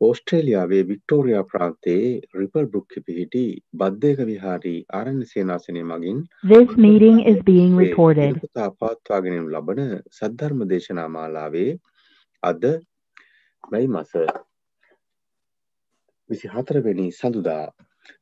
[0.00, 3.40] ඕස්ට්‍රේලියාවේ Victoria ප්‍රාන්තයේ ripple බෘක්්‍ය පිහිටි
[3.74, 6.20] බද්ධයක විහාරී ආරණ්‍ය සේනාසනය මගින්.
[8.34, 9.82] නිරපතා පවත්වාගෙනු ලබන
[10.12, 11.72] සද්ධර්ම දේශනා මාලාවේ
[12.42, 12.68] අද
[13.64, 14.14] මැයි මස
[16.30, 17.66] විසි හතරවෙනි සඳුදා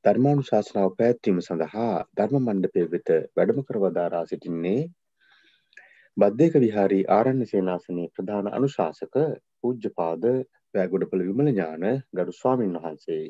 [0.02, 4.80] ධර්මානු ශාසනාව පැත්වීම සඳහා ධර්ම මණ්ඩපය වෙත වැඩම කරවදාරා සිටින්නේ
[6.16, 9.16] බද්ධයක විහාරී ආරණ්‍ය සේනාසනයේ ප්‍රධාන අනුශාසක
[9.58, 10.24] පූජ්‍යපාද
[10.76, 13.24] පෑගොඩපළ විමල ඥාන ගරු ස්වාමීන් වහන්සේ.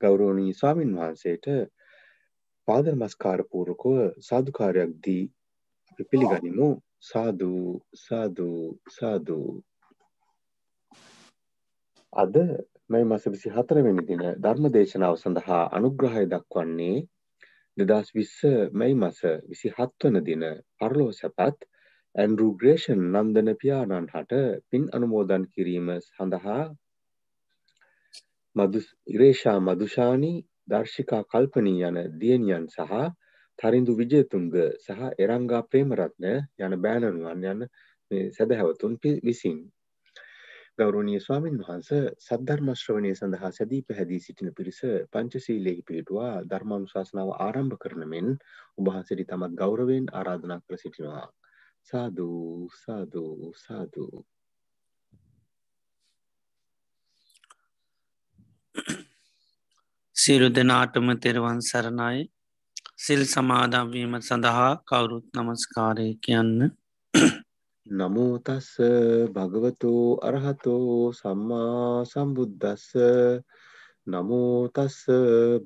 [0.00, 1.46] ගෞරෝණී ස්වාමීන් වහන්සේට
[2.68, 5.24] පාද නමස්කාර පූර්වකව සාදුකාරයක් දී
[5.90, 6.70] අපි පිළිගනිමු.
[7.02, 8.48] සාදු සාදු
[8.88, 9.38] සාදු.
[12.12, 12.34] අද
[12.90, 16.98] මේ මස විසි හතරවෙනි දින ධර්ම දේශනාව සඳහා අනුග්‍රහය දක්වන්නේ
[17.76, 18.36] දෙදස් විස්ස
[18.72, 20.42] මැයි මස විසි හත්වන දින
[20.78, 21.58] පරලෝ සැපත්
[22.14, 24.40] ඇන්ඩරු ග්‍රේෂන් නන්දන පියාණන් හට
[24.70, 26.62] පින් අනුමෝදන් කිරීම සඳහා
[29.08, 30.36] ඉරේෂා මදුෂානී
[30.68, 32.98] දර්ශිකා කල්පනී යන දියනියන් සහ
[33.58, 36.28] තරිඳු විජයතුන්ග සහ එරංගා ප්‍රේමරත්න
[36.60, 37.64] යන බෑනනුවන් යන
[38.30, 39.58] සැදැහැවතුන් විසින්.
[40.78, 41.90] ගෞරවනීය ස්වාමින් වහන්ස
[42.20, 44.80] සද්ධර්මශ්‍රවණය සඳහා සැදී පැහැදී සිටින පිරිස
[45.12, 48.28] පංචසීලෙහි පිහිටුවා ධර්මානුශාසනාව ආරම්භ කරන මෙන්
[48.78, 51.28] උභහන්සිරි තමත් ගෞරවයෙන් ආරාධනා කර සිටිනවා.
[51.88, 52.28] සාදු
[52.74, 53.24] සාදු
[53.56, 54.06] සාදු
[60.16, 62.18] සිරු දෙනාටම තෙරවන් සරණයි.
[62.96, 66.58] සිල් සමාදම්වීම සඳහා කවුරුත් නමස්කාරය කියන්න.
[67.86, 68.68] නමෝතස්ස
[69.34, 72.86] භගවතු අරහතෝ සම්මා සම්බුද්ධස්ස
[74.06, 74.98] නමෝතස්ස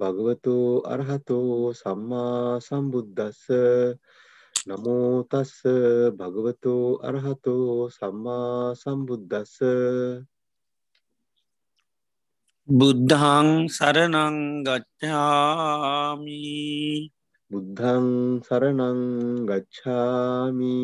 [0.01, 3.42] භගවතු අරහතෝ සම්මා සම්බුද්ධස්ස
[4.67, 5.53] නමෝතස්ස
[6.19, 9.55] භගවතු අරහතෝ සම්මා සම්බුද්ධස්ස
[12.69, 16.41] බුද්ධං සරණං ගච්ඡාමි
[17.50, 18.06] බුද්ධං
[18.42, 19.01] සරණං
[19.46, 20.79] ගච්ඡාමි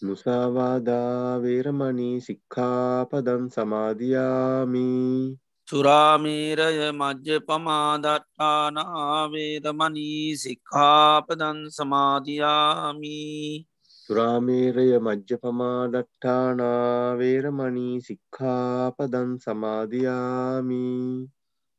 [0.03, 5.37] මුසාවාදා වේරමණී සික්ඛාපදං සමාදියාමි.
[5.69, 13.67] සුරාමීරය මජ්්‍ය පමාදට්ටානාවේරමනී සික්ඛාපදන් සමාධයාමි
[14.05, 20.85] සුරාමේරය මජ්්‍යපමාඩට්ඨානා වේරමණී සික්ඛාපදං සමාදියාමි.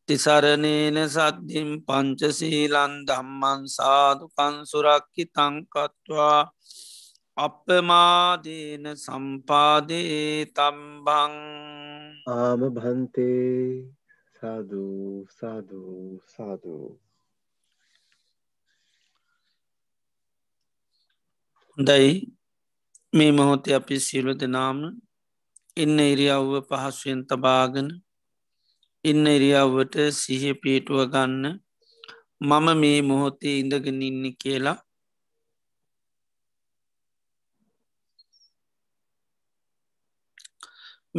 [0.09, 6.51] තිසරණේන සද්ධිම් පංචසීලන් දම්මන් සාධකන් සුරක්කි තංකත්වා
[7.39, 11.35] අපමාදීන සම්පාදේ තම්බං
[12.29, 13.59] ආම භන්තේ
[14.35, 16.89] සාධූ සාධූ සාධූ
[21.77, 22.09] හොඳයි.
[23.13, 24.79] මේ මොහොතේ අපි සියලු දෙනාම
[25.77, 27.89] ඉන්න ඉරියව්ව පහසුවෙන් තබාගෙන
[29.05, 31.43] ඉන්න ඉරියව්වට සිහ පීටුව ගන්න
[32.41, 34.77] මම මේ මොහොතේ ඉඳගෙන ඉන්න කියලා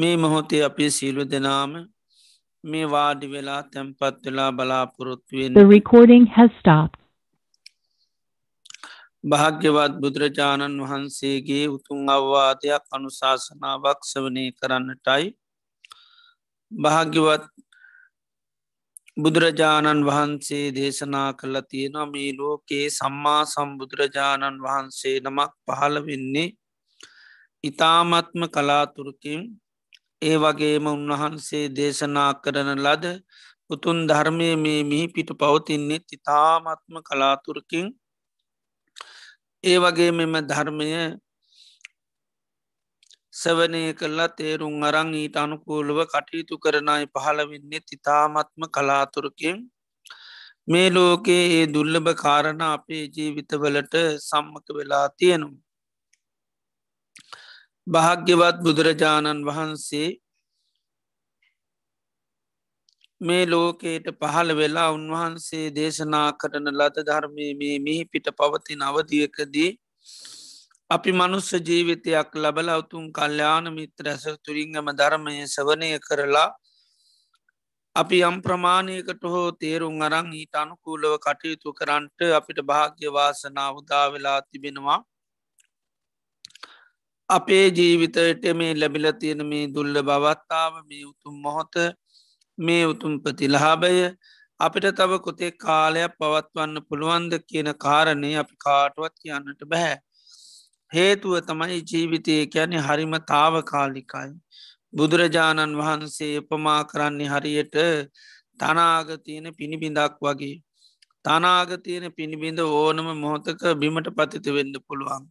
[0.00, 1.72] මේ මොහොතේ අපේ සීලු දෙනාම
[2.64, 7.00] මේ වාඩි වෙලා තැන්පත් වෙලා බලාපොරොත්තුවෙන් recording has stopped.
[9.24, 15.26] භාග්‍යවත් බුදුරජාණන් වහන්සේගේ උතුන් අවවාදයක් අනුශාසනාවක් සවනය කරන්නටයි
[16.72, 17.44] භාග්‍යවත්
[19.16, 26.48] බුදුරජාණන් වහන්සේ දේශනා කළ තියෙනවා මේ ලෝකයේ සම්මා සම්බුදුරජාණන් වහන්සේ නමක් පහළ වෙන්නේ
[27.64, 29.40] ඉතාමත්ම කලාතුරකින්
[30.22, 33.04] ඒ වගේම උන්වහන්සේ දේශනා කරන ලද
[33.70, 37.86] උතුන් ධර්මය මේ මිහි පිට පවතින්නේ ඉතාමත්ම කලාතුරකින්
[39.64, 40.88] ඒ වගේ මෙම ධර්මය
[43.34, 49.56] සවනය කරලා තේරුම් අරං ඊට අනුකූලව කටයුතු කරනයි පහළවෙන්නේ තිතාමත්ම කලාතුරකින්
[50.68, 55.48] මේ ලෝකයේ ඒ දුල්ලභ කාරණ අපේ ජීවිතවලට සම්මක වෙලා තියෙනු.
[57.86, 60.08] භාග්‍යවත් බුදුරජාණන් වහන්සේ
[63.20, 69.70] මේ ලෝකයට පහළ වෙලා උන්වහන්සේ දේශනා කරන ලද ධර්මය මේ මිහි පිට පවතින අවදියකදී
[70.90, 76.48] අපි මනුස්ස ජීවිතයක් ලබල උතුම් කල්්‍යාන මිත්‍ර ඇස තුරින්ගම ධර්මය සවනය කරලා
[77.96, 84.40] අපි යම් ප්‍රමාණයකට හෝ තේරුම් අරං ඊට අනුකූලව කටයුතු කරන්ට අපිට භාග්‍ය වාසනාව උදා වෙලා
[84.42, 85.00] තිබෙනවා.
[87.30, 91.74] අපේ ජීවිතයට මේ ලැබිල තියෙන මේ දුල්ල බවත්තාව මේ උතුම් මොහොත
[92.58, 93.90] මේ උතුම් ප්‍රතිලහාබය
[94.60, 99.96] අපිට තව කොතේ කාලයක් පවත්වන්න පුළුවන්ද කියන කාරණය අපි කාටුවත් කියන්නට බැහැ.
[100.92, 104.32] හේතුව තමයි ජීවිතය කියන්නේ හරිම තාව කාලිකයි.
[104.92, 107.76] බුදුරජාණන් වහන්සේ උපමා කරන්නේ හරියට
[108.60, 110.56] තනාගතියන පිණිබිඳක් වගේ.
[111.24, 115.24] තනාගතියන පිණිබිඳ ඕනම මොහොතක බිමට පතිත වෙන්න පුළුවන්.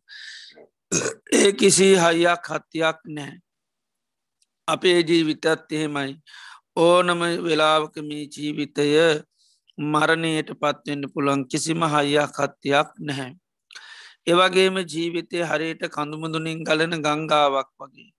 [0.92, 3.34] ඒ කිසි හයියක් හත්තියක් නෑ.
[4.68, 6.12] අපේ ජීවිතත් එහෙමයි.
[6.76, 8.88] ඕනම වෙලාවක මේ ජීවිතය
[9.78, 13.32] මරණයට පත්වෙන්න පුළන් කිසිම හයියක් හත්තියක් නැහැ.
[14.28, 18.10] ඒවගේම ජීවිතය හරියට කඳුමුදුනින් ගලන ගංගාවක් වගේ.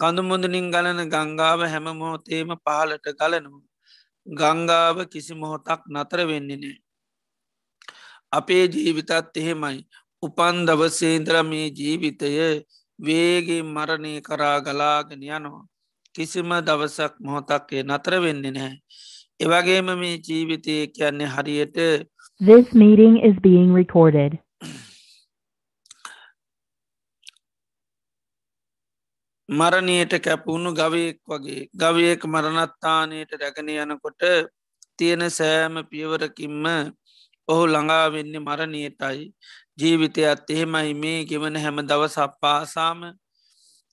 [0.00, 3.64] කඳුමුදුනින් ගලන ගංගාව හැම මොහොතේම පහලට ගලනු.
[4.26, 6.78] ගංගාව කිසි මොහොතක් නතර වෙන්නේ නෑ.
[8.32, 9.78] අපේ ජීවිතත් එහෙමයි.
[10.26, 12.30] උපන් දවසේන්ද්‍ර මේ ජීවිතය
[12.98, 15.66] වේගේ මරණය කරා ගලාගෙන යනවා.
[16.14, 18.78] කිසිම දවසක් මොහොතක්ේ නතර වෙන්නේ නැහැ.
[19.40, 21.78] එවගේම මේ ජීවිතය කියන්නේ හරියට
[22.40, 24.38] This meeting is being recorded.
[29.48, 34.22] මරණයට කැපුුණු ගවයෙක් වගේ ගවයෙක් මරණත්තානයට රැගෙන යනකොට
[34.96, 36.64] තියෙන සෑම පියවරකින්ම
[37.48, 39.22] ඔහු ළඟා වෙන්නේ මරණයටයි
[39.78, 43.00] ජීවිතයත් එහෙමයි මේ ගෙවන හැම දවස අපපාසාම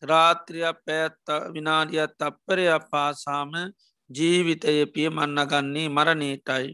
[0.04, 3.52] රාත්‍රියක් පැත්ත විනාඩියත් අපපරයක් පාසාම
[4.10, 6.68] ජීවිතය පිය මන්නගන්නේ මරණයටයි.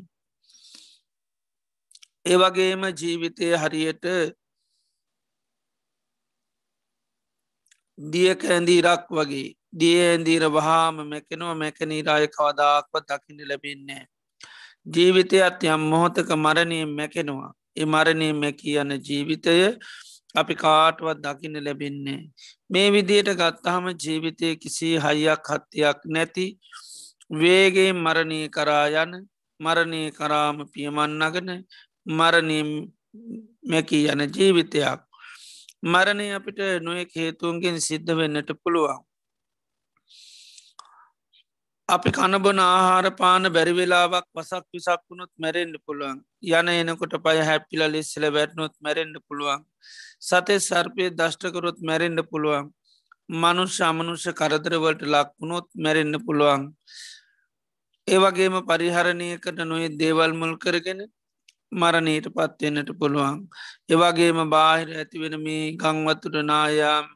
[2.26, 4.06] ඒවගේම ජීවිතය හරියට
[7.98, 14.04] දියක ඇඳීරක් වගේ දිය ඇඳීර වහාම මැකෙනවා මැකනීරාය කවදාක්ව දකින්න ලැබෙන්නේ.
[14.88, 17.57] ජීවිතයත් යම් මොහොතක මරණය මැකෙනවා.
[17.78, 19.56] ඒ මරණය මැකී යන ජීවිතය
[20.36, 22.20] අපි කාටුවත් දකින්න ලැබෙන්නේ.
[22.70, 26.46] මේ විදියට ගත්තහම ජීවිතය කිසි හයියක් හත්තියක් නැති
[27.32, 29.12] වේගේ මරණය කරා යන
[29.60, 31.50] මරණය කරාම පියමන්නගන
[32.18, 32.60] මරණය
[33.70, 35.02] මැකී යන ජීවිතයක්.
[35.84, 39.00] මරණය අපිට නොයෙක් හේතුන්ගෙන් සිද්ධ වෙන්නට පුළුවන්.
[41.90, 46.18] අපි කණබන ආහාර පාන බැරිවෙලාවක් පසක් විසක් වුණොත් මැරෙන්ඩ පුළුවන්.
[46.52, 49.62] යන එනකොට පය හැපිල ලිස්සල වැටනොත් මැරෙන්ඩ පුළුවන්.
[50.22, 52.66] සතේ සර්පය දෂ්ටකරොත් මැරෙන්ඩ පුළුවන්.
[53.30, 56.66] මනුෂ්‍ය අමනුෂ්‍ය කරදරවලට ලක්වුණොත් මැරෙන්න්න පුළුවන්.
[58.08, 61.00] ඒවගේම පරිහරණයකට නොයි දේවල් මුල් කරගෙන
[61.74, 63.38] මරණයට පත්වෙන්නට පුළුවන්.
[63.90, 67.08] ඒවගේම බාහිර ඇතිවෙන මේ ගංවතුර නායාම්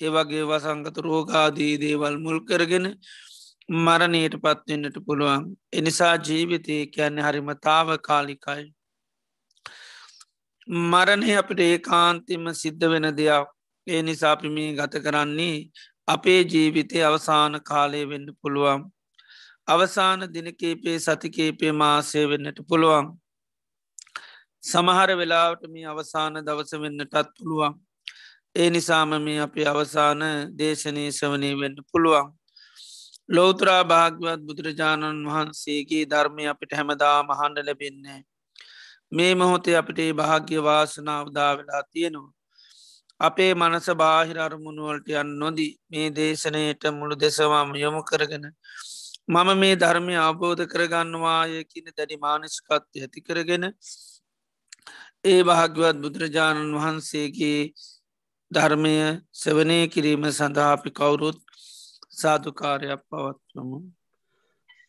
[0.00, 2.86] ඒවගේ වසංගත රෝගාදී දේවල් මුල් කරගෙන
[3.70, 8.64] මරණයට පත්වෙන්නට පුළුවන් එනිසා ජීවිතය කියන්නේ හරිමතාව කාලිකයි.
[10.68, 13.48] මරණය අපට ඒ කාන්තිම සිද්ධ වෙන දෙයක්
[13.86, 15.58] ඒ නිසාපි මේ ගත කරන්නේ
[16.08, 18.82] අපේ ජීවිතය අවසාන කාලය වෙන්න පුළුවන්.
[19.68, 23.06] අවසාන දිනකේපේ සතිකේපේ මාසය වෙන්නට පුළුවන්.
[24.62, 27.78] සමහර වෙලාවට මේ අවසාන දවස වෙන්නටත් පුළුවන්.
[28.56, 30.20] ඒ නිසාම මේ අපේ අවසාන
[30.58, 32.39] දේශනය සවනය වෙන්න පුළුවන්.
[33.30, 38.20] ලෝතරා භාග්‍යවත් බුදුරජාණන් වහන්සේගේ ධර්මය අපිට හැමදා මහන්ඩ ලැබෙන්නේ.
[39.12, 42.32] මේ මොහොතේ අපිට භාග්‍ය වාසනාවදා වෙලා තියෙනවා.
[43.20, 48.46] අපේ මනස බාහිර අරමුණුවලට යන් නොදී මේ දේශනයට මුළු දෙසවාම යොමු කරගෙන.
[49.28, 53.64] මම මේ ධර්මය අවබෝධ කරගන්නවාය කියන දැඩි මානස්කත්ය ඇති කරගෙන
[55.24, 57.60] ඒ භාග්‍යවත් බුදුරජාණන් වහන්සේගේ
[58.50, 58.94] ධර්මය
[59.34, 61.38] සවනය කිරීම සඳහා අපි කවුරුත්
[62.20, 63.78] සාධකාරයක් පවත්වමු.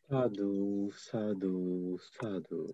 [0.08, 2.74] සාධූ සාධූ සාධූ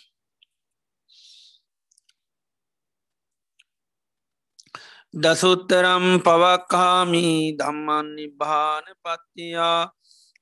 [5.13, 9.91] දසුත්තරම් පවක්කාමී දම්මන් නිබ්භාන පත්තියා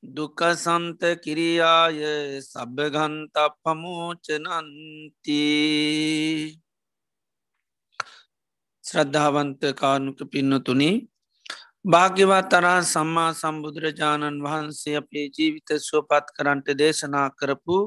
[0.04, 1.98] දුකසන්ත කිරියාය
[2.40, 5.42] සබගන්ත පමෝචනන්ති
[8.84, 10.92] ශ්‍රද්ධාවන්ත කානුක පින්නතුනි
[11.84, 17.78] භාග්‍යවත් තරා සම්මා සම්බුදුරජාණන් වහන්සේ අපේ ජීවිත ස්වපත් කරන්ට දේශනා කරපු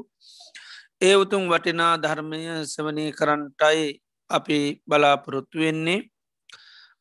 [1.01, 3.83] ඒ උතුම් වටිනා ධර්මය සවනය කරන්ටයි
[4.29, 6.12] අපි බලාපොරොත්තු වෙන්නේ.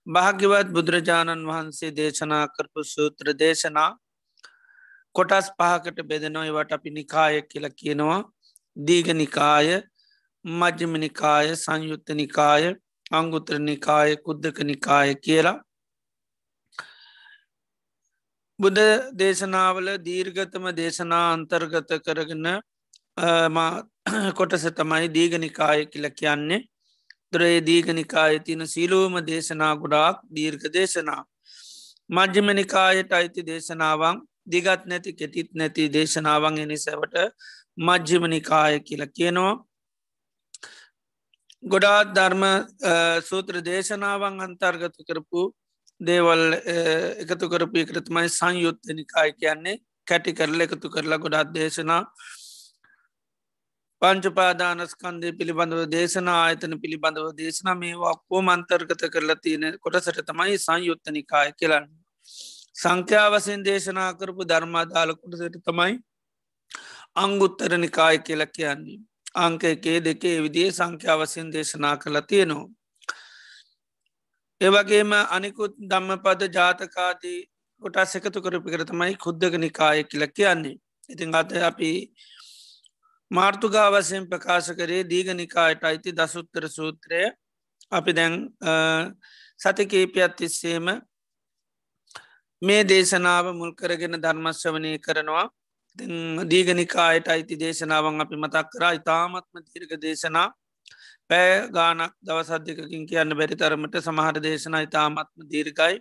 [0.06, 3.90] භාග්‍යවත් බුදුරජාණන් වහන්සේ දේශනා කරපු සූත්‍ර දේශනා
[5.14, 8.22] කොටස් පහකට බෙදනොයිවට අපි නිකාය කියල කියනවා.
[8.76, 9.68] දීග නිකාය
[10.44, 12.64] මජ්‍යම නිකාය සංයුත්ත නිකාය
[13.10, 15.58] අංගුත්‍ර නිකාය කුද්දක නිකාය කියලා.
[18.58, 18.78] බුද
[19.14, 22.46] දේශනාවල දීර්ගතම දේශනා අන්තර්ගත කරගෙන
[24.34, 26.60] කොටස තමයි දීගනිකාය කියල කියන්නේ.
[27.32, 31.22] දොරේ දීගනිකාය තින සිලූම දේශනා ගොඩාක් දීර්ඝ දේශනා.
[32.10, 37.16] මජ්‍යමනිකායට අයිති දේශනාවන් දිගත් නැති කෙටිත් නැති දේශනාවන් එනිසැවට
[37.78, 39.54] මජ්‍යමනිකාය කියල කියනවා.
[41.64, 42.44] ගොඩාත් ධර්ම
[43.22, 45.42] සූත්‍ර දේශනාවන් අන්තර්ගත කරපු
[46.00, 46.42] දේවල්
[47.22, 52.02] එකතු කරපු එකරතුමයි සංයුත්තනිකාය කියන්නේ කැටි කරල එකතු කරලා ගොඩාත් දේශනා
[54.02, 61.86] පංචපාදානස්කන්දය පිළිබඳව දේශනා ආයතන පිළිබඳව දේශනා මේවා කෝ මන්තර්ගත කරලා තියෙන කොටසට තමයි සංයුත්තනිකාය කියලන්න.
[62.74, 65.94] සංඛ්‍යාවසෙන් දේශනා කරපු ධර්මාදාල කොටසට තමයි
[67.16, 68.98] අංගුත්තර නිකාය කියල කියන්නේ.
[69.36, 72.68] අංක එකේ දෙකේ විදිේ සංඛ්‍යාවසෙන් දේශනා කළ තියෙනවා.
[74.60, 77.38] ඒවගේම අනිකුත් ධම්මපද ජාතකාදී
[77.82, 80.76] කොටස් එකතු කරපි කරතමයි කුද්දක නිකාය කියල කියන්නේ.
[81.08, 81.90] ඉතින් අත අපි
[83.32, 87.22] මාර්තුගාවසයෙන් ප්‍රකාශ කරේ දීගනිකායට අයිති දසුත්තර සූත්‍රය.
[87.92, 88.34] අපි දැන්
[89.60, 90.86] සතිකේපියත් තිස්සේම
[92.62, 95.46] මේ දේශනාව මුල් කරගෙන ධර්මශ්‍යවනය කරනවා.
[96.46, 98.92] දීගනිකායට අයිති දේශනාවන් අපි මතක් කරා.
[98.92, 100.48] ඉතාමත්ම දීර්ග දේශනා.
[101.28, 105.94] පෑ ගානක් දවසද්ධකකින් කියන්න බැරි තරමට සමහර දේශනා ඉතාමත්ම දීර්ගයි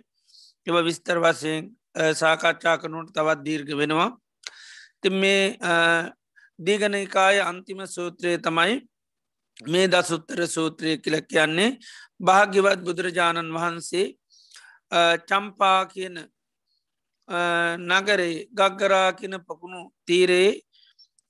[0.66, 1.70] එව විස්තර වසයෙන්
[2.14, 4.10] සාකච්ඡා කරනුට තවත් දීර්ග වෙනවා.
[5.00, 5.44] ති මේ
[6.62, 8.74] දීගනකාය අන්තිම සූත්‍රය තමයි
[9.66, 11.70] මේ දසුත්තර සූත්‍රය කියල කියන්නේ
[12.20, 14.06] භාග්‍යවත් බුදුරජාණන් වහන්සේ
[15.28, 16.16] චම්පා කියන
[17.88, 20.60] නගරේ ගග්ගරා කියන පකුණු තීරයේ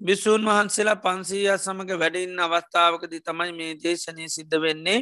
[0.01, 4.99] බිසූන් වහන්සේලා පන්සීය සමඟ වැඩඉන්න අවස්ථාවකදි තමයි මේ දේශනය සිද්ධ වෙන්නේ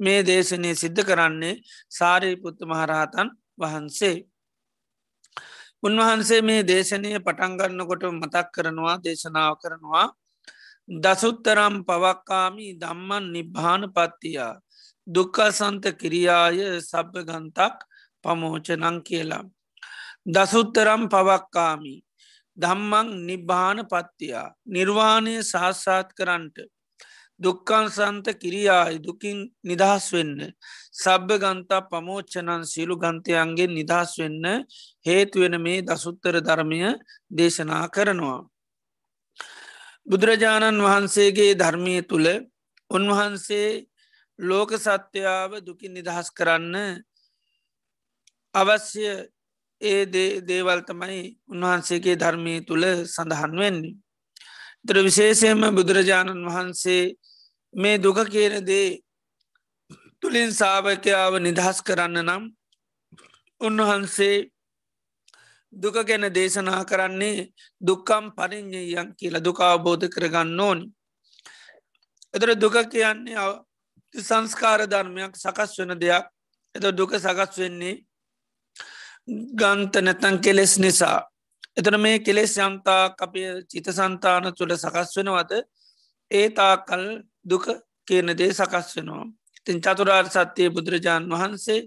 [0.00, 4.16] මේ දේශනය සිද්ධ කරන්නේ සාරීපුත්තු මහරහතන් වහන්සේ.
[5.82, 10.06] උන්වහන්සේ මේ දේශනය පටන්ගන්නකොට මතක් කරනවා දේශනාව කරනවා.
[10.98, 14.54] දසුත්තරම් පවක්කාමී දම්මන් නිබ්භාන පත්තියා
[15.06, 17.76] දුක්කසන්ත කිරියාය සබ්භගන්තක්
[18.24, 19.44] පමෝචනං කියලා.
[20.26, 22.00] දසුත්තරම් පවක්කාමී
[22.56, 26.56] දම්මං නිබ්භාන පත්තියා නිර්වාණය සාස්සාත් කරන්ට
[27.40, 30.38] දුක්කන්සන්ත කිරියායි දුකින් නිදහස් වෙන්න.
[30.94, 34.44] සබ්භ ගන්තා පමෝච්චනන් සියලු ගන්තයන්ගේ නිදහස් වෙන්න
[35.06, 36.80] හේතුවෙන මේ දසුත්තර ධර්මය
[37.30, 38.40] දේශනා කරනවා.
[40.06, 42.28] බුදුරජාණන් වහන්සේගේ ධර්මය තුළ
[42.90, 43.70] උන්වහන්සේ
[44.38, 46.74] ලෝක සත්‍යාව දුකින් නිදහස් කරන්න
[48.54, 49.06] අවශ්‍ය
[49.80, 50.02] ඒ
[50.42, 53.96] දේවල් තමයි උන්වහන්සේගේ ධර්මය තුළ සඳහන් වෙන්නේ.
[54.84, 57.02] තර විශේෂයෙන්ම බුදුරජාණන් වහන්සේ
[57.74, 58.88] මේ දුක කියන දේ
[60.20, 62.44] තුළින් සාාවකයාව නිදහස් කරන්න නම්
[63.60, 64.36] උන්වහන්සේ
[65.72, 67.48] දුක ගැන දේශනා කරන්නේ
[67.80, 70.84] දුක්කම් පරිින්්ඥයන් කියලා දුකාබෝධ කරගන්න ඕනි.
[72.34, 73.46] එතර දුක කියන්නේ
[74.14, 76.24] සංස්කාර ධර්මයක් සකස් වන දෙයක්
[76.74, 77.96] එත දුක සකස් වෙන්නේ
[79.52, 81.20] ගන්ත නැතන් කෙලෙස් නිසා.
[81.78, 85.52] එතන මේ කෙලෙස් යම්තා අපේ චිත සන්තාන තුළ සකස් වෙනවද
[86.30, 87.02] ඒ තාකල්
[87.44, 87.66] දුක
[88.08, 89.26] කියන දේ සකස් වෙනවා.
[89.64, 91.80] තින් චතුරාර් සත්‍යය බුදුරජාණන් වහන්සේ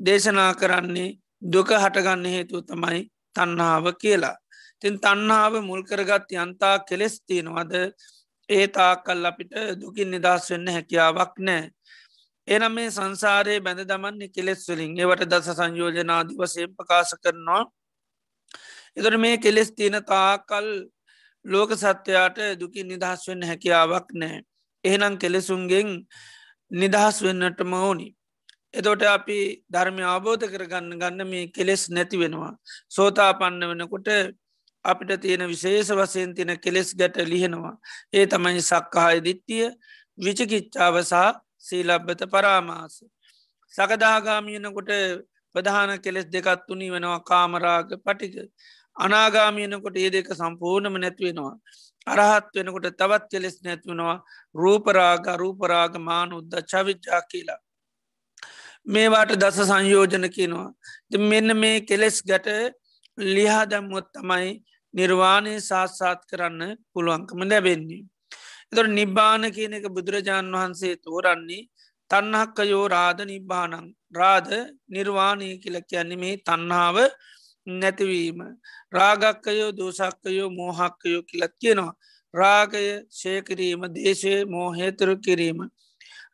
[0.00, 1.10] දේශනා කරන්නේ
[1.42, 3.00] දුක හටගන්න හේතුව තමයි
[3.36, 4.36] තන්නාව කියලා.
[4.80, 7.72] තින් තන්නාව මුල්කරගත් යන්තා කෙලෙස් තියෙනවද
[8.48, 11.70] ඒ තාකල් අපිට දුකින් නිදස් වෙන්න හැකියාවක් නෑ.
[12.48, 17.62] එනම් මේ සංසාරයේ බැඳ දමන්නේ කෙලෙස් වලින් ඒවට දස සංයෝජනාදි වසයෙන් ප්‍රකාශ කරනවා.
[18.96, 20.66] එතර මේ කෙලෙස් තියෙන තාකල්
[21.44, 24.42] ලෝක සත්‍යයාට දුකින් නිදහස් වෙන්න හැකියාවක් නෑ.
[24.84, 25.88] එහෙනම් කෙලෙසුන්ගෙන්
[26.70, 28.08] නිදහස් වෙන්නටම ඕනි.
[28.74, 32.52] එතොට අපි ධර්මය අවබෝධ කරගන්න ගන්න මේ කෙලෙස් නැති වෙනවා.
[32.88, 34.08] සෝතා පන්න වෙනකොට
[34.84, 37.74] අපිට තියෙන විශේෂ වසයෙන් තින කෙලෙස් ගැට ලිහෙනවා.
[38.12, 39.66] ඒ තමයි සක්කාය දිට්ටිය
[40.18, 42.94] විචකිච්චාවසා සීලබ්බත පරාමාස.
[43.74, 44.90] සකදාගාමියනකොට
[45.54, 48.34] ප්‍රධාන කෙලෙස් දෙකත් තුනි වෙනවා කාමරාග පටික.
[48.96, 51.54] අනාගාමියනකොට ඒ දෙක සම්පූර්ණම නැත්වෙනවා.
[52.06, 54.16] අරහත් වෙනකොට තවත් කෙලෙස් නැත්වෙනවා
[54.54, 57.60] රූපරාග රූපරාග මාන උද්ද චවිච්චා කියලා.
[58.86, 60.70] මේවාට දස සංයෝජන කියනවා.
[61.22, 62.48] මෙන්න මේ කෙලෙස් ගැට
[63.18, 64.50] ලිහා දැම්මුවත් තමයි
[64.94, 68.02] නිර්වාණය සාත්සාත් කරන්න පුළුවන්කම ලැබෙන්නේ.
[68.70, 71.68] එතොට නිබ්බාන කියන එක බුදුරජාණන් වහන්සේ තෝරන්නේ
[72.10, 74.52] තන්නහක්කයෝ රාධ නිබ්බානං රාධ
[74.88, 76.96] නිර්වාණය කියල කියන්නේ මේ තන්නාව
[77.66, 78.40] නැතිවීම.
[78.92, 81.94] රාගක්කයෝ දෝසක්කයෝ මෝහක්කයෝ කියලත් කියනවා.
[82.34, 85.58] රාගය ශයකිරීම දේශය මෝහේතුරු කිරීම.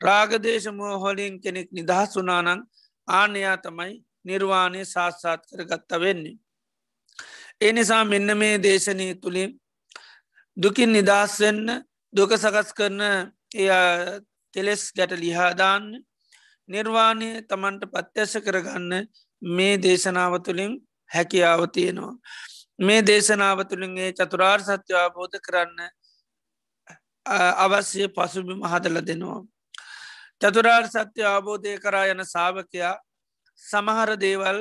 [0.00, 2.60] රාගදේශ මෝහොලින් කෙනෙක් නිදහස් වනානං
[3.08, 6.38] ආනයා තමයි නිර්වාණය සාත්සාත් කරගත්ත වෙන්නේ.
[7.60, 9.50] ඒ නිසා මෙන්න මේ දේශනය තුළින්
[10.56, 13.00] දුකින් නිදහස්වෙන්න දුක සකස් කරන
[13.54, 13.68] එය
[14.54, 15.86] කෙලෙස් ගැට ලිහාදාන්න
[16.68, 18.92] නිර්වාණය තමන්ට පත්‍යශ කරගන්න
[19.42, 20.72] මේ දේශනාව තුළින්
[21.10, 22.14] හැකියාව තියෙනවා.
[22.78, 25.80] මේ දේශනාව තුළින්ගේ චතුරාර් සත්‍ය අවබෝධ කරන්න
[27.58, 29.42] අවශ්‍ය පසුබිම හදල දෙනවා.
[30.40, 32.94] චතුරාර් සත්‍ය අවබෝධය කරා යන සාාවකයා
[33.62, 34.60] සමහර දේවල්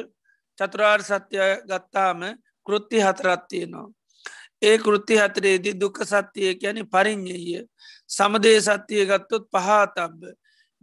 [0.57, 2.21] චතුරාර් සත්‍යය ගත්තාම
[2.67, 3.88] කෘත්ති හතරත්තියනවා.
[4.62, 7.62] ඒ කෘති හතරේදී දුක සත්‍යය කියන පරිින්්ඥය
[8.10, 10.33] සමදේ සත්‍යය ගත්තොත් පහතබ්බ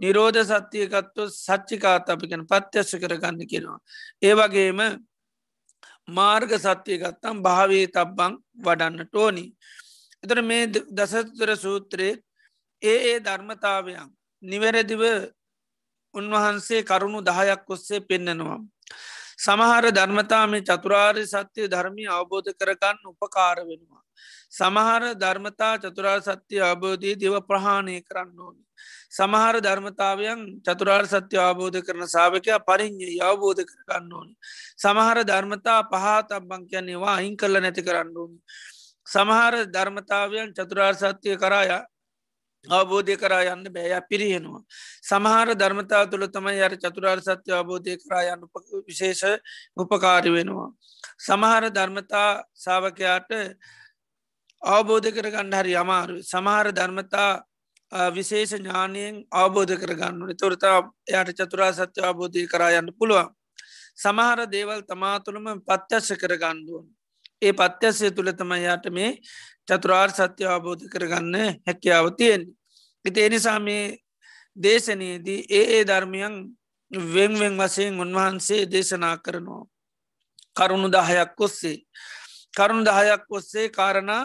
[0.00, 3.78] නිරෝධ සත්‍යය ගත්තොත් සච්චිකාතපිකෙන පත්‍යශ කරගන්න කෙනවා.
[4.22, 4.78] ඒවගේම
[6.08, 9.46] මාර්ග සත්‍යය ගත්තම් භාවේ තබ්බං වඩන්න ටෝනි.
[10.24, 12.20] එතර මේ දසතර සූත්‍රයේ
[12.82, 14.12] ඒ ඒ ධර්මතාවයන්
[14.42, 15.02] නිවැරදිව
[16.14, 18.60] උන්වහන්සේ කරුණු දහයක් ඔස්සේ පෙන්නනවා.
[19.36, 24.02] සමහර ධර්මතා මේ චතුරාර්ය සත්‍යය ධර්මය අවබෝධ කරගන්න උපකාර වෙනවා.
[24.50, 28.62] සමහර ධර්මතා චතුරාර් සත්‍යය අවබෝධී දෙව ප්‍රහාණය කරන්න ඕනි.
[29.14, 34.34] සමහර ධර්මතාවයන් චතුරාර් සත්‍ය අවබෝධ කරන සාාවකයා පරිින්්ඥ අවබෝධ කරගන්න ඕනි.
[34.76, 38.38] සමහර ධර්මතා පහතබ්බං කියන්නේවා අයින් කල්ල නැති කරන්න ඕනි.
[39.06, 41.82] සමහර ධර්මතාවයන් චතුරාර් සත්‍යය කරායා
[42.66, 44.62] අවබෝධය කරා යන්න බෑය පිරිහෙනවා.
[45.02, 48.48] සමහර ධර්මතා තුළ තමයි අර චතුරාර් සත්‍ය අවබෝධය කරා යන්න
[48.88, 49.22] විශේෂ
[49.76, 50.70] උපකාරි වෙනවා.
[51.20, 53.30] සමහර ධර්මතා සාාවකයාට
[54.62, 57.32] අවබෝධ කර ගණ්ඩ හරි අමාරු සමහර ධර්මතා
[57.94, 60.78] විශේෂ ඥානයෙන් අවබෝධ කරගන්න තොරතා
[61.08, 63.30] එයට චතුරා සත්‍ය අවබෝධය කරා යන්න පුළුවන්.
[63.96, 66.86] සමහර දේවල් තමා තුළම පත්‍යශ කරගණ්ඩුවන්.
[67.42, 69.10] ඒ පත්‍යසය තුළ තමයියාට මේ
[69.68, 72.54] චතුරාර් සත්‍ය අවබෝධ කරගන්න හැකියාව තියෙන්නේ.
[73.04, 73.98] එති එනිසා මේ
[74.56, 76.34] දේශනයේදී ඒ ඒ ධර්මයන්
[77.08, 79.64] වෙන්වෙන් වසයෙන් උන්වහන්සේ දේශනා කරනවා.
[80.56, 81.78] කරුණු දහයක් ඔස්සේ.
[82.54, 84.22] කරුණු දහයක් ඔස්සේ කාරණා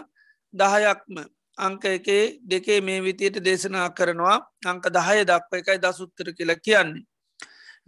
[0.54, 1.16] දහයක්ම
[1.60, 7.06] අංක එකේ දෙකේ මේ විතියට දේශනා කරනවා අංක දහය දක්ව එකයි දසුත්තර කියලා කියන්නේ.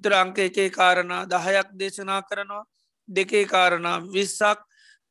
[0.01, 2.65] තුර අංක එකේ කාරණා දහයක් දේශනා කරනවා
[3.09, 4.59] දෙකේ කාරණා විස්සක්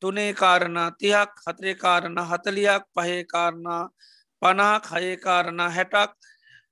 [0.01, 3.83] තුනේ කාරණා තියක් හතරේ කාරණ හතලියක් පහේ කාරණා
[4.41, 6.11] පනාක් හයකාරණා හැටක්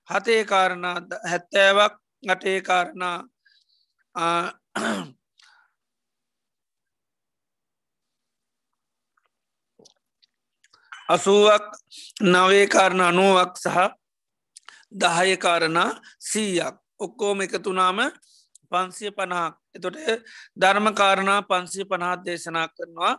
[0.09, 3.17] හතේ කාරණා හැත්තෑවක් අටේ කාරණා
[11.09, 11.65] අසුවක්
[12.23, 13.77] නවේකාරණ අනුවක් සහ
[14.93, 15.91] දහයකාරණා
[16.21, 16.75] සීයක්.
[16.99, 17.99] ඔක්කෝම එකතුනාම
[18.71, 19.97] පන්සිය පනහක් එතොට
[20.61, 23.13] ධර්මකාරණා පන්සිය පනහත් දේශනා කරනවා.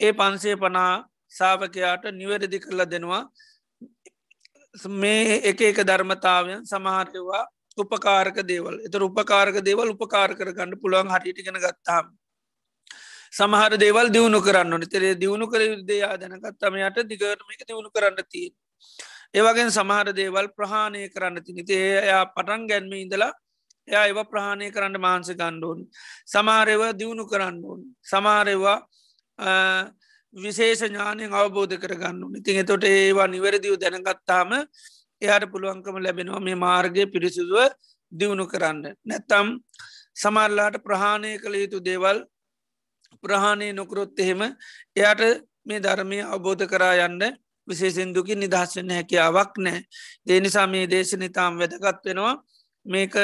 [0.00, 0.92] ඒ පන්සේ පනා
[1.32, 3.22] සාාවකයාට නිවැරදි කරලා දෙනවා.
[4.94, 7.44] මේ එක එක ධර්මතාවයන් සමහරවා
[7.78, 8.74] උපකාරක දේවල්.
[8.80, 12.06] එත උපකාරක දේවල් උපකාර කර ගන්න පුළුවන් හටිටිගෙන ගත්තාම.
[13.32, 18.48] සමහර දේවල් දියුණු කරන්න නිතරේ දියුණු කර යුදයා දැනගත්තමයට දිගරම එක දියුණු කරන්න තිය
[19.34, 23.32] ඒවගෙන් සමහර දේවල් ප්‍රහාණය කරන්න තිනිතේ එයා පටන් ගැන්ම ඉඳලා
[23.88, 25.80] එයා ඒව ප්‍රහාණය කරන්න මාන්ස ගණ්ඩුවන්
[26.26, 27.80] සමාරයව දියුණු කරන්න ඕන්.
[28.04, 28.78] සමාරයවා
[30.34, 34.52] විශේෂ ඥානයෙන් අවබෝධ කරගන්න ඉතින් එතොට ඒවා නිවැරදිව දැනගත්තාම
[35.22, 37.72] එයාට පුළුවන්කම ලැබෙනවා මේ මාර්ගය පිරිසිදුව
[38.12, 38.84] දියුණු කරන්න.
[39.04, 39.56] නැත්තම්
[40.16, 42.18] සමල්ලාට ප්‍රහාණය කළ යුතු දේවල්
[43.20, 44.42] ප්‍රහාණය නොකරොත් එහෙම
[44.96, 45.22] එයාට
[45.66, 47.22] මේ ධර්මය අවබෝධ කරා යන්න
[47.68, 49.80] විශේසින්දුකින් නිදහස්වෙන්න හැකියාවක් නෑ
[50.28, 52.34] දේනිසා මේ දේශන ඉතාම් වැදගත් වෙනවා.
[52.86, 53.14] මේක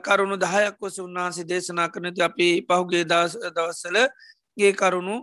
[0.00, 3.96] කරුණු දහයක් වස උන්වහන්සේ දේශනා කරනති අපි පහුගේ දවස්සල
[4.56, 5.16] ඒ කරුණු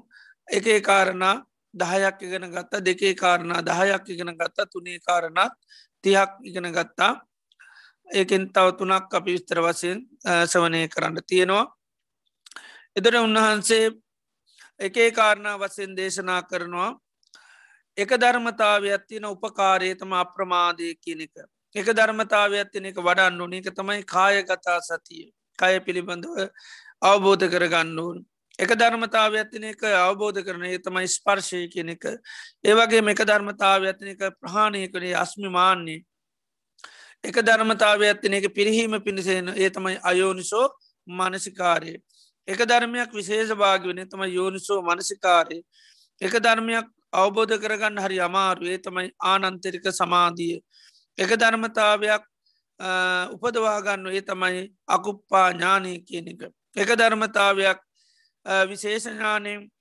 [0.47, 1.35] එක කාරණා
[1.73, 5.53] දහයක් ඉගෙන ගත්තා දෙකේ කාරණා දහයක් ඉගෙන ගත්තා තුනේ කාරණත්
[6.03, 7.13] තියක් ඉගෙන ගත්තා.
[8.09, 9.97] ඒකෙන් තව තුනක් අපි විස්තර වසයෙන්
[10.45, 11.65] සවනය කරන්න තියෙනවා.
[12.95, 13.91] එදට උන්වහන්සේ
[14.79, 16.91] එකේ කාරණා වසයෙන් දේශනා කරනවා.
[17.97, 21.35] එක ධර්මතාවයක් තියෙන උපකාරයතම අප්‍රමාදය කියන එක.
[21.75, 23.53] එක ධර්මතාවයක් තියෙන එක වඩන්න ඕන.
[23.53, 25.27] එක තමයි කායගතා සතිය.
[25.59, 26.47] කය පිළිබඳව
[27.01, 28.25] අවබෝධ කරගන්න ඕන්.
[28.59, 32.03] එක ධර්මතාව ඇතින එක අවබෝධ කරන ඒ තමයි ස්පර්ශය කියන එක.
[32.63, 36.03] ඒවගේ එක ධර්මතාව ඇතින එක ප්‍රහාණය කරේ අස්මිමාන්නේ.
[37.23, 40.67] එක ධර්මතාව ඇතින එක පිරිහීම පිණිසේන ඒ තමයි අයෝනිසෝ
[41.07, 41.99] මනසිකාරය
[42.47, 45.59] එක ධර්මයක් විශේෂ භාග වන තම යෝනිසෝ මනසිකාරය
[46.21, 50.57] එක ධර්මයක් අවබෝධ කරගන්න හරි අමාරු ඒ තමයි ආනන්තරික සමාධිය
[51.17, 52.23] එක ධර්මතාවයක්
[53.35, 56.41] උපදවාගන්න ඒ තමයි අකුප්පා ඥානය කියන එක
[56.75, 57.79] එක ධර්මතාවයක්
[58.65, 59.71] විශේෂඥානයෙන්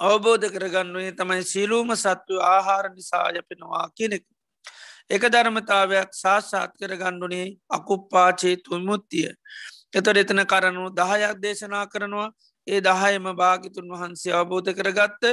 [0.00, 4.24] අවබෝධ කරගන්නුවේ තමයි සිලූම සත්තු ආහාර නිසා යපෙනවා කෙනෙක්.
[5.06, 9.30] එක ධර්මතාවයක් සාස්සාත් කරගණ්ඩුනේ අකුප්පාචේතු මුත්තිය.
[9.94, 12.28] එතොට එතන කරනු දහයක් දේශනා කරනවා.
[12.66, 15.24] ඒ දහයම භාගිතුන් වහන්සේ අවබෝධ කරගත්ත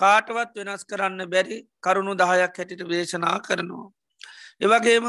[0.00, 3.88] කාටවත් වෙනස් කරන්න බැරි කරුණු දහයක් හැටිට දේශනා කරනවා.
[4.60, 5.04] එවගේම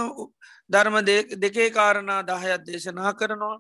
[0.70, 0.96] ධර්ම
[1.38, 3.58] දෙකේ කාරණා දහයක් දේශනා කරනවා.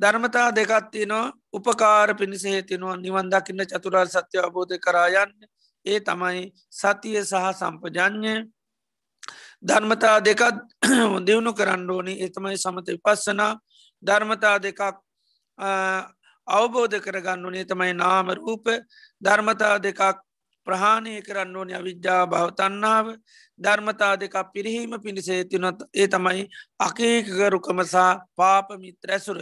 [0.00, 2.96] ධර්මතා දෙකත්තිනවා උපකාර පිණිස හේතිනවා.
[2.96, 5.32] නිවන් දකින්න චතුරාර් සත්‍ය අබෝධ කරායන්න
[5.86, 8.34] ඒ තමයි සතිය සහ සම්පජඥය
[9.62, 10.56] ධර්මතා දෙකත්
[11.26, 12.14] දියුණු කරන්න ඕනි.
[12.20, 13.58] එතමයි සමත විපස්සනා.
[14.02, 14.80] ධර්මතා දෙකක්
[16.48, 17.64] අවබෝධ කරගන්න ඕනේ.
[17.64, 18.66] තමයි නාම රූප.
[19.22, 20.00] ධර්මතා දෙකක්
[20.66, 21.74] ප්‍රහාණය කරන්න ඕනි.
[21.74, 23.06] අවිද්‍යා භවතන්නාව
[23.58, 26.48] ධර්මතා දෙකක් පිරිහීම පිණිසේ තිනොත් ඒ තමයි
[26.80, 29.38] අකේකරුකමසා පාපමිත්‍රැසුර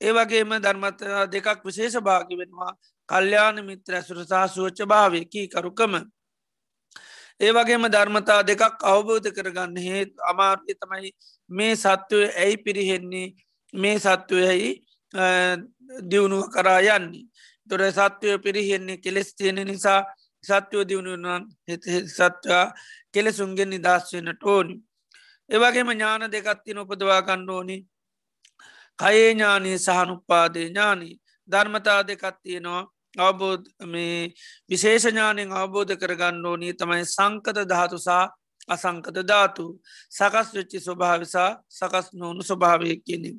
[0.00, 2.72] ඒවගේම ධර්මතා දෙකක් විශේෂ භාගි වෙනවා.
[3.08, 5.48] කල්්‍යාන මිත්‍ර ඇසුරසා සුවච්ච භාවයකි
[7.40, 11.10] කරුකම ඒවගේම ධර්මතා දෙකක් අවබෝධ කරගන්න හේත් අමාර්ය තමයි
[11.50, 13.34] මේ සත්වය ඇයි පිරිහෙන්නේ?
[13.74, 14.84] මේ සත්වයයි
[16.02, 17.26] දියුණුව කරා යන්නේ?
[17.68, 20.04] තොර සත්වය පිරිහෙන්නේ කෙලෙස් තියෙන නිසා
[20.44, 21.48] සත්‍යව දියුණුවන්
[22.08, 22.72] සත්වයා
[23.12, 24.74] කෙලෙසුන්ගෙන් නිදස්වෙන ටෝනි
[25.50, 27.76] ඒවගේම ඥාන දෙකත්තින උපදවා කණ්ඩෝනි
[28.98, 31.20] කයේ ඥානී සහනුපාදය ඥානී.
[31.48, 32.95] ධර්මතා දෙකත් තියෙනවා.
[33.18, 34.32] අවබෝධ මේ
[34.70, 38.24] විශේෂඥානයෙන් අවබෝධ කරගන්න ඕනී තමයි සංකත ධාතුසා
[38.68, 39.66] අසංකත ධාතු
[40.10, 43.36] සකස් වෙච්චි ස්වභාවිසා සකස් නොවනු ස්වභාවය කියනින්.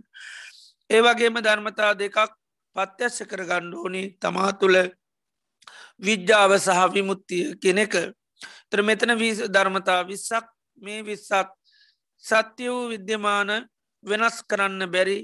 [0.90, 2.18] ඒවගේම ධර්මතා දෙකක්
[2.76, 4.78] පත්‍යශ්‍ය කරගන්න ඕනි තමා තුළ
[6.00, 7.94] විද්‍යාව සහ විමුත්තිය කෙනෙක
[8.70, 9.12] තර මෙතන
[9.50, 10.46] ධර්මතා විස්සක්
[10.78, 11.50] මේ විස්සක්
[12.24, 13.50] සත්‍ය වූ විද්‍යමාන
[14.04, 15.18] වෙනස් කරන්න බැරි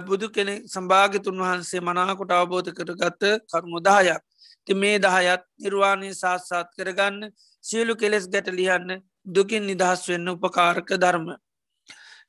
[0.00, 4.22] බුදු කෙනෙ සම්භාගතුන් වහන්සේ මනාකොට අවබෝධ කරගත්ත කරුණු දායක්
[4.66, 7.32] ති මේ දහයත් නිර්වාණය සාත්සාත් කරගන්න
[7.64, 11.26] සියලු කෙලෙස් ගැට ලියන්න දුකින් නිදහස් වෙන්න උපකාරක ධර්ම.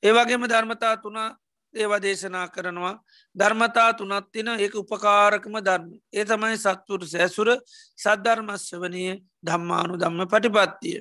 [0.03, 1.29] ඒවගේම ධර්මතා තුනා
[1.73, 2.95] ඒව දේශනා කරනවා
[3.35, 7.49] ධර්මතා තුනත්තින ඒක උපකාරකම ධර්ම ඒ තමයි සත්තුර සැසුර
[7.97, 9.05] සද්ධර්මස්්‍යවනය
[9.43, 10.99] ධම්මානු ධම්ම පටිපත්තිය.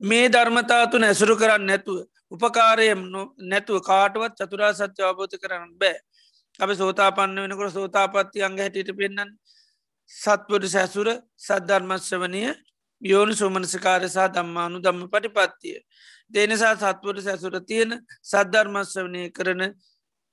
[0.00, 1.98] මේ ධර්මතා තුන ඇසුරු කරන්න නැතුව
[2.32, 3.00] උපකාරයම්
[3.50, 5.98] නැතුව කාටවත් චතුරා සත්‍ය අවබෝධ කරන්න බෑ.
[6.60, 9.30] අප සෝතා පන්න වෙනකොට සෝතාපත්ති අංග හැටියට පෙන්න්න
[10.10, 12.42] සත්වට සැසුර සද්ධර්මශ්‍යවනය
[13.02, 15.78] යෝනු සුමනසිකාරසා දම්මානු දම්ම පටිපත්තිය.
[16.30, 19.62] දෙනිසා සත්වට සැසුර තියෙන සද්ධර්මස්වනය කරන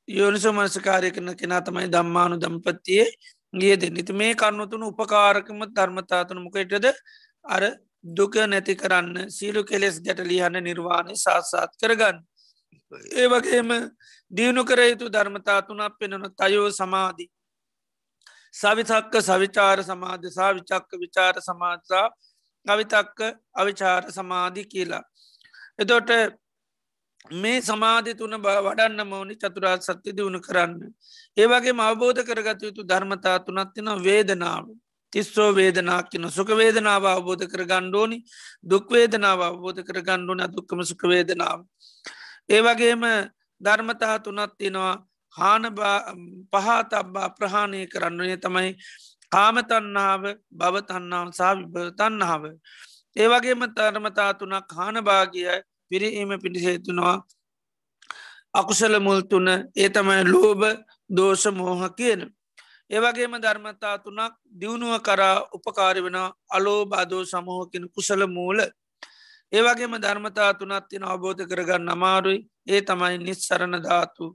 [0.08, 3.08] යෝනිසෝ මනසකාරය කරන කෙනා තමයි දම්මානු දම්පත්තියේ
[3.54, 6.86] ගිය දෙන්නති මේ කන්නතුන උපකාරකම ධර්මතාතුන මොකටද?
[7.46, 7.64] අර
[8.04, 12.20] දුක නැති කරන්න සීලු කෙලෙස් ගැටලියහන්න නිර්වාණය සාත්සාත් කරගන්න.
[13.14, 13.70] ඒ වගේම
[14.32, 17.30] දියුණු කර යුතු ධර්මතාතුනක් පෙනෙන තයෝ සමාධී.
[18.54, 22.08] සවිතක්ක සවිචාර සමාධ සා විචක්ක විචාර සමාධසා
[22.66, 23.20] අවිතක්ක
[23.54, 25.04] අවිචාර සමාධි කියලා.
[25.80, 26.10] එතොට
[27.34, 30.74] මේ සමාධි තුන වඩන්න මෝනි චතුරාත් සත්‍ය දියුණු කරන්න.
[31.38, 34.66] ඒවගේ අවබෝධ කරගත යුතු ධර්මතා තුනත්තින වේදනාව.
[35.18, 38.18] තිස්සෝ වේදනා කියන සුක වේදනාව අවබෝධ කර ගණ්ඩෝනි
[38.64, 41.66] දුක්වේදනාව අවබෝධ කර ගණ්ඩුන දුක්කම සුක වේදනාව.
[42.50, 43.04] ඒවගේම
[43.62, 44.94] ධර්මතා තුනත් තිනවා
[45.36, 45.64] හාන
[46.54, 48.70] පහතබ්බා ප්‍රහාණය කරන්නනේ තමයි
[49.32, 52.44] කාමතන්නාව භවතන්නාව සා විභතන්නාව.
[53.16, 55.58] ඒවගේම ධර්මතා තුනක් හානභාගියයි
[55.90, 57.18] පිරීම පිණිසේතුනවා
[58.54, 60.62] අකුසල මුල්තුන ඒ තමයි ලෝබ
[61.10, 62.37] දෝෂ මෝහ කියන.
[62.90, 66.18] ඒවගේම ධර්මතා තුනක් දියුණුව කරා උපකාරි වෙන
[66.50, 68.60] අලෝ බාදෝ සමහෝකින කුසල මූල.
[69.52, 72.48] ඒවගේම ධර්මතා තුනත් තින අවබෝධ කරගන්න අමාරුයි.
[72.68, 74.26] ඒ තමයි නිස්සරණ ධාතු.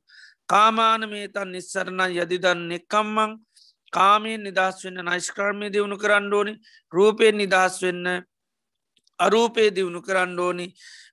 [0.47, 3.33] කාමාන මේතන් නිස්සරණ යදිදන්න එක්කම්මං
[3.93, 6.53] කාමයෙන් නිදස් වෙන්න නයිස්ක්‍රර්මය දියුණු කරන්න ඕනි.
[6.93, 8.07] රූපයෙන් නිදහස් වෙන්න
[9.19, 10.67] අරූපය දියුණු කරන්න ඕනි.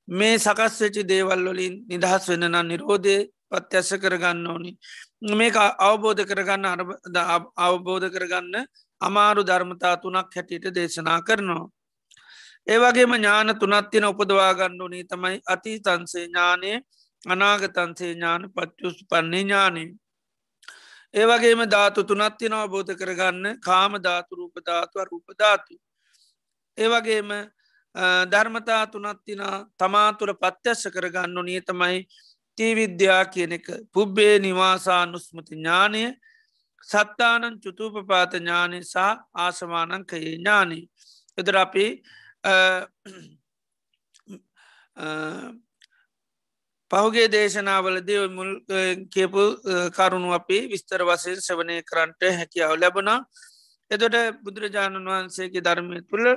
[0.10, 3.18] මේ සකස් වෙචි දේවල් වලින් නිදහස් වෙන නම් නිරෝධය
[3.52, 4.72] පත්‍යස්ස කරගන්න ඕනි.
[5.22, 6.66] මේක අවබෝධ කරගන්න
[7.58, 8.66] අවබෝධ කරගන්න
[9.02, 11.68] අමාරු ධර්මතා තුනක් හැටියට දේශනා කරනවා.
[12.68, 16.72] ඒවගේම ඥාන තුනත්තින උපදවාගණ්ඩු නී තමයි අති තන්සේ ඥානය
[17.24, 19.90] අනාගතන්සේ ඥාන පච්චුස් පන්නේ ඥානී.
[21.14, 25.76] ඒවගේම ධාතු තුනත්තින අවබෝධ කරගන්න කාම ධාතු රූපධාතුව රූපධාතු.
[26.78, 27.30] ඒවගේම
[28.26, 29.42] ධර්මතා තුනත්තින
[29.78, 31.62] තමාතුර පත්‍යස්ස කරගන්නු නිය
[32.60, 36.14] තමයි තීවිද්‍යා කියන එක පුබ්බේ නිවාසා නුස්මති ඥානය
[36.84, 38.98] සත්තානන් චුතුපපාත ඥානය සහ
[39.34, 40.90] ආසමානංකයේ ඥානී.
[41.38, 41.86] එදර අපි
[46.92, 48.52] පහුගේ දේශනාවලදී මුල්
[49.10, 49.44] කියපු
[49.92, 53.20] කරුණු අපි විස්තර වසයෙන් සවනය කරන්ට හැකියාව ලැබනා
[53.92, 56.28] එදොට බුදුරජාණන් වහන්සේගේ ධර්මය තුළ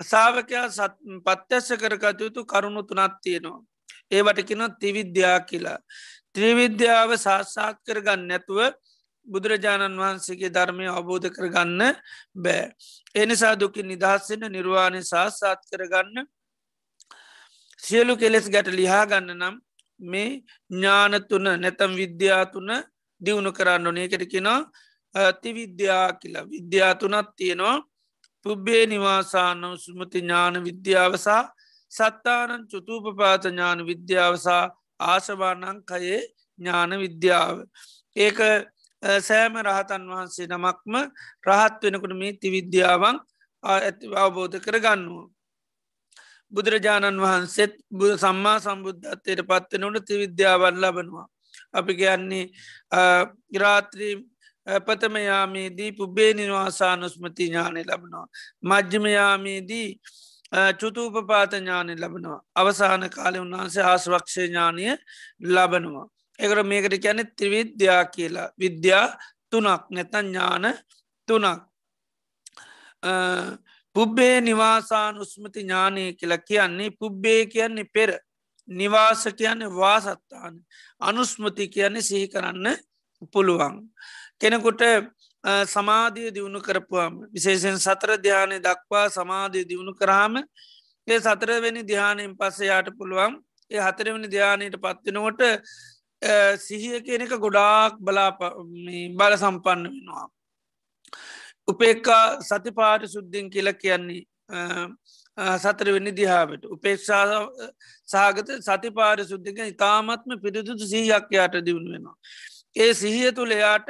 [0.00, 0.88] සාාවකයා
[1.26, 3.73] පත්‍යස්ස කරගත යුතු කරුණු තුනත් තියෙනවා.
[4.10, 5.78] ඒවටකින තිවිද්‍යා කියලා.
[6.32, 8.60] ත්‍රීවිද්‍යාව සාස්සාත් කරගන්න නැතුව
[9.26, 11.82] බුදුරජාණන් වහන්සේගේ ධර්මය අවබෝධ කරගන්න
[12.36, 12.64] බෑ.
[13.14, 16.26] එනිසා දුකි නිදහස්සෙන නිර්වාණය සාස්සාත් කරගන්න
[17.82, 19.56] සියලු කෙලෙස් ගැට ලිහා ගන්න නම්
[20.00, 22.70] මේ ඥානතුන නැතම් විද්‍යාතුන
[23.20, 27.76] දියුණු කරන්න ඕනේකටකිෙනවා තිවිද්‍යා කියලා විද්‍යාතුනත් තියෙනවා
[28.46, 31.42] පුබ්බේ නිවාසාන සුමති ඥාන විද්‍යාවසා
[31.94, 34.64] සත්තානන් චුතුපපාත ඥාන විද්‍යාවසා
[35.02, 36.20] ආශවානංකයේ
[36.58, 37.56] ඥාන විද්‍යාව.
[38.16, 38.38] ඒක
[39.20, 40.94] සෑම රහතන් වහන්සේ නමක්ම
[41.46, 43.16] රහත් වෙනකුට මේ තිවිද්‍යාවන්
[43.64, 45.28] ඇති අවබෝධ කරගන්නවා.
[46.52, 51.26] බුදුරජාණන් වහන්සේත් බුද සම්මා සම්බුද්ධත්වයට පත්වනට තිවිද්‍යාවන් ලබනවා.
[51.72, 52.46] අපි කියන්නේ
[53.50, 54.14] ග්‍රාත්‍රී
[54.66, 58.26] පතමයාමේදී පුබ්බේ නිවාසානුස්මති ඥානය ලබනවා.
[58.62, 59.88] මජ්්‍යමයාමේදී
[60.52, 62.42] චුතුූපපාත ඥානය ලබනවා.
[62.54, 64.96] අවසාන කාලය උන්වහන්සේ ආස්වක්ෂය ඥානය
[65.40, 66.06] ලබනවා.
[66.38, 69.06] එකට මේකට කියැනෙ ත්‍රිවිද්‍යා කියලා විද්‍යා
[69.50, 70.64] තුනක් නැතන් ඥාන
[71.28, 71.62] තුනක්.
[73.96, 78.10] පුබ්බේ නිවාසාන උස්මති ඥානය කියලා කියන්නේ පුබ්බේ කියන්නේ පෙර
[78.68, 80.54] නිවාස කියන්නේ වාසත්තාන
[81.00, 82.76] අනුස්මති කියන්නේ සිහි කරන්න
[83.32, 83.74] පුළුවන්.
[84.38, 84.80] කෙනෙකුට
[85.44, 90.36] සමාධිය දියුණු කරපුවාම විශේෂෙන් සතර ධ්‍යානය දක්වා සමාධිය දියුණු කරාම
[91.06, 93.34] ඒ සතරවෙනි ධ්‍යානයෙන් පස්සේ යාට පුළුවන්
[93.70, 95.42] ඒ හතරවෙනි ධ්‍යානයට පත්වෙනකොට
[96.58, 98.30] සිහිය කෙනෙක ගොඩාක් බලා
[99.12, 100.28] බල සම්පන්න වෙනවා.
[101.68, 104.22] උපේක්කා සතිපාට සුද්ධින් කියල කියන්නේ
[105.58, 107.48] සතරවෙනි දිහාාවට උපේක්ෂා
[108.08, 112.16] සාගත සතිපාර සුද්ධික ඉතාමත්ම පිරිදුතු සීයක් යාට දියුණු වෙනවා.
[112.76, 113.88] ඒ සිහිය තුළ එයාට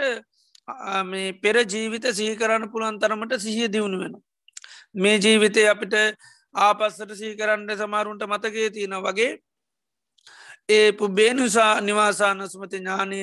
[1.05, 4.15] මේ පෙර ජීවිත සිහි කරන්න පුළන් තරමට සිහිය දියුණු වෙන.
[4.95, 5.95] මේ ජීවිතය අපිට
[6.57, 9.33] ආපස්සට සිහි කරන්න සමාරුන්ට මතකේ තියෙන වගේ
[10.69, 13.21] ඒ පුබේනුසා නිවාසානස්මති ඥානය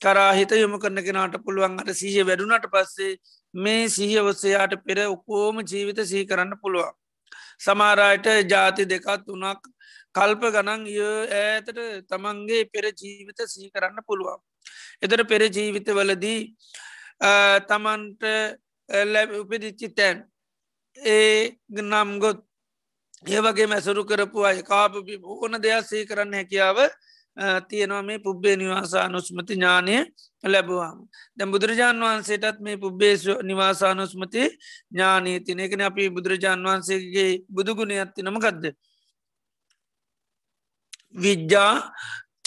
[0.00, 3.18] කරා හිත යොම කරන කෙනට පුළුවන් අට සීහ වැඩුනට පස්සේ
[3.54, 6.94] මේ සීහ ඔස්සයාට පෙර ඔක්කෝම ජීවිත සහි කරන්න පුළුවන්.
[7.58, 9.66] සමාරයට ජාති දෙකත් තුනක්
[10.14, 14.38] කල්ප ගනන් ය ඇතට තමන්ගේ පෙර ජීවිත සහි කරන්න පුළුවන්.
[15.00, 16.40] එතර පෙර ජීවිත වලදී
[17.68, 18.22] තමන්ට
[19.34, 20.24] උපදිච්චි තැන්
[20.96, 22.38] ඒ නම් ගොත්
[23.26, 26.78] ඒවගේ මැසුරු කරපු අය කාපපි ඕන දෙයක් සී කරන්න හැකියාව
[27.68, 29.94] තියෙනවා මේ පුබ්බේ නිවාසානුස්මති ඥානය
[30.44, 30.98] ලැබවාම.
[31.36, 34.42] දැ බුදුරජාන් වහන්සේටත් මේ පුබ්බේශ නිවාසානුස්මති
[34.90, 38.64] ඥානී තින එකන අපි බුදුරජාන් වහන්සේගේ බුදුගුණ ඇත්ති නමකක්ද
[41.14, 41.74] විද්‍යා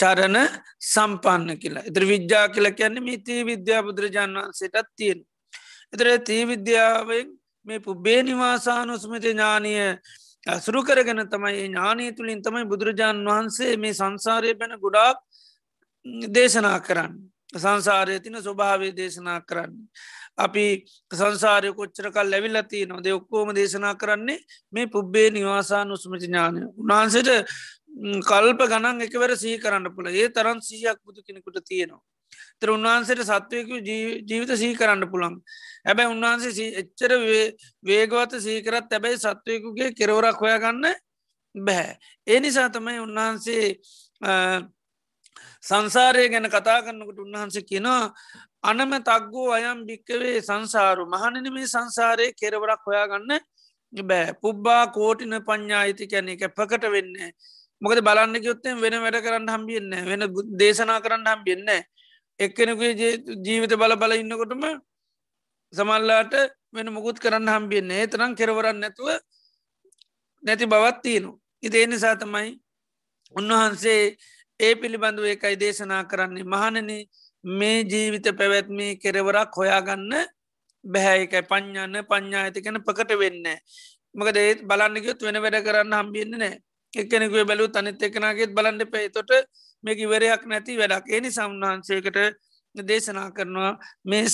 [0.02, 0.38] චරණ
[0.84, 5.20] සම්පන්න කියලා එතර විද්‍යා කියල කියන්නේ මේ තී විද්‍යා බුදුරජාන් වහන්සේටත් තියෙන
[5.92, 9.72] එතර තී විද්‍යාවෙන් මේ පුබ්බේ නිවාසානුස්මති ඥානය
[10.46, 15.18] ඇසුරු කරගෙන තමයි ඥානය තුළින් තමයි බුදුරජාණන් වහන්සේ මේ සංසාරය පැන ගොඩාක්
[16.28, 17.12] දේශනා කරන්න.
[17.54, 19.76] සංසාරය තින ස්වභාවය දේශනා කරන්න.
[20.36, 20.64] අපි
[21.10, 24.38] සංසාරය කොච්චරකල් ලැවිල්ලති නොද ඔක්කෝම දේශනා කරන්නේ
[24.72, 26.66] මේ පුබ්බේ නිවාසා නුස්මති ඥානය.
[26.74, 27.30] උන්හන්සට
[28.22, 32.02] කල්ප ගණන් එකවර සහි කරන්න පුළ ඒ තරන් සියක් බුදු කෙනෙකුට තියෙනවා.
[32.58, 35.40] තර උන්වහන්සේට සත්වයකු ජීවිත සහි කරන්න පුළන්
[35.84, 37.12] හැබැයි උන්වහන්සේ එච්චර
[37.82, 40.86] වේගවත සීකරත් තැබැයි සත්වයකුගේ කෙරවරක් හොයාගන්න
[41.54, 41.96] බැහැ.
[42.26, 43.66] ඒ නිසා තමයි උන්වහන්සේ
[45.62, 48.12] සංසාරය ගැන කතා කරන්නකට උන්වහන්සේ කියනවා
[48.62, 53.32] අනම තක්ගෝ අයම් භික්කවේ සංසාරු මහනන මේ සංසාරය කෙරවරක් හොයාගන්න
[53.92, 57.12] බෑ පුබ්බා කෝටින පඤ්ඥායිති කැන එක පකට වෙන්න
[57.82, 60.22] මොකද බලන්න යොත්තෙන් වෙන වැඩ කරන්න හම්බියන්න වෙන
[60.56, 61.70] දේශනා කරන්න හම්බියන්න
[62.40, 62.92] එක්කෙනකුේ
[63.44, 64.64] ජීවිත බල බල ඉන්නකොටම
[65.72, 66.34] සමල්ලාට
[66.72, 69.08] වෙන මුකුත් කරන්න හම්බියන්නේ තරම් කෙරවරන්න නැතුව
[70.42, 71.30] නැති බවත් තියනු.
[71.62, 72.50] ඉති නිසා තමයි
[73.34, 74.16] උන්වහන්සේ
[74.60, 76.44] ඒ පිළිබඳුව එකයි දේශනා කරන්නේ.
[76.44, 76.90] මහනන
[77.44, 80.12] මේ ජීවිත පැවැත්මී කෙරවරක් හොයාගන්න
[80.84, 83.46] බැහැකයි පඥ්ඥන්න පඥ්ඥා ඇති කැන පකට වෙන්න.
[84.14, 86.54] මකද ඒත් බලන්නගයොත් වෙන වැඩ කරන්න හම්බියන්න නෑ
[86.94, 89.30] එක්කෙනෙකුව බැලූ තනිත් එකනගෙත් බලන්ඩ පේ තොට
[89.84, 91.06] මේක ඉවරයක් නැති වැඩක්.
[91.08, 92.18] එනි සම්හන්සේකට
[92.74, 93.72] දේශනා කරනවා
[94.04, 94.24] මේ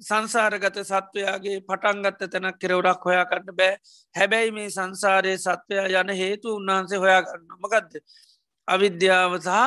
[0.00, 3.78] සංසාරගත සත්වයාගේ පටන්ගත්ත තැනක් කෙරවඩක් හොයාකන්න බෑ.
[4.14, 8.00] හැබැයි මේ සංසාරයේ සත්වයා යන හේතු උන්වහන්සේ හොයාගන්න මකදද?
[8.68, 9.60] අවිද්‍යාව සහ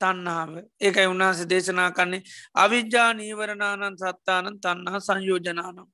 [0.00, 2.22] තන්නාව ඒකයි උන්වහන්සේ දේශනා කන්නේ
[2.56, 5.88] අවිද්‍යා නීවරණානන් සත්තානන් තන්නා සංයෝජනානම්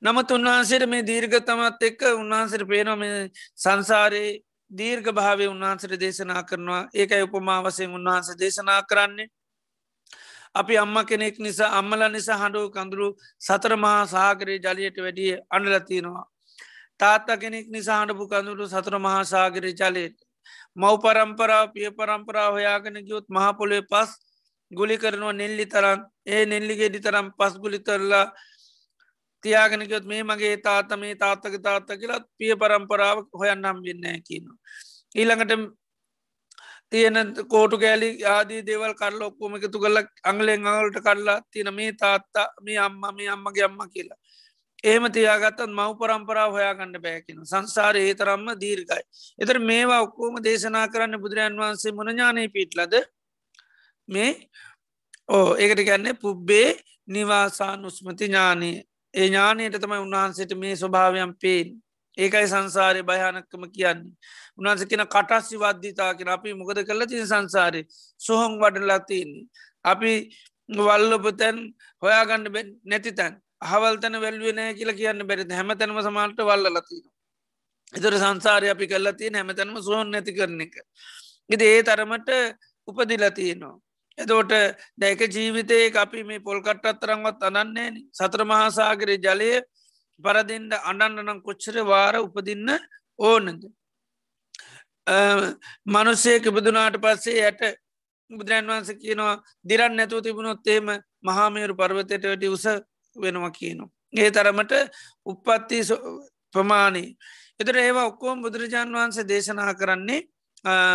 [0.00, 3.06] නමුත් උන්වහන්සේට මේ දීර්ගතමත් එක්ක උන්වහන්සට පේනොම
[3.58, 4.34] සංසාරයේ
[4.70, 9.28] දීර්ඝ භාවය උන්වහන්සට දේශනා කරනවා ඒකයි උපමාවසයෙන් උන්වහන්ස දේශනා කරන්නේ
[10.54, 13.08] අපි අම්ම කෙනෙක් නිසා අම්මල නිසා හඬුව කඳුරු
[13.40, 16.24] සතර මහා සාගරයේ ජලයට වැඩිය අඩලතිනවා.
[17.00, 20.16] තාත්තා කෙනෙක් නිසා හඬපු කඳුරු සතර මහා සාගරය ජලයට.
[20.76, 24.10] මව් පරම්පරාව පිය පරම්පරාව හොයාගෙන ගියොත් මහපොලේ පස්
[24.70, 28.26] ගුලි කරනවා නෙල්ලි තරන් ඒ නෙල්ලිගෙඩි තරම් පස් ගුලි කරලා
[29.44, 34.58] තියාගෙනකොත් මේ මගේ තාත මේ තාත්තක තාත්ත කියලත් පිය පරම්පරාව හොයන්නම් වෙන්න කියනවා.
[35.14, 35.74] ඊළඟට
[36.90, 37.16] තියෙන
[37.48, 42.78] කෝටු කෑලි ආදී දේවල් කරල ඔක්කොම එකතු කල අංගලෙන් අවලට කරලා තියන මේ තාත්තා මේ
[42.78, 44.18] අම්ම මේ අම්මගේ අම්ම කියලා.
[44.84, 49.02] ඒම තියාගත්තත් මව් පරම්පරාව හොයාගන්න බෑකින සංසාර ඒ තරම්ම දීර්ගයි.
[49.38, 52.94] එතර මේවා ඔක්කෝම දේශනා කරන්න බුදුරජන් වහන්සේ මොනඥානය පිටලද
[54.08, 54.30] මේ
[55.28, 56.68] ඕ ඒකට ගැන්නේ පුබ්බේ
[57.08, 58.76] නිවාසා නුස්මති ඥානයේ
[59.14, 61.68] ඒ ඥානයට තමයි උන්වහන්සේට මේ ස්වභාවයන් පේෙන්
[62.18, 64.12] ඒකයි සංසාරය භයානක්කම කියන්නේ.
[64.58, 67.80] උන්වන්ස කියෙන කටස්සි වද්ධිතා කියෙන අපි මොකද කරල තින සංසාරය
[68.20, 69.46] සොහොන් වඩලා තියන්නේ.
[69.84, 70.12] අපි
[70.68, 71.56] වල්ලොපතැන්
[72.02, 72.44] හොයාගන්න
[72.84, 77.04] නැති තැන් හවල්තන වැල්ුවනෑ කියලා කියන්න බැරි හැමතැනම සමාල්ට වල්ලතින.
[77.94, 80.74] එතර සංසාරය අපි කල්ලතිය හැමතැනම සොහොන් නැති කරන එක.
[81.50, 82.30] ඉති ඒ තරමට
[82.88, 83.74] උපදිලතියනවා.
[84.18, 84.52] එතෝට
[84.96, 89.50] දැක ජීවිතයේ අපි මේ පොල්කට්ටත් තරංවත් අනන්නේ සත්‍ර මහාසාගරය ජලය
[90.20, 92.68] පරදින්ට අඩන්නනම් කොච්චර වාර උපදින්න
[93.18, 93.62] ඕනද.
[95.86, 97.80] මනුස්සයක බුදුනාට පස්සේ ඇයට
[98.30, 100.86] බුදුරන් වන්ස කියනවා දිරන් නැතුව තිබුණොත් ඒම
[101.22, 102.66] මහාමයරු පර්වතයට වැටි උස
[103.16, 103.90] වෙනවා කියනවා.
[104.12, 104.72] ඒ තරමට
[105.26, 105.80] උපත්ති
[106.54, 107.08] ප්‍රමාණී.
[107.60, 110.20] එතර ඒවා ඔක්කෝම් බුදුරජාණන් වහන්සේ දේශනා කරන්නේ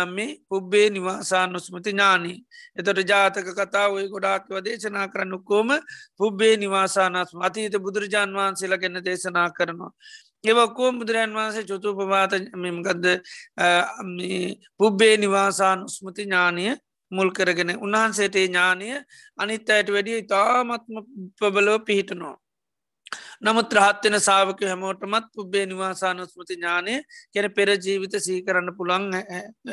[0.06, 2.38] මේ පුබ්බේ නිවාසා නොස්මති ඥානී.
[2.76, 5.68] එතොට ජාතක කතා ඔය ගොඩාක්ව දේශනා කරන්න කෝම
[6.16, 9.92] පුබ්බේ නිවාසානස්ම අතීත බුදුරජාන් වහන්සේලා ගැන්න දේශනා කරනවා.
[10.44, 13.04] ඒවකෝම් බුදුරන් වහන්සේ චුතුපවාත මෙමකද
[14.78, 16.64] පුබ්බේ නිවාසා නුස්මති ඥානය
[17.12, 18.88] මුල් කරගෙන උන්වහන්සේට ඥානය
[19.38, 20.94] අනිත් අයට වැඩිය ඉතාමත්ම
[21.38, 22.36] පබලෝ පිහිටනවා.
[23.42, 26.94] නමුත් රහත්වෙන සාාවක හැමෝටමත් පුබ්බේ නිවාසානුස්මති ඥානය
[27.32, 29.06] කැන පෙර ජීවිත සී කරන්න පුළන්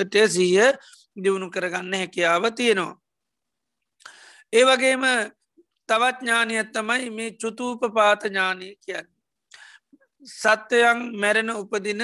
[0.03, 0.69] ටය සීය
[1.17, 2.95] දියුණු කරගන්න හැකියාව තියෙනවා.
[4.53, 5.03] ඒ වගේම
[5.89, 9.07] තවත් ඥානයත් තමයි මේ චුතූප පාත ඥානය කියන්න.
[10.25, 12.01] සත්‍යයන් මැරෙන උපදින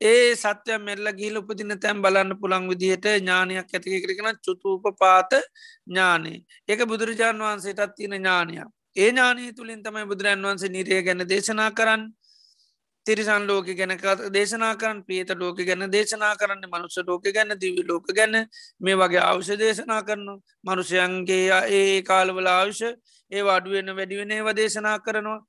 [0.00, 6.32] ඒ සත්‍ය මෙල්ල ගිල් උපදින තැම් බලන්න පුළන් විදිහට ඥානයක් ඇතික කරෙන චුතූප පාත ඥානය
[6.68, 12.02] ඒක බුදුරජාණන් වහන්සේටත් තියෙන ඥානයක් ඒ ඥානී තුළින් තමයි බුදුරන් වන්සේ නිරය ගැන දේශනා කරන්න.
[13.06, 13.92] තිරිසන් ලෝක ගැන
[14.30, 18.34] දේශනා කරන්න පියත ලෝක ගැන දේශනා කරන්න මනුස්ස ලෝක ගැන දිවි ලෝක ගැන
[18.80, 20.28] මේ වගේ අවශ්‍ය දේශනා කරන
[20.64, 22.90] මනුෂයන්ගේ ඒ කාලවල ආවිශ්‍ය
[23.32, 25.40] ඒ අඩුවෙන වැඩිවෙන ඒව දේශනා කරනවා.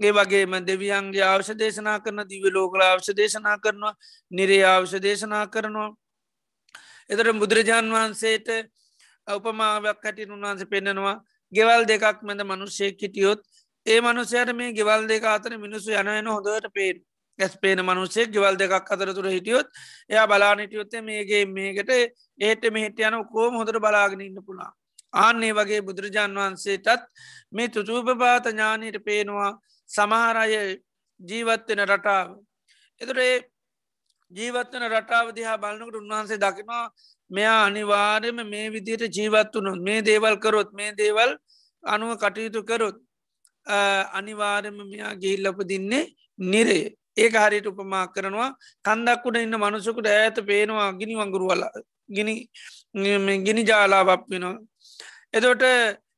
[0.00, 3.94] ඒ වගේම දෙවියන්ගේ අවශ්‍ය දේශනා කරන දිව ලෝකල අවශ්‍ය දේශනා කරනවා
[4.30, 5.90] නිරේ අවශ්‍ය දේශනා කරනවා.
[7.10, 8.48] එතට බුදුරජාණන් වහන්සේට
[9.26, 11.16] උපමාවක් කටින් උන්වහන්ස පෙන්නෙනවා.
[11.52, 13.40] ගෙවල් දෙකක් මැද මනුෂ්‍යය කිටියොත්
[13.86, 17.00] ඒ මනුසයට මේ ගෙවල් දෙක අතර මිනිස්සු යනයන හොඳට පේෙන්
[17.38, 19.66] ඇස් පේන මනුසේ ගෙවල් දෙකක් අතර තුර හිටියොත්
[20.10, 21.90] එයා බලානිටියොත්තේ මේගේ මේකට
[22.40, 24.72] ඒට මෙහිට යන කෝම හොඳට බලාගෙන ඉන්න පුළා
[25.14, 27.08] ආන්නේ වගේ බුදුරජාන් වහන්සේටත්
[27.52, 29.50] මේ තුතුූපපාත ඥානයට පේනවා
[29.90, 30.60] සමහරය
[31.20, 32.28] ජීවත්වෙන රටාව.
[33.00, 33.34] එතුරේ
[34.32, 36.84] ජීවත්වන රටාව දිහා බලන්නකට උන්වහන්සේ දකිනවා
[37.32, 41.30] මෙයා අනිවාර්යම මේ විදියට ජීවත් වුණු මේ දේවල් කරොත් මේ දේවල්
[41.84, 42.96] අනුව කටයුතු කරොත්
[44.12, 46.04] අනිවාර්යම මෙයා ගිහිල්ලප දින්නේ
[46.38, 46.84] නිරේ
[47.16, 48.50] ඒක හරියට උපමා කරනවා.
[48.84, 51.64] කන්දක්කුට ඉන්න මනුසකුට ඇත පේනවා ගිනි වංගුරුවල
[52.08, 52.34] ගිනි
[53.40, 54.56] ගිනි ජාලාවක් වෙනවා.
[55.32, 55.62] එදොට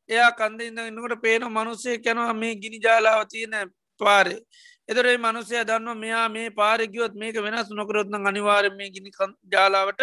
[0.08, 3.54] එයා කන්ද ඉන්න ඉන්නකට පේන මනුස්සේ කැනවා මේ ගිනි ජාලාව තියෙන
[4.00, 4.40] පාරේ.
[4.88, 9.10] එදරේ මනුසය දන්න මෙයා මේ පාරගියොත් මේක වෙනස් නොකරොත්න අනිවාර මේ ගිනි
[9.52, 10.02] ජාලාවට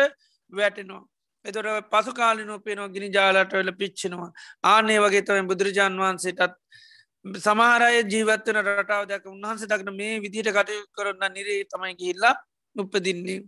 [0.51, 1.03] වැටෙනවා.
[1.45, 4.31] එතොට පසු කාලිනෝ පේනවා ගිනි ජාලාට වෙල පිච්චෙනවා.
[4.63, 6.55] ආනේ වගේ තමයි බුදුරජාන් වහන්සේටත්
[7.25, 12.35] සමාරය ජීවත්වන රටාව දැක උන්හන්සේ දක්න මේ විදිට කටය කරන්න නිරේ තමයි ගිල්ලා
[12.75, 13.39] උපදින්නේ.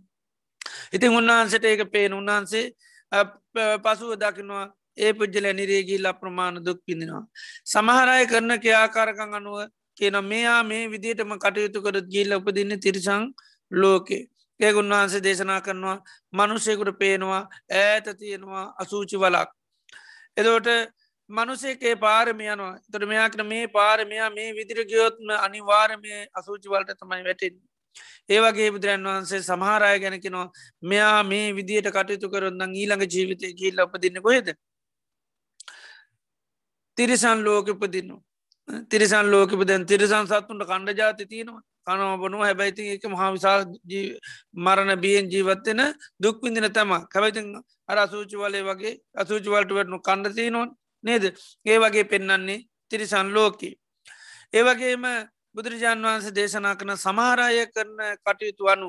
[0.92, 2.64] ඉතින් උන්වහන්සට ඒක පේන උන්වහන්සේ
[3.84, 4.66] පසුව දකිනවා
[4.98, 7.24] ඒ පුද්ජල නිරේගිල් අප්‍රමාණ දුක් පිඳෙනවා.
[7.66, 9.58] සමහරය කරන ක්‍යාකාරකං අනුව
[9.98, 13.22] කියන මෙයා මේ විදිටම කටයුතු කර ගිල්ල උපදින්න තිරිසං
[13.72, 14.22] ලෝකේ.
[14.60, 15.98] ඒක උන්වහන්සේ දේශනා කරනවා
[16.32, 17.42] මනුසයකුට පේනවා
[17.72, 19.48] ඈත තියෙනවා අසූචි වලක්.
[20.36, 20.68] එදෝට
[21.30, 27.56] මනුසේකේ පාරම යනවා තොට මෙයාකට මේ පාරමයා මේ විදිර ගියොත්ම අනිවාරමය අසූචිවලට තමයි වැටෙන්.
[28.28, 30.46] ඒවගේ බුදුරන් වහන්සේ සමහරය ගැනකිනවා
[30.82, 34.54] මෙයා මේ විදියට කටයුතු කරොන්දන් ඊළඟ ජීවිතය කියල්ල අපදින්න කොහෙද.
[36.98, 38.22] තිරිසන් ලෝක උපදින්නවා.
[38.88, 43.58] තිරිසන් ලෝකප දැන් තිරිසන් සත්තුන්ට කණ්ඩ ජාති තියෙනවා කනව බොනුව හැබැයිති එක මහා විසා
[44.56, 45.82] මරණ බියෙන් ජීවත්වෙන
[46.20, 46.92] දුක් විඳින තම.
[47.06, 47.40] කැබයිති
[47.88, 50.68] අර අසූචි වලේ වගේ අසූචි වලට වැටනු කණ්ඩ තියනවා
[51.04, 51.24] නේද?
[51.66, 53.74] ඒ වගේ පෙන්නන්නේ තිරිසන් ලෝකී.
[54.52, 55.04] ඒවගේම
[55.54, 58.88] බුදුරජාන් වහන්සේ දේශනා කන සමහරය කරන කටයුතු අනු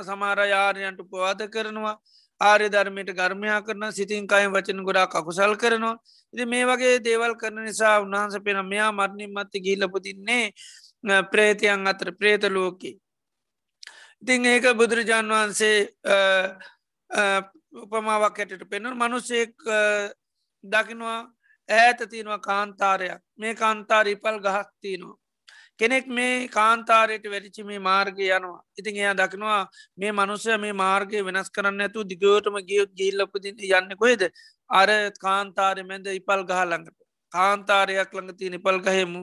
[0.00, 1.96] සමාරයාරයන්ට පවාද කරනවා.
[2.40, 5.96] ආර්ය ධර්මයට ගර්මයා කරන සිතින් කයි වචන ගොඩා කකුසල් කරනවා.
[6.34, 10.46] ඉති මේ වගේ දේවල් කරන නිසා උන්වහන්ස පෙන මෙයා මරණින් මත්ති ගිල්ලපතින්නේ
[11.32, 12.98] ප්‍රේතියන් අතර ප්‍රේත ලෝකී.
[14.22, 15.76] ඉතිං ඒක බුදුරජාන් වහන්සේ
[17.84, 19.52] උපමාවක් ඇටට පෙනුව මනුසෙක්
[20.64, 21.20] දකිනවා
[21.68, 23.20] ඈත තියෙනවා කාන්තාරයක්.
[23.38, 25.18] මේ කාන්තාර ඉපල් ගහක් තියෙනවා.
[25.78, 28.62] කෙනෙක් මේ කාන්තාරයට වැඩිචි මේ මාර්ගය යනවා.
[28.78, 29.62] ඉතින් එයා දකිනවා
[29.98, 34.22] මේ මනුසය මේ මාර්ගය වෙනස් කරන්න ඇතු දිගෝටම ගියොත් ගිල්ලපදින්න යන්න කොහෙද?
[34.70, 34.88] අර
[35.20, 36.98] කාන්තාරය මැද ඉපල් ගහලඟට
[37.32, 39.22] කාන්තාරයක් ළඟ තිය නිපල් ගහෙමු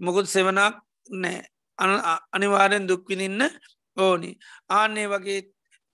[0.00, 0.74] මොකුත් සෙවනක්
[1.08, 1.40] නෑ.
[2.32, 3.42] අනිවාරයෙන් දුක්විනින්න
[3.96, 4.30] ඕනි.
[4.70, 5.40] ආන්නේ වගේ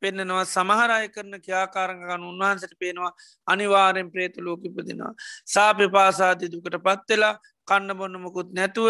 [0.03, 3.13] පෙන්න්නනවා සමහරය කරන ක්‍යාකාරගන්න උන්වහන්සට පේනවා
[3.47, 5.13] අනිවාරෙන් ප්‍රේත ලෝකිපදිනවා
[5.47, 7.35] සාපි පාසාති දුකට පත්වෙලා
[7.69, 8.89] කන්න බොන්න මොකුත් නැතුව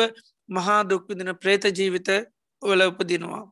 [0.49, 2.09] මහා දුක්විදින ප්‍රේත ජීවිත
[2.63, 3.45] වල උපදිනවා.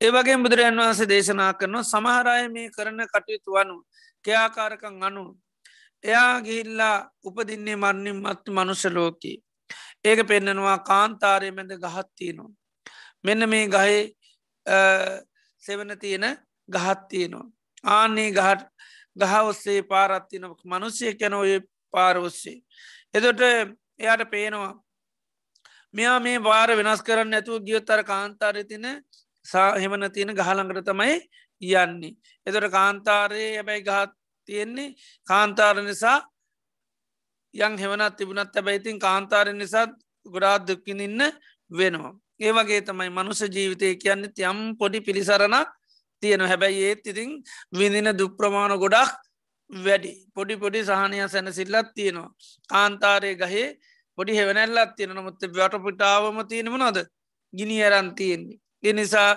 [0.00, 3.76] ඒවගේ බුදුරජන් වහන්සේ දේශනා කරනවා සමහරය මේ කරන කටයුතු වනු
[4.24, 5.24] ක්‍යාකාරකං අනු
[6.04, 9.36] එයා ගිහිල්ලා උපදින්නේ මරණින් මත් මනුෂ ලෝකී.
[10.04, 12.50] ඒක පෙන්නනවා කාන්තාරය මැද ගහත්තියනවා
[13.24, 14.00] මෙන්න මේ ගහේ
[15.62, 16.26] සෙවන තියෙන
[16.68, 17.46] ගහත්තියනවා
[17.84, 18.68] ආන්නේ ගහට
[19.16, 21.60] ගහ ඔස්සේ පාරත්තින මනුස්සය කැන ඔය
[21.92, 22.62] පාර ඔස්සේ.
[23.14, 24.72] එදොට එයාට පේනවා
[25.94, 28.86] මෙයා මේ වාර වෙනස් කරන්න ඇතුව ගියොත්තර කාන්තාරය තින
[29.76, 31.16] හෙමන තියෙන ගහළඟට තමයි
[31.60, 32.16] යන්නේ.
[32.46, 34.10] එතොට කාන්තාරයේ හැබැයි ගහත්
[34.48, 34.94] තියෙන්නේ.
[35.28, 36.18] කාන්තාර නිසා
[37.54, 39.86] යං හෙවනත් තිබුණත් ඇබැයිතින් කාන්තාරය නිසා
[40.26, 41.20] ගොඩාත් දුක්කිනින්න
[41.70, 42.14] වෙනවා.
[42.40, 45.68] ඒ වගේ තමයි මනුස ජීවිතය කියන්නේ යම් පොඩි පිළිසරණක්
[46.22, 47.30] තියෙන හැබැයි ඒත් ඉතින්
[47.72, 49.12] විඳින දුප්‍රමාණ ගොඩක්
[49.70, 52.30] වැඩි පොඩි පොඩි සහනය සැනසිල්ලත් තියෙනවා.
[52.70, 53.66] කාන්තාරය ගහේ
[54.18, 56.98] පොඩි හෙවනැල්ලත් තියෙන නොමුත්ත වටපිටාවම තියෙනම නොද
[57.54, 58.58] ගිනි අරන් තියෙන්නේ.
[58.82, 59.30] එනිසා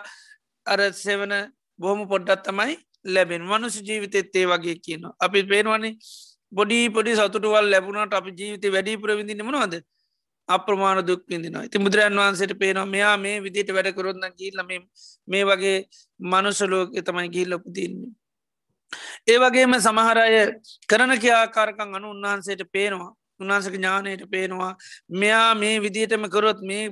[0.65, 1.33] අර සෙවන
[1.79, 5.15] බොහොම පොඩ්ඩත් තමයි ලැබෙන් මනුස ජීවිතෙත් ඒ වගේ කියනවා.
[5.19, 5.97] අපි පේනවනේ
[6.53, 9.73] බොඩි පොඩි සතුටවල් ලැබුණට අපි ජීවිත වැඩි ප්‍රවිදින මනවාද
[10.49, 14.69] අප්‍රමාණ දුක් විදිනවා ති බුදුරන් වහන්සේට පේනවා මෙයා මේ විදිට වැඩ කරොන්න ගීල්ලම
[15.27, 15.77] මේ වගේ
[16.19, 18.11] මනුසලෝක තමයි ගිල්ලපු තින්නේ.
[19.25, 20.41] ඒ වගේම සමහරය
[20.89, 24.71] කරන කියාකාරකං අනු උන්වහන්සේට පේනවා උන්හන්සක ඥානයට පේනවා
[25.11, 26.85] මෙයා මේ විදිටම කරොත් මේ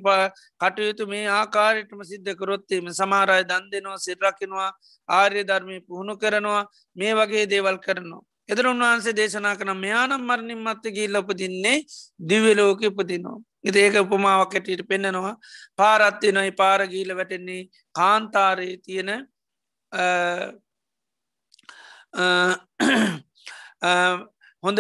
[0.62, 4.72] කටයුතු මේ ආකාරයටම සිද්ධ කරොත්තේම සමාරය දන් දෙනවා සිරක්කිනවා
[5.10, 6.64] ආර්ය ධර්මය පුහුණු කරනවා
[6.96, 8.31] මේ වගේ දේවල් කරනවා.
[8.52, 11.78] එදර උන්වහන්සේ දේශනා කන මෙයානම් මරණින් මත්ත ගිල් ලපදින්නේ
[12.30, 13.38] දිවලෝක උපදිනවා.
[13.64, 15.36] ඒක උපමාවක් ඇටට පෙන්න්නනවා
[15.78, 17.62] පාරත්ති නොයි පාරගීල වැටෙන්නේ
[17.96, 19.10] කාන්තාරයේ තියෙන
[24.64, 24.80] හොඳ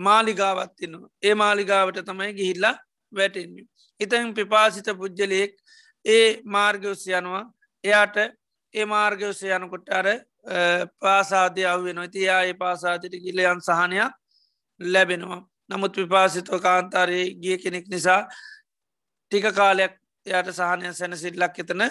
[0.00, 2.76] මාලිගාවත්තිනවා ඒ මාලිගාවට තමයි ගිහිල්ලා
[3.12, 3.66] වැටෙන්නේ.
[4.00, 5.52] ඉතන් පිපාසිත පුද්ජලයෙක්
[6.04, 7.44] ඒ මාර්ගවස්ස යනවා
[7.84, 8.16] එයාට
[8.74, 10.06] ඒ මාර්ගවස්ස යනකොට අර
[11.00, 14.12] පාසාධය අව්වෙන ඉතියා ඒ පාසාතිට ගිලයන් සහනයක්
[14.80, 15.40] ලැබෙනවා.
[15.70, 18.22] නමුත් විපාසිතව කාන්තාරයේ ගිය කෙනෙක් නිසා
[19.32, 19.94] ටික කාලයක්
[20.26, 21.82] යට සහනය සැනසිල්ලක් එතන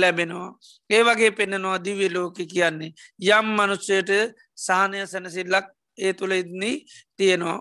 [0.00, 0.50] ලැබෙනවා.
[0.90, 2.94] ඒ වගේ පෙන්න්නනවා දිවි ලෝක කියන්නේ.
[3.28, 4.10] යම් මනුෂ්‍යයට
[4.56, 5.66] සහනය සැනසිල්ලක්
[5.98, 6.84] ඒ තුළ ඉදන්නේ
[7.16, 7.60] තියෙනවා.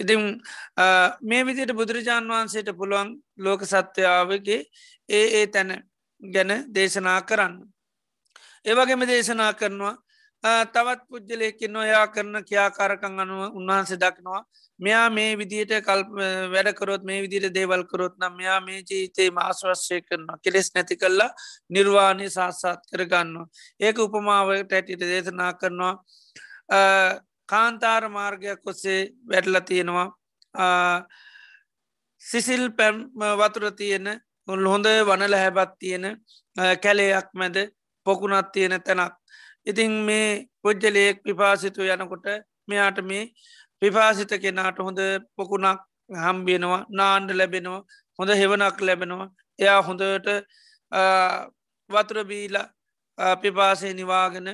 [0.00, 0.20] ඉතින්
[1.22, 4.60] මේ විදියට බුදුරජාණන් වහන්සේට පුළුවන් ලෝක සත්‍යාවගේ
[5.08, 5.70] ඒ ඒ තැන
[6.22, 7.54] ගැන දේශනා කරන්න.
[8.64, 9.96] ඒවගේම දේශනා කරනවා.
[10.72, 14.42] තවත් පුද්ජලයකින් නොයා කරන කියාකාරකං අනුව උන්වහන්සේ දක්නවා
[14.80, 16.02] මෙයා මේ විදියට කල්
[16.52, 20.38] වැඩකරොත් මේ විදිට දේවල් කරොත් නම් මෙයා මේ ජීතේ මාස්වශ්‍යය කරනවා.
[20.44, 21.30] කෙලෙස් නැති කල්ලා
[21.70, 23.34] නිර්වාණය සාස්සාත් කරගන්න.
[23.80, 25.94] ඒක උපමාවට ඇටිට දේශනා කරනවා.
[27.48, 30.08] කාන්තාර මාර්ගයක් ඔස්සේ වැඩල තියෙනවා.
[32.22, 32.96] සිසිල් පැම්
[33.40, 34.08] වතුර තියෙන
[34.48, 36.04] උල් හොඳ වනල හැබත් තියෙන
[36.82, 37.56] කැලේයක් මැද
[38.06, 39.14] පොකුණත් තියෙන තැනක්.
[39.66, 42.26] ඉතින් මේ පුද්ජලයෙක් පිපාසිතු යනකොට
[42.66, 43.24] මෙයාට මේ
[43.82, 45.00] පිපාසිත කෙනාට හොඳ
[45.36, 45.80] පොකුණක්
[46.10, 47.82] හම්බියනවා නාන්ඩ ලැබෙනවා
[48.18, 49.28] හොඳ හෙවනක් ලැබෙනවා
[49.58, 50.28] එයා හොඳට
[51.90, 52.56] වතුර බීල
[53.42, 54.48] පිපාසය නිවාගෙන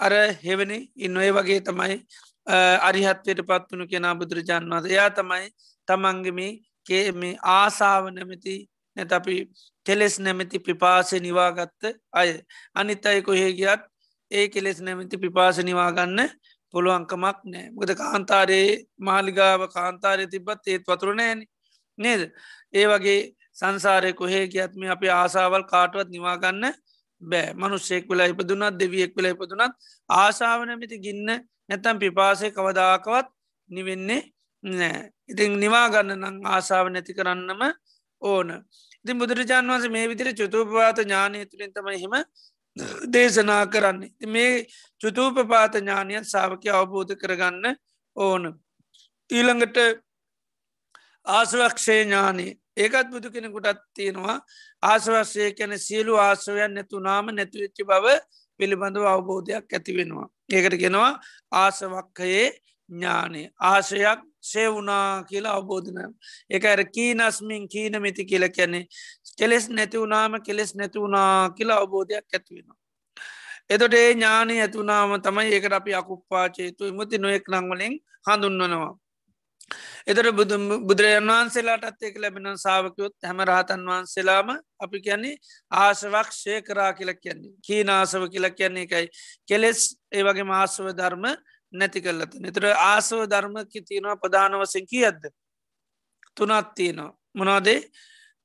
[0.00, 1.96] අර හෙවනි ඉන්න ඒ වගේ තමයි
[2.80, 5.46] අරිහත්වයට පත්වනු කෙනා බුදුරජාන් වද එයා තමයි
[5.88, 6.48] තමන්ගමි
[6.86, 8.56] කේමි ආසාාව නැමති
[8.96, 9.36] නැත අපි
[9.86, 11.82] කෙලෙස් නැමැති පිපාසය නිවාගත්ත
[12.12, 12.28] අය.
[12.74, 13.82] අනිත් අය කොහේ ගියත්
[14.30, 16.20] ඒ කෙලෙස් නැමති පිපාස නිවාගන්න
[16.74, 21.40] පුළුවන්කමක් නෑ ගොද කාන්තාරයේ මාලිගාව කාන්තාරය තිබත් ඒත් වතුරනෑන
[21.98, 22.22] නේද?
[22.72, 23.20] ඒ වගේ
[23.56, 26.64] සංසාරය කොහේ ගියත්ම අපි ආසාවල් කාටුවත් නිවාගන්න
[27.22, 27.54] බෑ.
[27.54, 29.74] මනුස්සෙක් වෙලා ඉපදුනත් දෙවියෙක් වෙලා ඉපදුනත්
[30.10, 31.28] ආසාාව නැමති ගින්න
[31.68, 33.28] නැතම් පිපාසය කවදාකවත්
[33.70, 34.22] නිවෙන්නේ
[34.62, 37.62] නෑ ඉතින් නිවාගන්න නං ආසාාව නැති කරන්නම
[38.22, 38.48] ඕන.
[39.06, 42.14] ඉතින් බුදුරජාන් වන්ස මේ විදිර චුතුපවාත ඥානය තුළින් තමයිහිම
[43.08, 44.10] දේශනා කරන්නේ.
[44.26, 44.66] මේ
[45.00, 47.76] චුතූපපාත ඥානයත් සාාවකය අවබෝධ කරගන්න
[48.16, 48.42] ඕන.
[49.30, 49.78] ඊළඟට
[51.26, 54.38] ආසවක්ෂය ඥානී ඒකත් බුදු කෙනෙකුටත් තියෙනවා.
[54.82, 58.06] ආසවක්ෂය කැන සියලු ආසවයන් නැතුනාම නැතුවෙච්චි බව
[58.60, 60.28] පිළිබඳව අවබෝධයක් ඇතිවෙනවා.
[60.50, 61.12] ඒකට කෙනවා
[61.54, 62.46] ආසවක්කයේ
[62.90, 63.42] ඥානය.
[63.62, 65.98] ආශයක් සේවුනා කියලා අවබෝධන
[66.50, 68.80] එක ඇර කීනස්මින් කීනමිති කියල කැනෙ
[69.38, 72.78] කෙලෙස් නැතිවුනාම කෙලෙස් නැතිවුනා කියලා අවබෝධයක් ඇත්වෙනවා.
[73.68, 77.94] එතොට ඒ ඥානය ඇතුනාම තමයි ඒකට අපි අකුප්පාචේතු ඉමති නොයෙක් නංවලින්
[78.26, 78.92] හඳුන්වනවා.
[80.06, 80.28] එතට
[80.80, 85.34] බුදුරජන් වහන්සේලාටත් ඒක ලැබෙන සාාවකයොත් හැම රහතන් වහන්සේලාම අපි කියන්නේ
[85.72, 89.06] ආශවක් ෂය කරා කියලා කියන්නේ කීනාසව කියලා කියන්නේ එකයි
[89.48, 89.80] කෙලෙස්
[90.12, 91.26] ඒවගේ මාසව ධර්ම
[91.72, 95.24] නැති කරලත නිතර ආසව ධර්මකි තියෙනවා ප්‍රධාන වසෙන් කිය ඇද්ද
[96.36, 97.80] තුනත් තියෙනවා මොනාදේ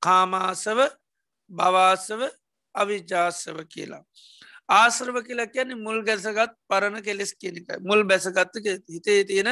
[0.01, 0.79] කාමාසව
[1.51, 2.21] භවාසව
[2.75, 4.03] අවිජාසව කියලා.
[4.69, 8.53] ආශ්‍රව කියලා කියන්නේ මුල් ගැසගත් පරණ කෙලෙස් කියනකයි මුල් බැසගත්ත
[8.89, 9.49] හිතේ තියෙන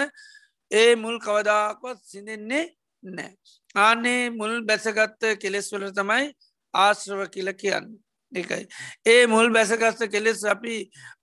[0.71, 2.65] ඒ මුල් කවදාකොත් සිඳෙන්නේ
[3.03, 3.31] නෑ.
[3.75, 6.25] ආනේ මුල් බැසගත්ත කෙලෙස් වල තමයි
[6.73, 7.87] ආශ්‍රව කියල කියන්න.
[8.31, 8.67] එකයි.
[9.05, 10.75] ඒ මුල් බැසගස්ත කෙලෙස් අපි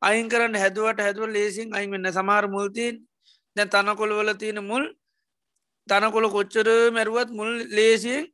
[0.03, 2.97] අයින් කරන්න හැදුවට හැදුව ලේසින් අයින් වෙන්න සමාර මුල්තිීන්
[3.57, 4.85] දැ තනකොළවල තියෙන මුල්
[5.89, 8.27] තනකොළ කොච්චර මැරුවත් මුල් ලේසියෙන්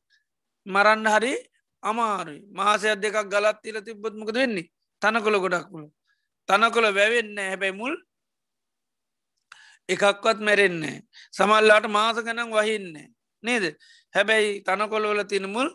[0.67, 1.35] මරන්න හරි
[1.83, 2.41] අමාරුයි.
[2.51, 4.71] මාසයක් දෙකක් ගලත් තිල තිබ්බොත් මොකද වෙන්නේ?
[5.03, 5.87] තනකොළ ගොඩක් මුල.
[6.49, 7.95] තනකොළ වැවෙන්න හැබැයි මුල්
[9.89, 10.97] එකක්වත් මැරෙන්නේ
[11.31, 13.09] සමල්ලාට මාස ගනම් වහින්නේ
[13.45, 13.65] නේද?
[14.15, 15.69] හැබැයි තනකොළවල තින මුල්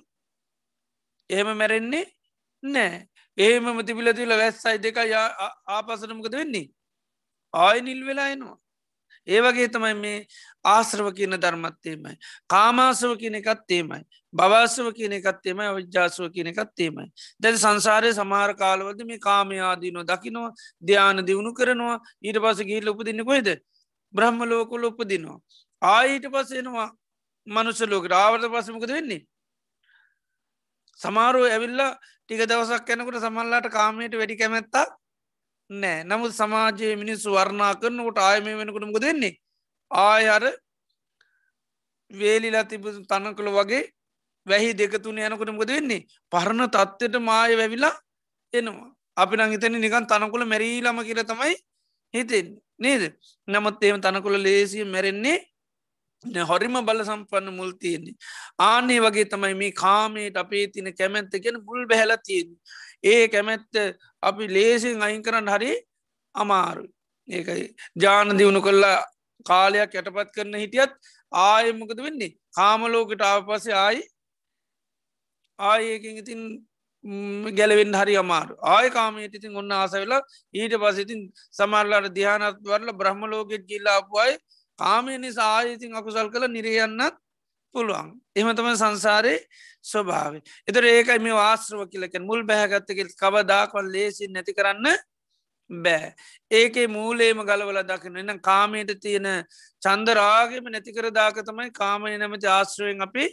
[1.30, 2.06] එහෙම මැරෙන්නේ
[2.68, 3.07] නෑ.
[3.38, 6.68] ඒම තිබිල තුල වැස්සයි දෙක ආපසනමකද වෙන්නේ?
[7.53, 8.57] ආය නිල් වෙලා එනවා.
[9.28, 10.18] ඒවගේ තමයි මේ
[10.65, 12.15] ආශ්‍රව කියන ධර්මත්තේමයි
[12.49, 14.01] කාමාසව කියන එකත්තේමයි
[14.34, 17.07] බවාසව කියන එකත්තේමයි විද්‍යාසව කියන එකත්තේමයි
[17.39, 20.51] දැ සංසාරය සමාර කාලවද මේ කාමයාදීනො දකිනවා
[20.82, 21.97] ධ්‍යාන දියුණු කරනවා.
[22.22, 23.49] ඊට පස ගීල උපදින්න කොයිද
[24.13, 25.39] බ්‍රහ්ම ලෝකුල උපදිනවා.
[25.82, 26.89] ආයිට පස්සෙනවා
[27.47, 29.22] මනුෂ ලෝක රාවර්ත පසමකද වෙන්නේ?
[31.00, 34.86] සමාරුව ඇවිල්ලා ටික දවසක් යැනකට සමල්ලාට කාමයට වැඩි කැමැත්තා
[35.70, 36.04] නෑ.
[36.04, 39.34] නමුත් සමාජයේ මිනිස්සු වර්ණා කරනකොට ආයම වෙනකටමක දෙන්නේ
[39.91, 40.43] ආය අර
[42.12, 43.84] වේලිලා තිබ තනකළ වගේ
[44.48, 46.06] වැහි දෙකතුන යනකොට මොද වෙන්නේ?
[46.32, 47.95] පරණ තත්ත්වයට මාය වැවිලා
[48.54, 48.89] එනවා.
[49.18, 51.56] අපි නංහිතන නිකන් තනකුල මැරීලම කියල තමයි
[52.14, 52.48] හිතෙන්
[52.80, 53.04] නේද?
[53.48, 55.38] නමුත් ඒම තනකුල ලේසිය මැරෙන්නේ
[56.49, 58.15] හොරිම බල සම්පන්න මුල් තියෙන්නේ.
[58.59, 62.49] ආනේ වගේ තමයි මේ කාමයට අපේ තින කැමැත්ත කියෙන මුල් බැහල තියෙන
[63.03, 63.73] ඒ කැමැත්ත
[64.23, 65.71] අපි ලේසින් අයින් කරන්න හරි
[66.36, 66.86] අමාරු
[67.28, 67.65] ඒකයි
[67.95, 68.97] ජාන දියුණු කොල්ලා
[69.45, 70.93] කාලයක් යටපත් කරන හිටියත්
[71.32, 72.36] ආයමකද වෙන්නේ?
[72.55, 74.01] කාමලෝකට ආව පසේ ආයි
[75.59, 76.41] ආයකින් ඉතින්
[77.57, 78.53] ගැලවෙන් හරි අමාරු.
[78.63, 80.21] ආය කාමයට ඉතින් ඔන්න ආස වෙලා
[80.53, 81.21] ඊට පසිතින්
[81.51, 84.34] සමල්ලාට දිහානත් වරල බ්‍රහ්මලෝගෙත් ගිල්ලාපුයි
[84.80, 87.15] කාමය නිසා ආයඉතින් අකුසල් කළ නිරයන්නත්
[87.75, 88.07] පුළුවන්.
[88.36, 89.45] එහමතම සංසාරයේ
[89.84, 94.88] ස්වභාව එතර ඒකයි මේ ආශ්‍රව කියලකෙන් මුල් බැහගත්තකෙල් කවදාකොල් ලේසි නැති කරන්න
[95.69, 96.13] බෑ.
[96.51, 99.28] ඒකේ මූලේම ගලවල දකින එන්න කාමයට තියෙන
[99.82, 103.28] චන්දරාගේම නැතිකර දාක තමයි කාමය නැමති ආශ්‍රයෙන් අපි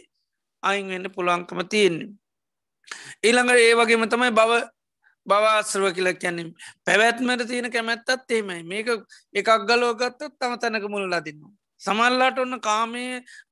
[0.63, 2.09] අයින් වෙන්න පුළන්කම තියෙන්නේ.
[3.23, 4.51] ඊළඟට ඒ වගේම තමයි බව
[5.25, 6.49] බවාශ්‍රව කියල කැනම්
[6.85, 8.87] පැවැත්මට තියෙන කැමැත්තත් ඒමයි මේක
[9.33, 11.53] එකක් ගලෝගත්තත් තම තැනක මුල්ලා දෙන්නවා.
[11.81, 13.03] සමල්ලාට ඔන්න කාමය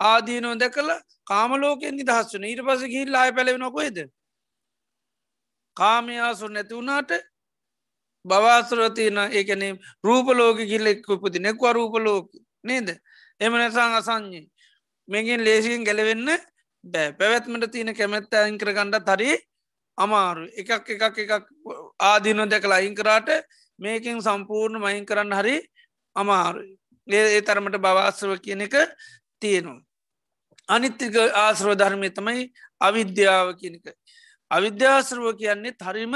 [0.02, 0.90] ආදීනෝ දැකල
[1.26, 3.98] කාමලෝකෙන් නිදහස්සන ඊට පස ගිල් අය පැලෙනොකොයිද.
[5.78, 7.12] කාමයාසු නැතිවුණාට
[8.26, 12.28] බවාසුරතියන ඒකනේ රූපලෝක කිල්ලෙක් උපති නෙක්ව රූපලෝක
[12.64, 12.88] නේද?
[13.42, 14.46] එම නැසං අසං්ඥේ
[15.08, 16.30] මේකින් ලේසියෙන් ගැලවෙන්න
[16.84, 17.10] බෑ.
[17.14, 19.36] පැවැත්මට තියෙන කැමැත්ත අයිංකර ගණ්ඩ තරී
[19.98, 21.46] අමාරු එකක් එකක් එකක්
[22.02, 23.30] ආදින දැකලා අයිංකරාට
[23.80, 25.56] මේකින් සම්පූර්ණ මයින් කරන්න හරි
[26.16, 26.62] අමාරු
[27.08, 28.76] ඒ තරමට බවාශ්‍රව කියන එක
[29.42, 29.82] තියෙනවා.
[30.70, 33.86] අනිත්තික ආශ්‍රව ධර්මය තමයි අවිද්‍යාව කියනක.
[34.52, 36.16] අවිද්‍යාශ්‍රව කියන්නේ හරිම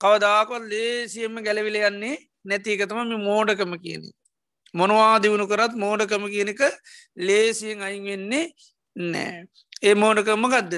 [0.00, 4.02] කවදාකොල් ලේසියම ගැලවිල යන්නේ නැතිකතම මේ මෝඩකම කියන.
[4.74, 6.60] මොනවා දියුණු කරත් මෝඩකම කියනක
[7.18, 8.44] ලේසියෙන් අයින් වෙන්නේ
[8.96, 9.46] නෑ.
[9.82, 10.74] ඒ මෝඩකම ගදද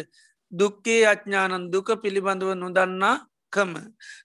[0.53, 3.14] දුක්කේ අඥානන් දුක පිළිබඳව නොදන්නා
[3.53, 3.74] කම.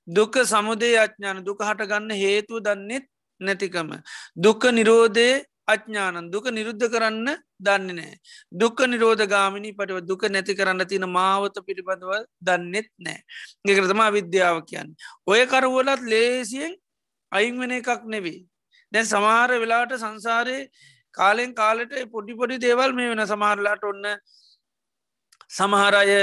[0.07, 3.05] දුක සමුදේ අඥාන දුක හටගන්න හේතු දන්නෙත්
[3.41, 3.91] නැතිකම.
[4.37, 5.29] දුක නිරෝධය
[5.67, 7.27] අඥානන් දුක නිරුද්ධ කරන්න
[7.59, 8.13] දන්න නෑ.
[8.53, 12.11] දුක නිරෝධ ගාමිනි පටිව දුක නැති කරන්න තින මාවත පිළිබඳව
[12.41, 13.19] දන්නෙත් නෑ.
[13.65, 14.93] ගෙකරතම විද්‍යාව කියන්න.
[15.25, 16.75] ඔය කරුවලත් ලේසියෙන්
[17.31, 18.39] අයින් වෙන එකක් නෙවෙයි.
[18.91, 20.57] දැන් සමාර වෙලාට සංසාරය
[21.13, 24.05] කාලෙන් කාලට පොඩි පොඩි දේවල් මේ වෙන සමාරලාට ඔන්න
[25.51, 26.19] සමහරය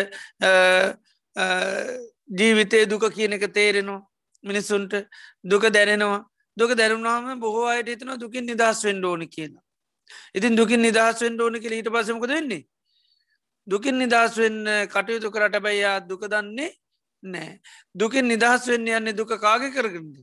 [2.31, 4.03] ජීවිතය දුක කියන එක තේරෙනවා
[4.45, 4.95] මිනිස්සුන්ට
[5.45, 6.23] දුක දැනෙනවා
[6.57, 9.53] දුක දැරුණාම බොහෝ අයට හිතන දුකින් නිදහස් වෙන්ඩ ඕන කියන.
[10.35, 12.67] ඉතින් දුකින් නිදහස් වෙන්ඩ ඕන කියල ඊට පසමක වෙන්නේ.
[13.67, 16.71] දුකින් නිදහස් වෙන්න කටයුතු කරට බැයියා දුක දන්නේ
[17.23, 17.61] නෑ.
[17.95, 20.15] දුකින් නිදහස් වෙන්න යන්නේ දුක කාග කරගන්න.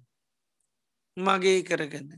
[1.18, 2.10] මගේ කරගන්න.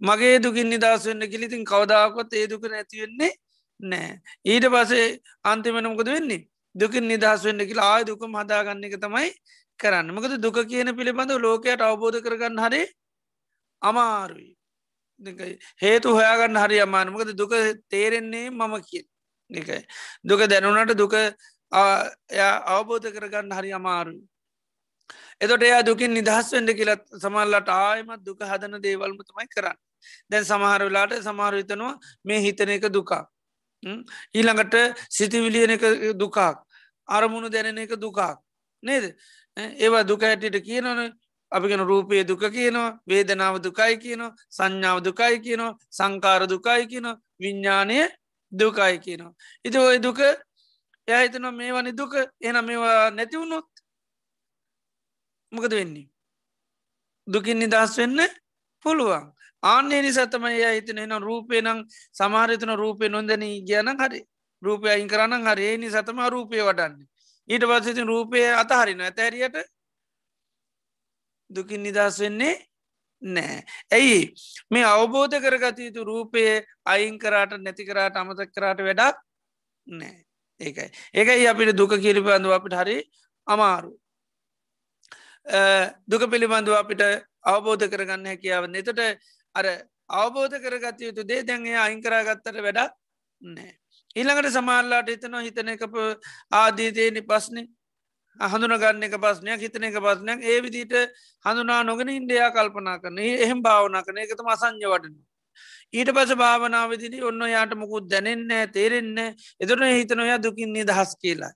[0.00, 3.32] මගේ දුකින් නිදහස් වෙන්න කිලිතින් කවදාකොත් ඒ දුක නැතිවෙන්නේ
[3.80, 4.20] නෑ.
[4.44, 5.06] ඊට පසේ
[5.44, 6.48] අන්තිමනමකද වෙන්නේ?
[6.74, 9.30] දුකින් නිදහස් වෙන්න කියලා ආය දුකම හදාගන්න එක තමයි
[9.80, 10.12] කරන්න.
[10.12, 12.82] මකද දුක කියන පිළිබඳ ලෝකයට අවබෝධ කරගන්න හරි
[13.82, 14.56] අමාරුයි.
[15.82, 17.52] හේතු හොයාගන්න හරි අමානමකද දුක
[17.90, 19.04] තේරෙන්නේ මම කිය
[19.50, 19.82] එකයි.
[20.24, 21.14] දුක දැනුනට දුක
[22.72, 24.22] අවබෝධ කරගන්න හරි අමාරුයි.
[25.40, 29.78] එතොට එයා දුකින් නිදහස් වෙන්ඩ කියලත් සමල්ලට ආයමත් දුක හදන දේවල්ම තමයි කරන්න.
[30.30, 33.24] දැන් සමහර වෙලාට සමහරවිතනවා මේ හිතන එක දුකා
[33.82, 34.74] ඊළඟට
[35.10, 36.38] සිතිවිලියන එක දුකක්
[37.08, 38.20] අරමුණු දැනෙන එක දුකක්
[38.82, 39.04] නේද
[39.56, 41.12] ඒවා දුක ඇටිට කියනවන
[41.52, 47.98] අපිගෙන රූපය දුක කියනවා වේදනාව දුකයි කියනවා සංඥාව දුකයි කියනවා සංකාර දුකයි කියනවා විඤ්ඥානය
[48.52, 49.34] දුකයි කියනවා.
[49.64, 50.18] ඉති ඔය දුක
[51.08, 53.68] එයහිතන මේ වනි දුක එන මේවා නැතිවුණොත්
[55.52, 56.08] මොකද වෙන්නේ.
[57.26, 58.20] දුකින් නිදහස් වෙන්න
[58.84, 59.32] පුළුවන්
[59.68, 61.84] ආන්නේ නිසතමයි හිතන එන රූපය නං
[62.18, 64.20] සමාරිතන රූපය නොදැනී කියන හරි.
[64.62, 65.76] රූපය අයින් කරන්න හරේ.
[65.78, 67.08] නිසතම රූපය වඩන්නේ.
[67.48, 69.56] ඊට පස්සති රූපය අතහරින ඇතැරියට
[71.50, 72.54] දුකින් නිදස් වෙන්නේ
[73.22, 74.34] නෑ ඇයි?
[74.70, 76.42] මේ අවබෝධ කරගත යුතු රූපය
[76.84, 79.16] අයින් කරාට නැති කරාට අමතක් කරාට වැඩක්
[79.86, 80.16] නෑ
[80.60, 80.90] ඒකයි.
[81.14, 82.98] ඒකයි අපිට දුක කිරිපඳුව අපිට හරි
[83.46, 83.92] අමාරු
[86.08, 87.02] දුක පිළිබඳව අපිට
[87.44, 88.64] අවබෝධ කරගන්න හැකියාව.
[88.74, 89.00] එතට
[89.56, 89.66] අර
[90.16, 92.92] අවබෝධ කරගත යුතු දේ දැන්ගේ අයිංකරාගත්තට වැඩක්
[93.42, 93.72] නෑ.
[94.16, 95.82] ඊළඟට සමාල්ලාට හිතනවා හිතන එක
[96.52, 97.66] ආදීතයනි පස්නේ
[98.40, 100.94] හඳුනගන්න එක පස්නයක් හිතන එක පස්නයක් ඒ විදිට
[101.44, 105.14] හඳුනා නොගෙන ඉන්ඩයා කල්පනා කරන එහෙම භාවනා කරන එකතම අසං්‍ය වටන.
[105.92, 109.18] ඊට පස භාවනාවදිදි ඔන්න යාට මුකුත් දැනෙන්නේ තේරෙන්න
[109.60, 111.52] එතුන හිතනොයා දුකින්නේ දහස් කියලා.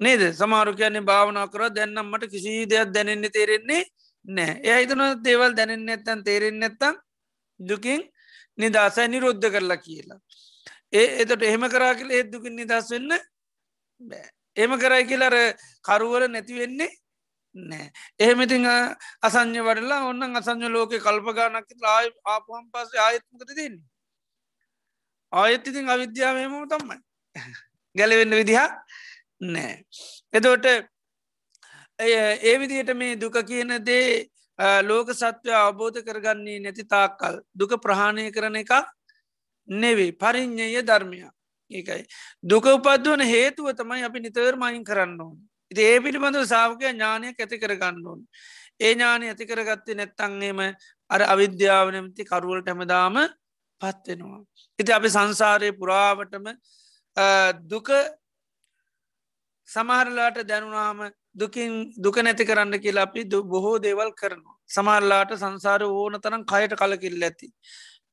[0.00, 3.82] නේද සමාරු කියන්නේ භාවනා කර දැන්නම් මට කිසි දෙයක් දැනෙන්නේ තේරෙන්නේ
[4.24, 6.94] නෑ එය හිතන දේවල් දැනෙන්නේ ඇත්තන් තේරෙන්නේ නැත්තම්
[7.60, 8.02] දුකින්
[8.58, 10.20] නිදසයි නිරුද්ධ කරලා කියලා.
[10.92, 13.12] ඒ එතට එහෙම කරා කියල ඒත් දුකින් නිදස් වෙන්න
[14.00, 14.28] බෑ.
[14.56, 15.36] එම කරයි කියලර
[15.82, 16.92] කරුවල නැතිවෙන්නේ
[17.54, 17.90] නෑ.
[18.18, 18.66] එහෙමඉතිං
[19.22, 23.82] අසං්‍ය වඩලා ඔන්න අසං්‍ය ලෝක කල්පගානක් ආය ආපුහම් පස ආයත්මකත දෙන්නේ.
[25.32, 26.98] ආයත් ඉතින් අවිද්‍යාවයම තමයි.
[27.94, 28.68] ගැලවෙන්න විදිහා
[29.40, 29.82] නෑ.
[30.32, 30.66] එදෝට
[31.98, 34.26] ඒ විදියට මේ දුක කියන දේ
[34.58, 38.70] ලෝක සත්වය අවබෝධ කරගන්නේ නැති තාක්කල් දුක ප්‍රහාණය කරන එක
[39.68, 41.32] නෙවේ පරිින්්ඥය ධර්මයක්
[41.70, 42.06] ඒකයි.
[42.42, 45.38] දුක උපද්දුවන හේතුව තමයි අපි නිතවර මයින් කරන්න ඕන.
[45.70, 48.20] ඉති ඒ පිළිබඳව සාාවකය ඥානයක් ඇති කරගන්න ඕන්.
[48.80, 50.60] ඒ ඥානය ඇති කරගත්තේ නැත්තංගේම
[51.10, 53.16] අර අවිද්‍යාව නැමති කරුවලට හැමදාම
[53.80, 54.40] පත්වෙනවා.
[54.78, 56.46] ඉති අපි සංසාරය පුරාවටම
[57.64, 57.88] දුක
[59.68, 64.56] සමහරලාට දැනුනාම දුකින් දුක නැති කරන්න කියලා අපි බොහෝ දේවල් කරනවා.
[64.68, 67.48] සමහරලාට සංසාර ඕන තරම් කයට කලකිල්ල ඇති.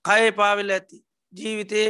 [0.06, 0.98] කය පාවෙල ඇති.
[1.34, 1.90] ජීවිතයේ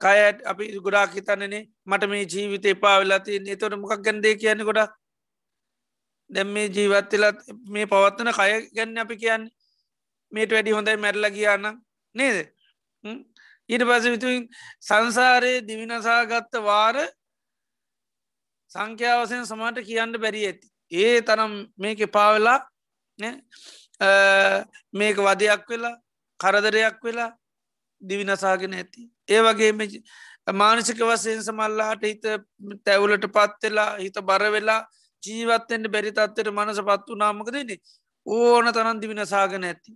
[0.00, 4.92] කයට අපි ගොඩාක් හිතන්නනේ මට මේ ජීවිත එපා වෙලාති නතොට මොකක් ගැන්දේ කියන්න ගොඩක්
[6.30, 7.38] දැම් මේ ජීවත්වෙලත්
[7.68, 9.44] මේ පවත්වන කය ගැන්න අපි කියන්න
[10.32, 11.66] මේට වැඩි හොඳයි මැරල කියන්න
[12.14, 12.36] නේද
[13.68, 14.48] ඊට පස විතුන්
[14.82, 16.96] සංසාරයේ දිවිනසාගත්ත වාර
[18.74, 20.66] සංඛ්‍යාවසයෙන් සමට කියන්න බැරි ඇති.
[20.92, 22.58] ඒ තරම් මේක පාවෙලා
[24.92, 25.94] මේක වදයක් වෙලා
[26.40, 27.30] කරදරයක් වෙලා
[28.02, 29.00] දිවිනසාගෙන ඇති.
[29.28, 29.72] ඒ වගේ
[30.52, 32.24] මානසික වසයෙන් සමල්ලාට හිත
[32.84, 34.80] තැවුලට පත්වෙලා හිත බර වෙලා
[35.22, 37.78] ජීවත්තෙන්ට බැරි තත්වට මනස පත්තු නාමක දෙන්නේ
[38.26, 39.92] ඕන තරන් දිවිනසාගෙන ඇති.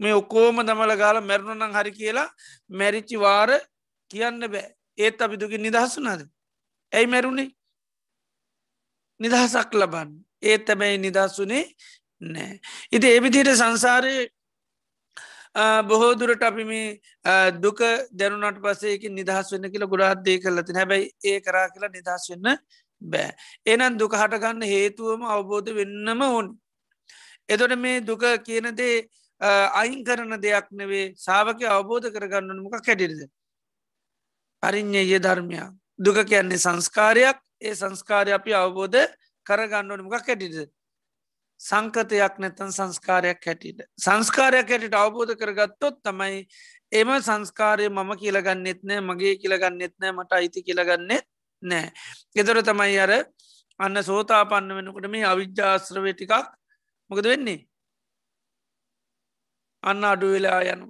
[0.00, 2.28] මේ ඔකෝම දමල ගාල මැරුණනං හරි කියලා
[2.70, 3.50] මැරිච්චි වාර
[4.10, 4.66] කියන්න බෑ.
[4.98, 6.22] ඒත් අපි දුකින් නිදහසුනාද
[6.92, 7.50] ඇයි මැරුණේ?
[9.20, 11.64] නිදහසක් ලබන්න ඒත් ඇබැයි නිදහස්සුනේ
[12.20, 12.54] නෑ
[12.90, 14.24] ඉති එවිදියට සංසාරයේ
[15.84, 17.00] බොහෝ දුරට අපි මේ
[17.58, 17.78] දුක
[18.12, 22.58] දැනුනට පසේක නිදහස් වෙන්න කියලා ගොඩාත්දේ කරලති හැබැයි ඒ කරා කියලා නිදහස් වෙන්න
[23.02, 23.30] බෑ.
[23.66, 26.58] එනන් දුක හටගන්න හේතුවම අවබෝධ වෙන්නම ඕන්.
[27.48, 29.06] එතොට මේ දුක කියනදේ
[29.74, 33.30] අයින් කරන දෙයක් නෙවේ සාාවක අවබෝධ කරගන්න මොක කැටිරිද.
[34.62, 39.02] අරිං්ඥය ධර්මයක් දුක කියන්නේ සංස්කාරයක් ඒ සංස්කාරය අපි අවබෝධ
[39.46, 40.70] කරගන්නවන මොක කැටිරිද.
[41.60, 43.80] සංකතයක් නැතන් සංස්කාරයක් හැටියට.
[43.96, 46.46] සංස්කාරයක් හැටිට අවබෝධ කරගත්තොත් තමයි
[46.92, 51.26] එම සංස්කාරය මම කියලගන්නෙත් නෑ මගේ කියලගන්නෙත් නෑ මට අයිති කියලගන්නෙත්
[51.62, 51.92] නෑ.
[52.34, 53.12] ගෙදර තමයි අර
[53.80, 56.34] අන්න සෝතා පන්න වෙනකට මේ අවිද්‍යාශ්‍රවය ටිකක්
[57.10, 57.60] මොකද වෙන්නේ.
[59.82, 60.86] අන්න අඩු වෙලා යනු.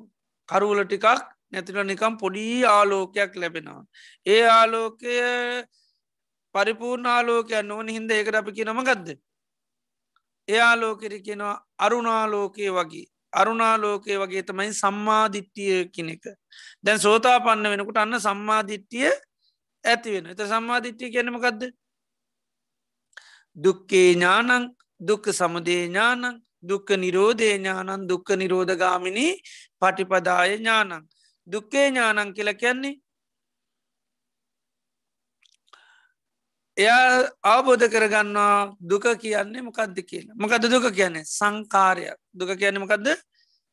[0.48, 1.22] කරුවල ටිකක්
[1.52, 3.84] නැතිල නිකම් පොඩි ආලෝකයක් ලැබෙනවා.
[4.26, 5.14] ඒ ආලෝකය
[6.54, 9.18] පරිපූර්ණ ආලෝකයන් ඕන හින්ද ඒකට අපි කියනම ගදද.
[10.48, 13.06] එයාලෝකෙරි කියෙනවා අරුණාලෝකය වගේ.
[13.32, 16.24] අරුණාලෝකය වගේ තමයි සම්මාධිට්ටිය කෙනෙක
[16.84, 19.10] දැන් සෝතා පන්න වෙනකුට අන්න සම්මාධිට්ටිය
[19.84, 21.62] ඇති වෙන එත සම්මාධිට්ටිය කියනමකක්ද
[23.56, 26.24] දුක්කේ ඥානං දුක්ක සමුදේ ඥානං
[26.62, 29.32] දුක්ක නිරෝධය ඥානන් දුක්ක නිරෝධගාමිණී
[29.80, 30.92] පටිපදාය ඥානං.
[31.46, 32.98] දුක්කේ ඥානං කියල කියන්නේ
[36.76, 40.36] එයා අවබෝධ කරගන්නවා දුක කියන්නේ මොකක්ද කියලා.
[40.36, 41.24] මොකද දුක කියන්නේ?
[41.24, 42.18] සංකාරයක්.
[42.34, 43.06] දුක කියන්න මොකක්ද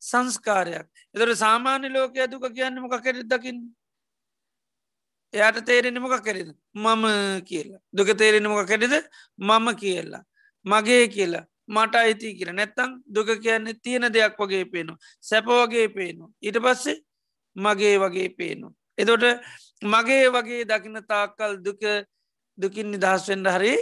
[0.02, 0.88] සංස්කාරයක්.
[1.16, 3.58] එතට සාමාන්‍ය ලෝකය දුක කියන්න මොක කෙරෙ දකිින්
[5.34, 7.06] එයාට තේරෙන මොක කෙරෙද මම
[7.44, 7.82] කියලා.
[7.94, 8.94] දුක තේරෙන මොක කෙරෙද
[9.40, 10.24] මම කියලා.
[10.66, 11.46] මගේ කියලා.
[11.68, 12.54] මට අයිති කියලා.
[12.54, 14.98] නැත්තං දුක කියන්නේ තියෙන දෙයක් වගේ පේනවා.
[15.22, 16.30] සැප වගේ පේනවා.
[16.42, 17.02] ඊට පස්සේ
[17.56, 18.74] මගේ වගේ පේනවා.
[18.98, 19.24] එතොට
[19.84, 21.82] මගේ වගේ දකින තාක්කල් දුක
[22.62, 23.74] දුකින් නිදහස්වෙන්ඩ හරි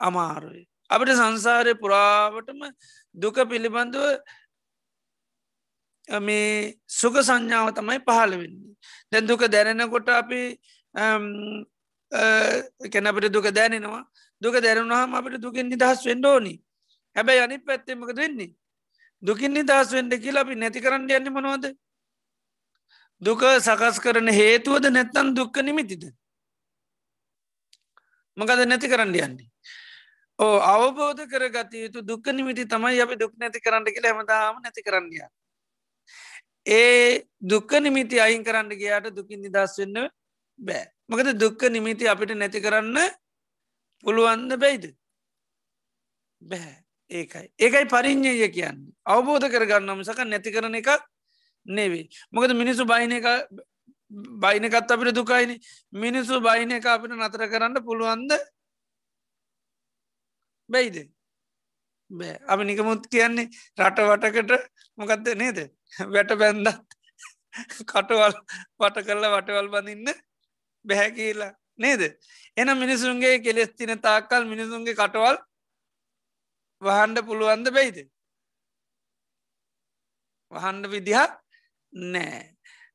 [0.00, 0.62] අමාරුයි.
[0.90, 2.60] අපිට සංසාරය පුරාවටම
[3.14, 4.04] දුක පිළිබඳව
[6.26, 8.74] මේ සුක සංඥාව තමයි පහළ වෙන්නේ.
[9.12, 10.40] දැන් දුක දැනෙනකොට අපි
[12.92, 14.02] කැනපට දුක දැනෙනවා
[14.42, 16.54] දුක දැරුණහම අපට දුකින් නිදහස් වෙන්ඩ ඕනි
[17.16, 18.54] හැබැයි අනි පැත්තෙමකද වෙන්නේ.
[19.22, 21.66] දුකින් නිදහස් වෙන්ඩ කියලා අපි නැති කරන්න යන්න මනවද.
[23.22, 26.04] දුක සකස් කරන හේතුවද නැත්තන් දුක්ක නිමිතිද.
[28.40, 29.48] මොකද නැති කරන්න යන්නේ.
[30.38, 35.20] ඕ අවබෝධ කරගත යුතු දුක්ක නිමිති තමයි අපි දුක් නැති කරන්න කියලා හැමදාම නැති කරන්නය.
[36.66, 39.98] ඒ දුක්ක නිමිති අයින් කරන්න ගයාට දුකින් නිදස් වෙන්න
[40.58, 40.84] බෑ.
[41.08, 42.98] මොකද දුක්ක නිමිති අපිට නැති කරන්න
[44.04, 44.84] පුළුවන්ද බැයිද.
[46.42, 46.74] බෑ
[47.10, 47.46] ඒකයි.
[47.58, 48.92] ඒකයි පරිින්්ඥය කියන්නේ.
[49.06, 50.90] අවබෝධ කරගන්න මිසක නැති කරන එකක්
[51.66, 52.08] නෙවේ.
[52.32, 53.26] මොකද මිනිසු බයින එක
[54.10, 55.60] බයිනකත් අපිට දුකයින.
[55.92, 58.32] මිනිස්සු බයින එක අපිට නතර කරන්න පුළුවන්ද?
[60.70, 60.96] බැයිද?
[62.10, 62.38] බෑ.
[62.48, 63.48] අපි නිකමුත් කියන්නේ
[63.78, 64.52] රට වටකට
[64.98, 65.58] මොකක්ද නේද?
[66.08, 66.68] වැට බැන්දත්
[67.84, 68.34] කටවල්
[68.78, 70.22] පට කරලා වටවල් බඳන්න
[70.84, 72.02] බැහැ කියලා නේද?
[72.56, 75.38] එන මිනිසුන්ගේ කෙලෙස් තින තාක්කල් මිනිසුන්ගේ කටවල්
[76.82, 77.98] වහන්ඩ පුළුවන්ද බැයිද?
[80.52, 81.32] වහන්ඩ විදිහක්
[81.92, 82.40] නෑ.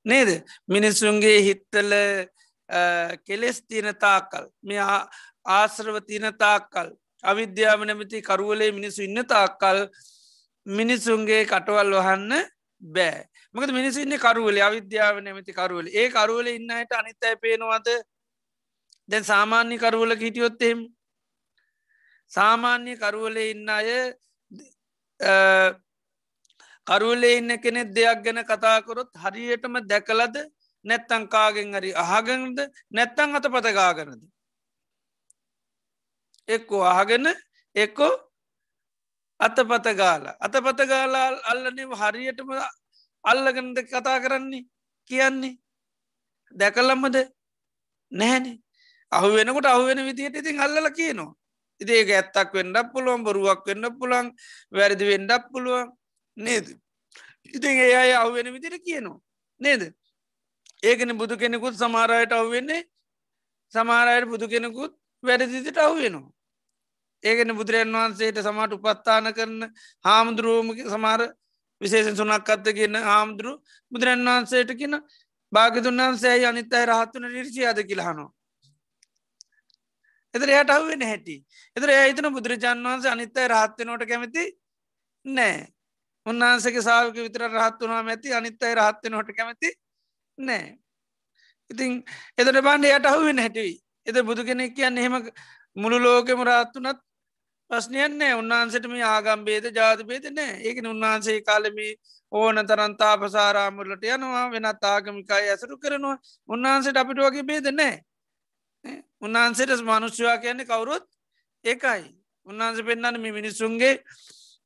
[0.06, 0.30] නේද?
[0.68, 1.92] මිනිස්සුන්ගේ හිත්තල
[3.26, 4.76] කෙලෙස් තියන තාකල් මෙ
[5.46, 6.90] ආශ්‍රව තියන තාක්කල්
[7.24, 9.88] අවිද්‍යාව නැමති කරුවලේ මිනිස්සු ඉන්න තාක්කල්
[10.66, 12.34] මිනිස්සුන්ගේ කටවල් වහන්න
[12.82, 13.24] බෑ.
[13.54, 15.88] මකද මිනිස්සු ඉන්න කරුවල අවිද්‍යාව නැමති කරුවල.
[15.90, 17.88] ඒ කරුවල ඉන්නයට අනිත්තයි පේනවාද?
[19.10, 20.80] දැන් සාමාන්‍ය කරුවල හිටියොත්තෙම
[22.32, 23.90] සාමාන්‍ය කරුවල ඉන්න අය
[26.88, 30.36] කරුවලේ ඉන්න කෙනෙක් දෙයක් ගැන කතාකොරොත් හරියටම දැකලද?
[30.86, 32.58] නැත්තං කාගෙන් හරි අහගනද?
[32.92, 34.24] නැත්තං අත පතගාගනද
[36.48, 37.26] එක්කෝ අහගෙන
[37.76, 38.14] එක්කෝ
[39.40, 40.26] අතපත ගාල.
[40.40, 42.50] අතපත ගාලා අල්ලනේ හරියටම
[43.26, 44.66] අල්ලගනද කතා කරන්නේ?
[45.10, 45.58] කියන්නේ.
[46.56, 47.18] දැකලම්මද
[48.12, 48.46] නැහැන.
[49.12, 51.36] අහු වෙනකොට අහු වෙන විදිහට ඉතින් අල්ලල කියනවා.
[51.82, 54.28] ඉතිඒක ඇත්තක් වෙන්ඩක් පුළුවන් බොරුවක් වෙන්න පුළන්
[54.72, 55.92] වැරදි වෙන්ඩක් පුළුවන්.
[56.38, 56.68] නේද?
[57.48, 59.20] ඉතින් ඒ අය අව්වෙන විදිට කියනවා.
[59.62, 59.94] නේද?
[60.84, 62.82] ඒකන බුදු කෙනෙකුත් සමාරයට අව්වෙන්නේ
[63.74, 66.32] සමාරයට බුදු කෙනෙකුත් වැඩදිදිට අව්වෙනවා
[67.24, 69.62] ඒගෙන බුදුරන් වහන්සේට සමට උපත්තාන කරන
[70.06, 71.22] හාමුදුරුවම සමාර
[71.82, 73.54] විශේෂ සුනක් අත්ත කියන්න හාමුදුරු
[73.92, 74.96] බුදුරන් වහන්සේට කියන
[75.52, 78.32] භාගතුන් වහන්සේ අනිත් අයි රහත්වන රිර්ෂියාද කියලාහනවා
[80.34, 81.38] එතර එයට අහුවෙන හැටි
[81.76, 84.46] එතර ඒතන බුදුරජාන් වහන්සේ අනිත්තයි රහත්වනෝට කැමති
[85.26, 85.58] නෑ
[86.26, 89.74] උන්වහන්සගේ සාාවක විතර රහත් වනා ඇති අනිත්තයි රහත්වන හොට කැමති
[90.38, 90.66] නෑ
[91.72, 91.92] ඉතින්
[92.38, 93.74] එතට බන්ඩ යට අහුවෙන හැටවි
[94.08, 95.16] එත බුදු කෙනෙක් කියන්න එහෙම
[95.78, 97.00] මුළු ලෝකෙම රත්තුනත්
[97.70, 101.88] ප්‍රශ්නයන්නේ උන්වහන්සටම ආගම්බේද ජාතිබේද නෑ ඒකන උන්වහන්සේ කාලමි
[102.32, 106.18] ඕන තරන්තා පසාරාමුලට යනවා වෙනත් ආගමිකායි ඇසරු කරනවා.
[106.50, 107.96] උන්වහන්සට අපිට වගේ බේද නෑ
[109.22, 111.06] උන්වහන්සේට මනුෂ්‍යවා කියන්නේ කවුරුත්
[111.66, 112.04] ඒකයි.
[112.46, 113.94] උන්වහන්ස පෙන්න්නන මේ මිනිස්සුන්ගේ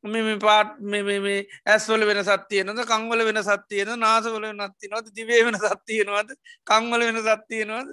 [0.04, 0.78] මෙ පාට්
[1.66, 6.36] ඇස්වල වෙන සත්තියනද කංවල වෙන සත්තියන නාසවල නත්තිනවද දිවේ වෙන සත්තියනවද
[6.68, 7.90] කංවල වෙන සත්තියනවද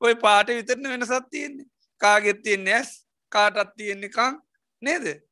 [0.00, 1.68] ඔය පාට විතරන වෙන සත්තියන්නේ
[2.00, 2.90] කාගෙත්තියෙන් ඇස්
[3.32, 4.40] කාටත් තියෙන්නේ කං
[4.82, 5.22] නේද?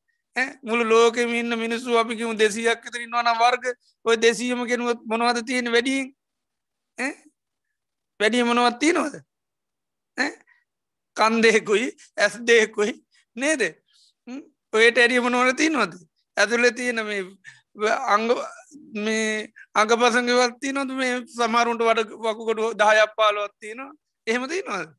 [0.63, 3.65] මුළු ලෝකෙම ඉන්න මිනිස්සු අපිකිම දෙසියක් තරින් වන වර්ග.
[4.05, 6.15] ඔය දෙසීම කෙනුවත් මොනවද තියෙන වැඩියෙන්?
[8.21, 9.21] වැඩිය මොනවත් තියෙනවද?
[11.17, 12.93] කන්දෙකුයි ඇස් දෙකුයි
[13.37, 13.80] නේද?
[14.73, 15.93] ඔයට ඇරියම නොන තියනොද
[16.37, 17.23] ඇතුල තියෙන මේ
[18.09, 18.29] අංග
[18.97, 23.93] මේ අඟ පසඟවත්ති නොද මේ සමරුන්ට වඩ වකුකොට දායක් පාලොත්තිය නවා
[24.27, 24.91] එහෙම තියනවාද?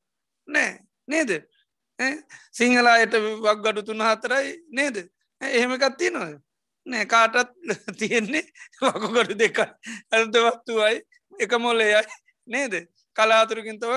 [0.47, 0.79] නෑ.
[1.07, 1.31] නේද?
[2.53, 4.97] සිංහලායට වක්ගඩු තුන හතරයි නේද
[5.41, 6.39] එහෙමකත් තියනවාද?
[6.85, 7.05] නෑ.
[7.05, 7.51] කාටත්
[7.99, 8.45] තියෙන්නේ
[8.81, 9.67] වකුගඩු දෙකයි
[10.11, 10.97] ඇල්තවත්තුවයි
[11.39, 12.01] එක මොල්ලයයි
[12.47, 12.73] නේද?
[13.15, 13.93] කලාතුරකින් තව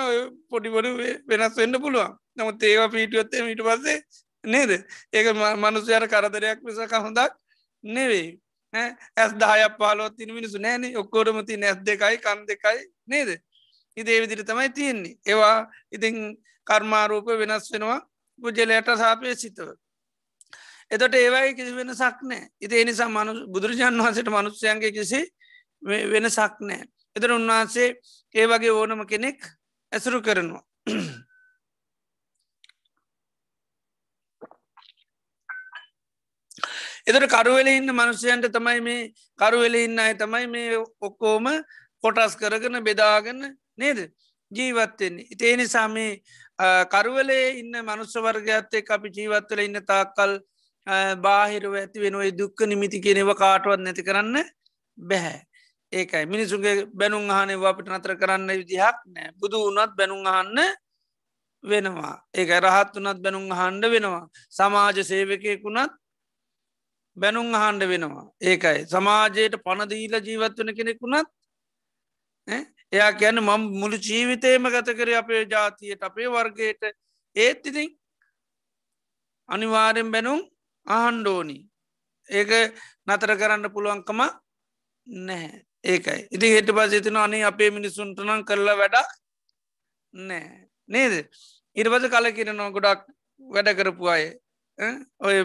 [0.51, 0.91] පොඩිබොඩු
[1.29, 2.13] වෙනස් වෙන්න පුළුවන්.
[2.37, 3.99] නමුත් ඒවා පීටියොත්තේ මීට පස්සේ
[4.45, 4.71] නේද?
[5.13, 5.27] ඒක
[5.57, 7.33] මනුසයට කරදරයක් විසක හොඳක්
[7.85, 8.29] නෙවෙයි
[8.75, 10.85] ඇස් දායක් පාලොත් තින මිනිසු නෑන.
[10.97, 13.31] ඔක්කෝඩමති නැස් දෙකයි කන් දෙකයි නේද?
[13.97, 15.17] ඉදේ විදිරි තමයි තියෙන්නේ.
[15.27, 15.57] ඒවා
[15.93, 16.37] ඉතිං
[16.67, 18.01] කර්මාරූප වෙනස් වෙනවා
[18.39, 19.69] පුජලයට සාපය සිතව
[20.91, 25.21] එතොට ඒවයි කිසි වෙන සක් නෑ ඉති එනිසා මනු බුදුරජාන් වහසට මනුස්්‍යයන්ගේ කිසි
[25.83, 26.83] වෙන සක් නෑ.
[27.17, 27.89] එතර උන්වහන්සේ
[28.35, 29.39] ඒ වගේ ඕනම කෙනෙක්
[29.93, 30.65] ඇසුරු කරනවා.
[37.07, 41.51] එතට කරුවෙල ඉන්න මනුෂ්‍යයන්ට තමයි මේ කරුවෙල ඉන්න අය තමයි මේ ඔක්කෝම
[42.05, 43.99] කොටස් කරගන බෙදාගන්න නේද?
[44.51, 46.23] ජීවත්තෙන්නේ ඉතේ නිසා මේ
[46.91, 50.39] කරුවලේ ඉන්න මනුස්ස වර්ගත්තය අපි ජීවත්වල ඉන්න තාක්කල්
[51.21, 54.39] බාහිරුව ඇති වෙනුවයි දුක්ක නිමිති කියෙනව කාටුවත් නැති කරන්න
[54.99, 55.43] බැහැ
[55.93, 56.27] ඒකයි.
[56.27, 59.33] මිනිසුන්ගේ බැනුම් අහනේ අපිට නතර කරන්න විදිහක් නෑ.
[59.41, 60.59] බුදු වුණත් බැනුම් අහන්න
[61.65, 62.15] වෙනවා.
[62.35, 64.25] ඒක රහත් වනත් බැනුම් අහන්ඩ වෙනවා.
[64.51, 65.93] සමාජ සේවකයකුණත්
[67.17, 68.27] බැනුම් අහන්ඩ වෙනවා.
[68.43, 68.87] ඒකයි.
[68.93, 71.29] සමාජයට පණදීල ජීවත් වන කෙනෙකුුණත්
[72.93, 76.83] එයා කියන්න මම මුළු ජීවිතයම ගත කර අපේ ජාතියට අපේ වර්ගයට.
[77.37, 77.91] ඒත් ඉතින්
[79.49, 80.41] අනිවාරෙන් බැනුම්
[80.87, 81.59] අහන්ඩෝනි
[82.31, 82.51] ඒක
[83.07, 84.21] නතර කරන්න පුළුවන්කම
[85.07, 85.65] නැහැ.
[85.85, 86.21] ඒකයි.
[86.31, 89.11] ඉති හෙට පසිතින අනේ අපේ මිනිස්සුන්ටනං කරලා වැඩක්
[90.15, 90.47] නෑ
[90.89, 91.15] නේද?
[91.77, 93.03] ඉරපස කල කිරනවා ගොඩක්
[93.41, 94.25] වැඩ කරපු අය.
[95.21, 95.37] ඔය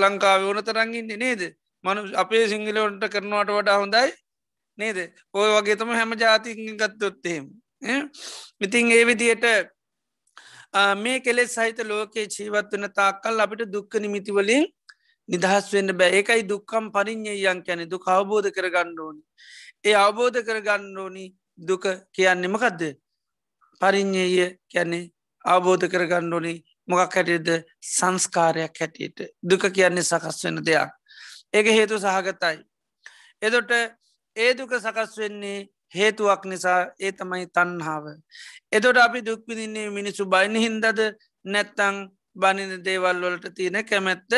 [0.00, 1.42] ලංකාව ඕන තරංගින්නේ නේද?
[1.84, 4.10] මනු අපේ සිංහලවන්ට කරනවාට වඩා හොඳයි
[4.78, 4.98] නේද?
[5.34, 7.44] ඔය වගේ තම හැම ජාතිකින් ගත්තොත්තේම
[8.60, 9.44] ඉතිං ඒ විදියට
[10.96, 14.64] මේ කෙලෙස් සහිත ලෝකයේ ජීවත් වන තාක්කල් අපිට දුක්ක නිමිතිවලින්
[15.28, 16.10] නිදහස් වෙන්න බෑ.
[16.12, 19.22] ඒකයි දුක්කම් පරිින්්ඥයන් කැනෙ දු අවබෝධ කර ගණ්ඩෝනි
[19.84, 21.24] ඒ අවබෝධ කර ගන්න ඕනි
[21.68, 21.84] දුක
[22.14, 22.82] කියන්නෙමකක්ද
[23.80, 25.10] පරිින්්ඥය කැන්නේ
[25.44, 26.52] අවබෝධ කර ගන්න ඕනි
[26.88, 27.48] මොකක් හැටියද?
[27.80, 29.18] සංස්කාරයක් හැටියට.
[29.42, 30.90] දුක කියන්නේ සකස් වෙන දෙයක්.
[31.52, 32.58] ඒක හේතු සහගතයි.
[33.42, 33.70] එදොට
[34.36, 38.06] ඒ දුක සකස් වෙන්නේ හේතුවක් නිසා ඒ තමයි තන්හාාව
[38.72, 41.00] එදොට අපි දුක්පිදින්නේ මිනිසු බයින හින්දද?
[41.44, 41.96] නැත්තං
[42.36, 44.32] බනින දේවල් වලට තියෙන කැමැත්ත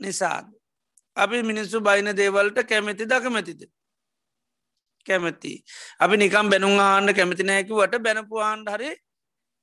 [0.00, 0.46] නිසාද?
[1.16, 3.60] අපි මිනිස්සු බයින දේවල්ට කැමැති දකමැතිද?
[5.06, 5.52] කැමැති.
[6.00, 8.90] අපි නිකම් බැනුම් ආහන්ඩ කැමති නෑකිවට බැනපු ආන්ඩ හරි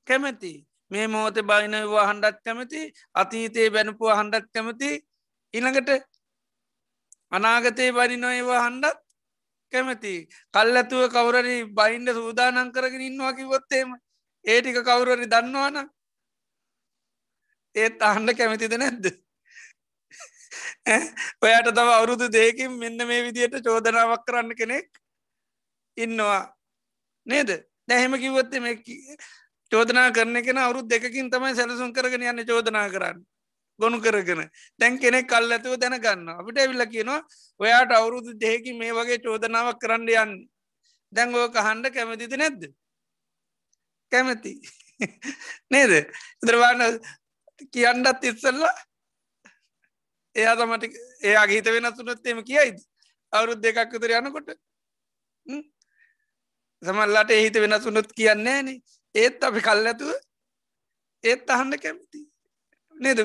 [0.08, 0.54] කැමැති.
[0.94, 2.82] මේ මෝත බයින වාහන්ඩක් කැමති
[3.16, 4.90] අතීතයේ බැනපු හන්ඩක් කැමති
[5.54, 5.90] ඉළඟට
[7.32, 9.00] අනාගතයේ බනිනො ඒවා හන්ඩත්
[9.74, 10.14] කැමති.
[10.54, 13.90] කල් ඇතුව කවුරරි බයින්ඩ සූදානන් කරගෙන ඉන්නවා කිවොත්තේම
[14.46, 15.78] ඒටික කවුරරි දන්නවාන
[17.76, 19.06] ඒත් අහන්ඩ කැමතිද නැද්ද?
[21.44, 24.90] ඔයාට තව අවුරුදු දෙකින් මෙන්න මේ විදියට චෝදනාවක් කරන්න කෙනෙක්
[25.98, 26.42] ඉන්නවා
[27.28, 27.50] නේද?
[27.88, 28.76] දැහෙම කිවොත්තේ මේ
[29.74, 33.18] චෝදනා කරන කෙන අවුරුත් දෙකින් තමයි සැලසුම් කරගෙන යන්න චෝදනා කරන්න.
[33.80, 34.50] ගොුණු කරගෙන.
[34.80, 37.20] දැන් කෙනෙක් කල් ඇතුව දැනගන්න අපිට ඇවිල්ල කියනවා
[37.60, 40.34] ඔයාට අවුරුදු දෙහකි මේ වගේ චෝදනාවක් කරන්න යන්න.
[41.14, 42.62] දැන් ඕක හන්ඩ කැමතිති නැද්ද?
[44.12, 44.54] කැමැති.
[45.72, 45.92] නේද?
[46.44, 46.82] ඉදරවාන
[47.74, 48.74] කියන්නත් ඉස්සල්ලා
[50.36, 50.84] එයා තමට
[51.24, 52.78] එයා ගීත වෙනස්සුනොත්තේම කියයිද?
[53.34, 54.58] අවුරුද් දෙකක් විතර යනකොට.
[56.82, 58.82] සමල්ලාට එහිත වෙනසුනොත් කියන්නේ නේ
[59.16, 60.12] ඒත් අපි කල් ඇතුව
[61.24, 62.20] ඒත් අහන්න කැමති.
[62.96, 63.20] නේද?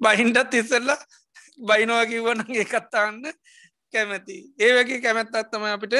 [0.00, 0.98] බහින්ඩත් ඉස්සල්ලා
[1.60, 3.22] බයිනවා කිව්වනගේ කත්තාන්න
[3.94, 4.36] කැමැති.
[4.58, 5.94] ඒ වගේ කැමැත්තත් තම අපිට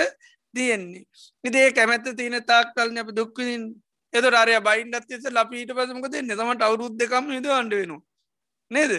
[0.54, 1.04] තියෙන්නේ.
[1.44, 3.64] ඉදේ කැමැත්ත තියෙන තාක් කල්න අප දුක්විින්
[4.12, 8.02] එද රය බයින්ඩත් ෙස ලපීට පසමක දෙන්න තමට අවුරුද් දෙකම ද අන්ඩ වෙනවා.
[8.70, 8.92] නේද?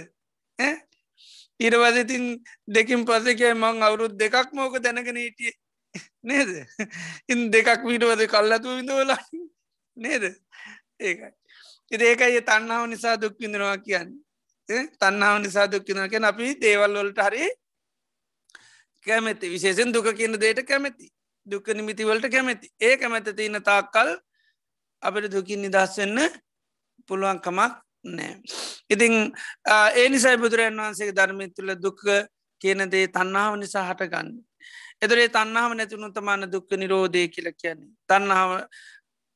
[1.59, 2.25] ඊරවදඉතින්
[2.67, 5.53] දෙකින් පසකය මං අවුරුද් දෙකක් මෝක දැනගෙන හිටිය.
[6.23, 6.49] නේද?
[7.31, 9.21] ඉන් දෙකක් මීටවද කල්ලතු විඳවලා
[9.97, 10.23] නේද
[10.99, 11.31] ඒකයි
[11.91, 14.11] ඉදේකයි තන්නාව නිසා දුක්විඳනවා කියන්න
[14.99, 17.49] තන්නාව නිසා දුක්කිනවා කියෙන අපි දේවල් වලට හරි
[19.05, 21.11] කැමැති විශේෂෙන් දුක කියන දේට කැමැති
[21.47, 24.09] දුක නිමිතිවලට කැමැති ඒ කැමැත තියන තාක්කල්
[25.03, 26.19] අපට දුකින් නිදස්වෙන්න
[27.07, 27.73] පුළුවන්කමක්
[28.05, 28.31] නෑ.
[28.89, 29.13] ඉතිං
[29.95, 32.03] ඒ නිසයි බුදුරන් වහන්සේ ධර්මය තුළ දුක්ක
[32.61, 34.29] කියනදේ තන්නාව නිසා හටගන්න.
[35.01, 37.91] එදරේ තන්නාව නැතිවුණු තමාන දුක්ක නිරෝධය කියල කියන්නේ.
[38.09, 38.49] තන්නාව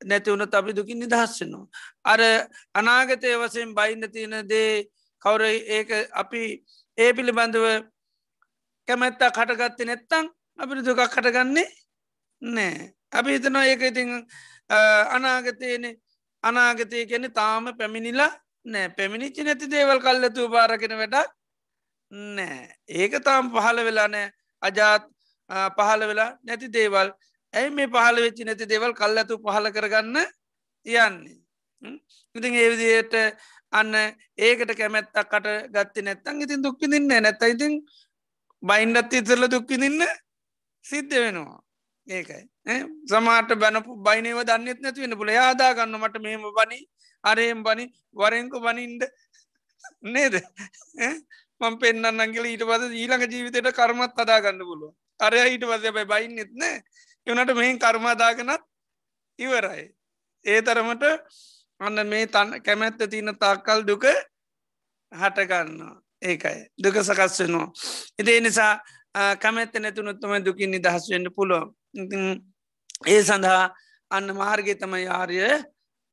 [0.02, 1.68] නැතිවුණ අපි දුකින් නිදහස්සනවා.
[2.06, 2.20] අර
[2.74, 4.88] අනාගතය වසයෙන් බයින්න තියෙන දේ
[5.22, 6.42] කවුර ඒක අපි
[6.98, 7.66] ඒ පිළිබඳව
[8.88, 10.26] කැමැත්තා කටගත්ත නැත්තං
[10.58, 11.68] අපිට දුකක් කටගන්නේ
[12.42, 12.94] නෑ.
[13.12, 14.10] අපි හිතනවා ඒක ඉතින්
[15.10, 15.98] අනාගතයනේ
[16.44, 18.32] අනාගතය ගැන තාම පැමිණිලා
[18.66, 21.30] නෑ පැමිණිච්චි නැති දේවල් කල්ලතු පාරගෙන වැඩක්
[22.12, 24.32] නෑ ඒක තාම් පහළ වෙලා නෑ
[24.62, 25.04] අජාත්
[25.78, 27.12] පහළ වෙලා නැති දේවල්
[27.58, 30.18] ඇයි මේ පහළ වෙච්චි නැති දේවල් කල් ඇතු පහල කරගන්න
[30.86, 31.38] යන්නේ
[32.36, 33.14] ඉතින් ඒවිදියට
[33.74, 33.94] අන්න
[34.40, 37.82] ඒකට කැමැත්තක් කට ගත්ති නැත්තන් ඉතින් දුක්කිදින්න නැත ඉතින්
[38.64, 40.04] බයින්ඩත් ඉතරල දුක්කිදින්න
[40.86, 41.60] සිද්ධ වෙනවා.
[42.08, 42.44] ඒකයි.
[43.06, 46.80] සමාට බැනපු බයිනව දන්නෙත් නැති වෙන පුල යාදාගන්න මට මෙහෙම බනි
[47.24, 49.04] අරයෙන් බනි වරෙන්කු බනින්ඩ
[50.04, 50.36] නේද?
[51.62, 56.36] මං පෙන්න්න අංගල ඊට පද ඊළඟ ජීවිතයට කර්මත් අදාගන්න පුළුව අරය ඊට පස බයි බයින්
[56.36, 56.64] නෙත්න
[57.28, 58.64] එවනට මෙහින් කර්මාදාගනත්
[59.40, 59.86] ඉවරයි.
[60.46, 61.04] ඒ තරමට
[61.82, 64.06] අන්න මේ තන්න කැමැත්ත තියන තාක්කල් දුක
[65.12, 65.82] හටගන්න
[66.22, 66.60] ඒකයි.
[66.78, 67.68] දුක සකස් වෙනවා.
[68.20, 68.74] ඉතිේ නිසා
[69.36, 71.74] කමැත්ත නැතුනොත්තම දුකින් නිදහස් වෙන්න පුළුව
[73.06, 73.64] ඒ සඳහා
[74.12, 75.38] අන්න මාර්ගය තමයි ආර්ය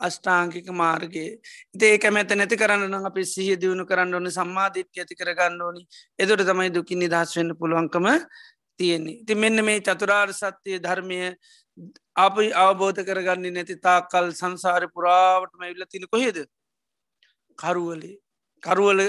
[0.00, 1.38] අෂ්ඨාංකික මාර්ගයේ.
[1.80, 5.82] ඒ කැමැත නැති කරන්න අපි සිහ දියුණු කරන්න ඕනි සම්මාධිත්‍ය ඇති කරගන්න ඕනි.
[6.18, 8.06] එදොට තමයි දුකින් නිදහස් වෙන්න පුළුවන්කම
[8.78, 9.24] තියෙන්නේ.
[9.26, 11.18] ති මෙන්න මේ චතුරාර් සත්‍යය ධර්මය
[12.16, 16.38] අපි අවබෝධ කරගන්න නැති තා කල් සංසාර පුරාවටම ඉල්ල තින කොහෙද?
[17.58, 18.18] කරුවලේ.
[18.62, 19.00] කරුවල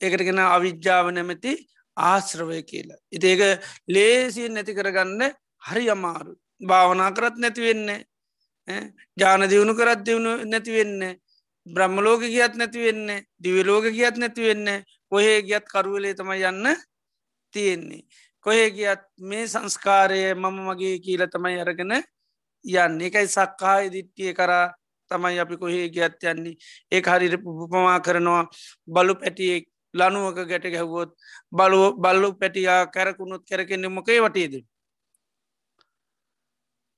[0.00, 1.52] ඒකටගෙන අවිද්‍යාව නැමැති
[1.96, 3.00] ආශ්‍රවය කියලා.
[3.12, 3.42] ඉතිඒක
[3.88, 5.22] ලේසියෙන් නැති කරගන්න
[5.62, 8.00] හරි අමාරු භාවනා කරත් නැතිවෙන්නේ
[9.16, 11.16] ජාන දියුණු කරත් දියුණු නැතිවෙන්න
[11.66, 13.08] බ්‍රහ්මලෝක ගියත් නැතිවෙන්න
[13.38, 16.66] දිවලෝක ගියත් නැතිවෙන්න කොහේ ගියත් කරුවලේ තම යන්න
[17.54, 18.02] තියෙන්නේ.
[18.44, 21.92] කොහේ ගියත් මේ සංස්කාරය මම මගේ කියල තමයි අරගෙන
[22.64, 23.00] යන්න.
[23.00, 24.66] එකයි සක්කාය දිට්ටිය කරා
[25.10, 26.56] තමයි අපි කොහේ ගියත් යන්නේ.
[26.92, 28.44] ඒ හරිට පුපමා කරනවා.
[28.88, 29.64] බලු පැටියෙක්
[29.94, 31.10] ලනුවක ගැට ගැහවොත්
[31.52, 34.54] බලු බල්ලු පැටියා කැරකුණුත් කැරකෙන්නේ මොකේ වටේද?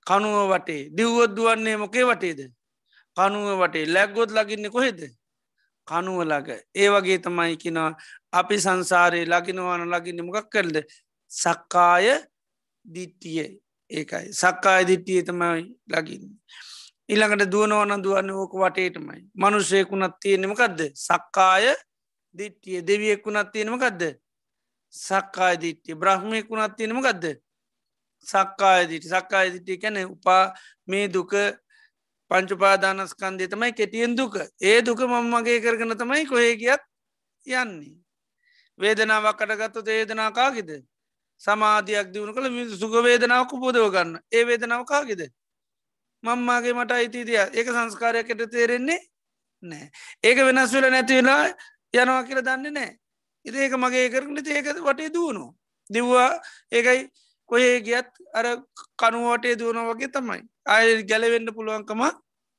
[0.06, 0.90] කනුව වටේ.
[0.96, 2.40] දිව්වොත් දුවන්නේ මොකේ වටේද?
[3.16, 3.86] කනුව වටේ.
[3.86, 5.00] ලැක්ගොත් ලගින්න කොහෙද?
[5.88, 7.92] කනුව ලග ඒ වගේ තමයි කිනවා
[8.32, 10.76] අපි සංසාරයේ ලගිනවාන ලගින්න මොකක් කරද?
[11.32, 12.06] සක්කාය
[12.84, 14.32] දිට්ටිය ඒකයි.
[14.32, 16.24] සක්කාය දිට්ටිය තමයි ලගින්
[17.08, 19.20] ඉළඟට දුවනවන දුවන්න ඕක වටේටමයි.
[19.34, 21.74] මනුෂයකුණත් තියෙනෙමකක්ද සක්කාය
[22.34, 24.02] දිට්ටිය දෙවියෙක්කුණත් තියෙනමකක්ද
[24.92, 27.24] සක්කාය දිට්ටිය බ්‍රහ්මයකුණත් තියෙනමකක්ද
[28.26, 30.54] සක්කාය දිටි සක්කාය දිට්ටිය කැන උපා
[30.86, 31.32] මේ දුක
[32.30, 34.34] පංචුපාදානස්කන්දය තමයි කෙටියෙන් දුක.
[34.60, 36.82] ඒ දුක මංමගේ කරගන තමයි කොහේ ගියත්
[37.46, 37.96] යන්නේ.
[38.78, 40.70] වේදනාවක් කටගත්තු ඒදනාකාගෙද
[41.42, 44.18] සමාධයක් දියුණු කළ මිසු සුග වේදනාවක පොදව ගන්න.
[44.30, 45.22] ඒ වේදනාව කාගෙද?
[46.24, 49.00] මංමාගේ මට අයිතිදිය ඒක සංස්කාරයකට තේරෙන්නේ
[49.62, 49.86] නෑ
[50.22, 51.42] ඒක වෙනස් වෙල නැති වෙලා
[51.94, 52.90] යනවා කියල දන්නේ නෑ
[53.44, 55.44] ඉති ඒක මගේ කරන ඒක වටේ දුවනු
[55.90, 56.30] දිව්වා
[56.70, 57.00] ඒකයි
[57.50, 58.46] කොහේ ගියත් අර
[58.96, 60.42] කනුවටේ දුවන වගේ තමයි.
[60.66, 62.02] අය ගැලවෙන්න පුළුවන්කම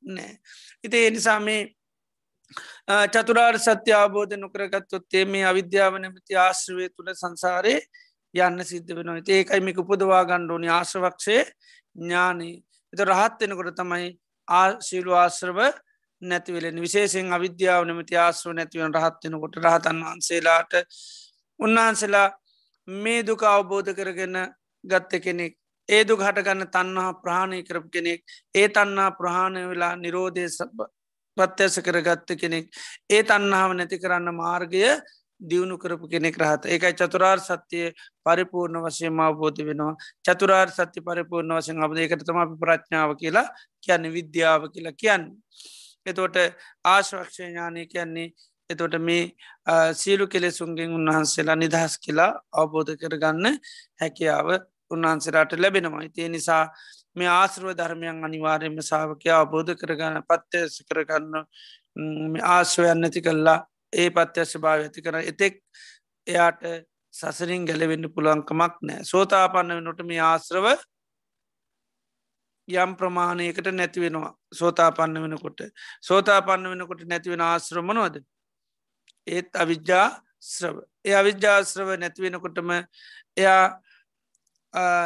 [0.03, 0.31] නෑ
[0.83, 1.61] ඉති ඒ නිසා මේ
[3.07, 7.75] චතුරාර් සත්‍ය අවබෝධ නොකරගත්තොත්තේ මේ අවිද්‍යාව නැමති ආශ්‍රවය තුළ සංසාරය
[8.33, 9.21] යන්න සිද්ධ වෙනවා.
[9.29, 11.37] ඒකයි මේක උපදවා ගණ්ඩෝනි ආශ්‍රවක්ෂය
[11.95, 12.55] ඥානී.
[12.93, 14.07] එත රහත් වෙනකොට තමයි
[14.47, 15.59] ආශීලු ආශ්‍රව
[16.21, 20.73] නැතිවලෙන විශේෂෙන් අවිද්‍යාව නමති ආශ්‍රව නැතිවන රහත්වෙනකොට රහතන් වහන්සේලාට
[21.59, 22.29] උන්වහන්සේලා
[22.87, 24.37] මේ දුක අවබෝධ කරගෙන
[24.83, 25.53] ගත්ත කෙනෙක්
[25.89, 28.21] ඒ දුක හටගන්න තන්නහා ප්‍රාණය කරපු කෙනෙක්
[28.55, 30.45] ඒ තන්නා ප්‍රහාණය වෙලා නිරෝධය
[31.37, 32.65] පත්‍යස කරගත්ත කෙනෙක්
[33.09, 34.83] ඒ තන්නාව නැති කරන්න මාර්ගය
[35.43, 37.85] දියුණු කරපු කෙනෙක් රහත ඒකයි චතුරාර් සත්‍යය
[38.23, 39.93] පරිපූර්ණ වශයෙන් අවබෝධ වෙනවා
[40.25, 43.47] චතුරාර් සත්‍ය පරිපූර්ණ වශයෙන් අපද ඒකට තම අපි ප්‍රඥාව කියලා
[43.81, 45.23] කියන්න විද්‍යාව කියලා කියන්න.
[46.05, 46.37] එතෝට
[46.85, 48.27] ආශවක්ෂය ඥානය කියන්නේ
[48.69, 49.23] එතොට මේ
[49.93, 53.59] සියලු කෙලෙසුන්ගෙන් උන්වහන්සේලා නිදහස් කියලා අවබෝධ කරගන්න
[54.01, 54.47] හැකියාව
[54.91, 56.03] උන්වහන්සේලාට ලැබෙනවා.
[56.03, 56.63] ඉතිය නිසා
[57.15, 61.35] මේ ආශ්‍රව ධර්මයන් අනිවාර්යම සාාවකය අවබෝධ කරගන්න පත්්‍යස කරගන්න
[62.47, 63.59] ආශ්වයන් නැති කල්ලා
[63.93, 65.61] ඒ පත්‍යශ භාව ඇති කර එතෙක්
[66.27, 66.65] එයාට
[67.13, 69.03] සසරින් ගැලවෙන්න පුළුවන්කමක් නෑ.
[69.03, 70.67] සෝතාපන්න වෙනොට මේ ආශ්‍රව
[72.67, 75.59] යම් ප්‍රමාණයකට නැතිවෙනවා සෝතාපන්න වෙනකොට.
[76.01, 78.21] සෝතාපන්න වෙනකොට නැතිවෙන ආශ්‍රමනොද
[79.27, 80.07] ඒත් අවිද්‍යා
[80.41, 82.71] ශ්‍රව ඒ අවිද්‍යාශ්‍රව නැතිවෙනකොටම
[83.37, 83.63] එයා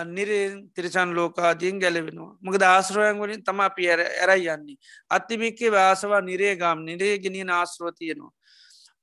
[0.08, 2.38] නිරෙන් තිරිසන් ලෝකාදීන් ගැලවෙනවා.
[2.42, 4.78] මක ආශ්‍රවයන් වලින් තම අපි ඇරයි යන්නේ.
[5.10, 8.37] අත්තිමික්කේ වාසවා නිරේගම් නිරේ ගෙනිය ආශ්‍රව තියෙනවා.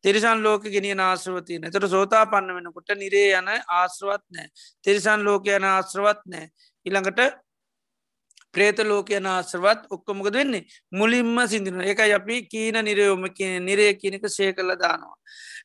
[0.04, 4.48] තිරිසන් ලෝක ගෙනිය ආශ්‍රවතියන තර සෝතා පන්න වෙනකොට නිරේ යන ආශ්‍රවත් නෑ
[4.84, 6.46] තිරිසන් ලෝක යන ආශ්‍රවත් නෑ
[6.86, 7.40] ඉළඟට
[8.54, 10.62] ප්‍රේත ලෝක යන ආශ්‍රවත් ඔක්කොමක වෙන්නේ?
[10.92, 15.16] මුලින්ම සිදින එක අපි කීන නිරයෝම කියන නිරේ කියනක ශය කළ දානවා.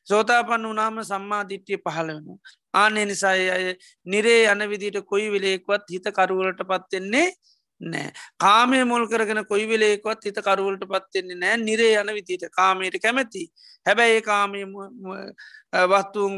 [0.04, 2.26] සෝතා පන්න වනාම සම්මාධිට්්‍යය පහළ වෙන.
[2.74, 3.64] ආනේ නිසාය අය
[4.06, 7.26] නිරේ යන විදිට කොයි වෙලේක්වත් හිත කරුවලට පත්වෙන්නේ
[7.80, 8.12] නෑ.
[8.38, 11.56] කාමය මුල් කරගෙන කොයි වෙලේකොත් හිත කරුවලට පත්වෙන්නේ නෑ.
[11.58, 13.46] නිරේ යන විතිට කාමයට කැමැති.
[13.86, 14.64] හැබැයි ඒ කාමය
[15.92, 16.34] වස්තුූන්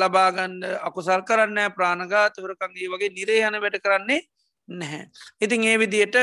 [0.00, 4.20] ලබාගන්න අකුසල් කරන්න ප්‍රාණගාතවරකන්ගේ වගේ නිරේ යන වැඩ කරන්නේ
[4.68, 5.06] නැහැ.
[5.40, 6.16] ඉතින් ඒ විදියට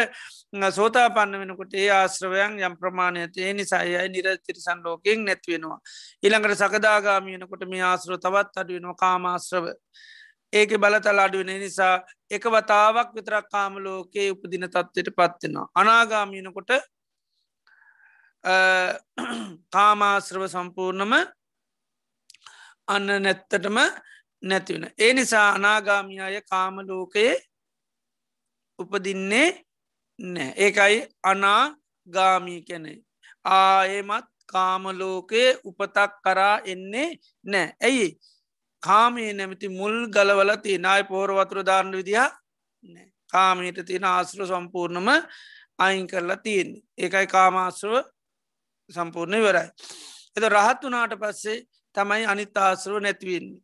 [0.72, 5.80] සෝතා පන්න වෙනකොට ඒ ආශ්‍රවයන් යම් ප්‍රමාණයතේ නිසායයි නිර තිරිසන් ලෝකෙන් නැත්වෙනවා.
[6.24, 9.74] ඉළඟට සකදාගාමියනකොට මේ ආශ්‍රව තවත් අඩුවෙනවා කාමාශ්‍රව.
[10.53, 11.95] ඒක බලතල අඩුවෙන නිසා
[12.31, 15.67] එක වතාවක් විතරක් කාම ලෝකයේ උපදින තත්වයට පත්වෙනවා.
[15.75, 16.71] අනාගාමීනකොට
[19.73, 21.13] කාමාශ්‍රව සම්පූර්ණම
[22.87, 23.77] අන්න නැත්තටම
[24.43, 24.85] නැතිවෙන.
[24.97, 27.33] ඒ නිසා අනාගාමියාය කාමලෝකයේ
[28.79, 29.49] උපදින්නේ
[30.19, 32.91] නෑ ඒකයි අනාගාමී කැනෙ.
[33.45, 37.09] ආයමත් කාමලෝකයේ උපතක් කරා එන්නේ
[37.45, 38.07] නෑ ඇයි
[38.83, 42.28] කාමයේ නැමති මුල් ගලවල තියනයි පෝරවතුර ධාරණ විදිහ
[43.32, 45.09] කාමීට තියෙන ආශ්‍ර සම්පූර්ණම
[45.79, 47.95] අයින් කරලා තියෙන් ඒකයි කාමාශ්‍රව
[48.89, 49.67] සම්පූර්ණය වරයි.
[50.36, 53.62] එත රහත් වනාට පස්සේ තමයි අනිත් ආශ්‍රව නැතිවෙන්නේ.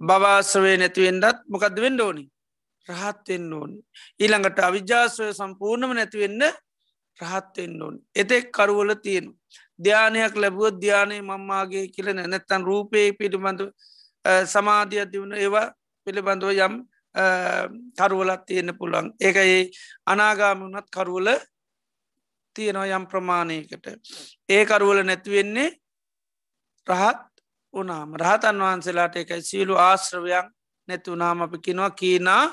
[0.00, 2.24] බවාශ්‍රවේ නැතිවෙන්ඩත් මොකක්ද වෙන්න ඕනි
[2.86, 3.78] රහත්වෙන්න ඕනි.
[4.20, 6.42] ඊළඟට අවිජාශ්‍රය සම්පූර්ණම නැතිවෙන්න
[7.18, 8.00] රහත්වෙන්න ඕනි.
[8.14, 9.26] එතෙක් කරුවල තියෙන.
[9.78, 13.60] ධ්‍යානයක් ලැබුව ධ්‍යානය මම්මාගේ කියලන නැත්තන් රූපය පිළිබඳ
[14.46, 15.66] සමාධිය දියුණ ඒවා
[16.06, 16.74] පිළිබඳව යම්
[17.96, 19.60] කරුවලත් තියෙන පුළන් ඒක ඒ
[20.06, 21.28] අනාගාමනත් කරුවල
[22.56, 23.86] තියෙනවා යම් ප්‍රමාණයකට.
[24.48, 25.70] ඒ කරුවල නැතිවෙන්නේ
[26.86, 27.22] රහත්
[27.74, 30.46] උනාම රහතන් වහන්සේලාට එකයි සියලු ආශ්‍රවයක්
[30.88, 32.44] නැතිවුනාම අපි කිනවා කීනා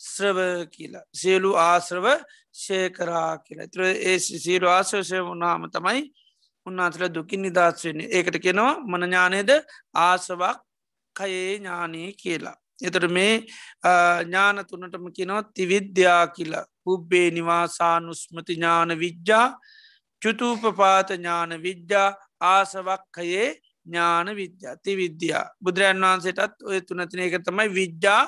[0.00, 0.38] ශ්‍රව
[0.68, 1.04] කියලා.
[1.12, 2.06] සියලු ආශ්‍රව
[2.54, 3.68] ශේකරා කියලා.
[3.68, 6.02] තුර ඒ සීරු ආශ්‍රවශය වුනාම තමයි
[6.66, 9.50] උන්නාතල දුකින් නිදශවන්නේ ඒකට කෙනවා මනඥානයද
[10.00, 10.58] ආසවක්
[11.16, 12.56] කයේ ඥානී කියලා.
[12.80, 13.34] එතට මේ
[14.22, 16.64] ඥාන තුනටම කිනොත් තිවිද්‍යා කියලා.
[16.84, 19.46] පුබ්බේ නිවාසානුස්මති ඥාන විද්‍යා
[20.22, 22.08] චුතූපපාත ඥාන විද්‍යා
[22.42, 23.48] ආසවක්කයේ
[23.86, 28.22] ඥාන විද්‍යා ති විද්‍යා බුදුරජන් වහන්සේටත් ඔය තුනතින එක තමයි විද්‍යා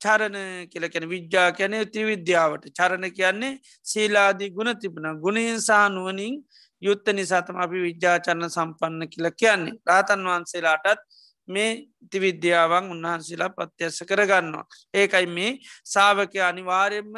[0.00, 3.52] චරණ කියලකැන විද්‍යා කැනෙ ති විද්‍යාවට චරණ කියන්නේ
[3.84, 6.34] සීලාදී ගුණ තිබන ගුණහිංසා නුවනින්
[6.82, 9.78] යුත්ත නිසාතම අපි විද්‍යාචරණ සම්පන්න කියල කියන්නේ.
[9.86, 11.00] රාතන් වහන්සේලාටත්
[11.48, 11.70] මේ
[12.10, 14.66] තිවිද්‍යාවන් උන්වහන්සේලා පත්‍යස්ස කරගන්නවා.
[14.94, 15.50] ඒකයි මේ
[15.84, 17.14] සාාවකය අනිවාරයෙන්ම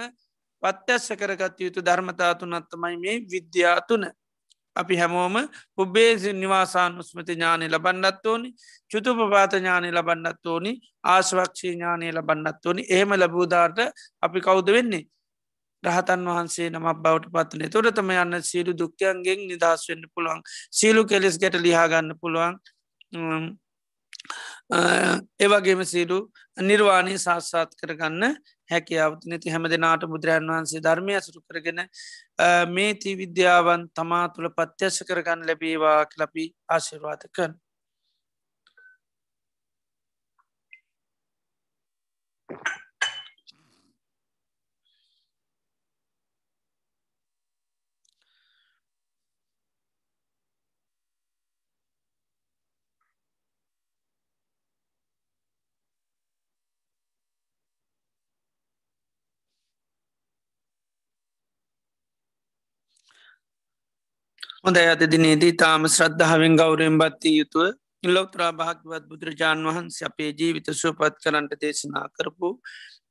[0.63, 4.05] පත්‍යස්ස කරගත් යුතු ධර්මතාතුනත්තමයි මේ විද්‍යාතුන
[4.77, 5.37] අපි හැමෝම
[5.77, 8.49] පුබ්බේ නිවාසාන් උස්මති ඥානය ලබන්නත් ඕනි
[8.91, 10.73] චුතුපපාත ඥානය ලබන්නත් ඕනි
[11.05, 12.83] ආශවක්ෂී ඥානය ලබන්නත් ඕනි.
[12.89, 13.79] එහෙම ලබූදාට
[14.23, 15.05] අපි කෞුද වෙන්නේ?
[15.83, 20.43] රහතන් වහන්සේ නමක් බවට පත්වනේ තොරතම යන්න සීලු දුක්කයන්ගෙන් නිදහස් වෙන්න පුළුවන්.
[20.73, 22.55] සීලු කෙලෙස් ගැට ලිහාගන්න පුළුවන්.
[25.41, 26.19] ඒවගේම සීලු
[26.63, 28.25] නිර්වාණය සාස්සාත් කරගන්න
[28.69, 31.81] හැකියාවත් නැති හැම දෙනාට බුදුරජන් වහන්සේ ධර්මය සුරු කරගෙන
[32.71, 37.57] මේ ති විද්‍යාවන් තමා තුළ පත්‍යශ කරගන්න ලැබේවා කලපි ආශිර්වාත කන්.
[64.65, 67.67] හොඳ ඇත දිනේදී තාම ශ්‍රද්ධාවෙන් ගෞරයෙන් බත්තිය යුතුව
[68.03, 72.51] ඉල්ලොත්‍රා භාගවත් බුදුරජාණන් වහන්සේ අපේ ජීවිත සුවපත් කරන්ට දේශනා කරපු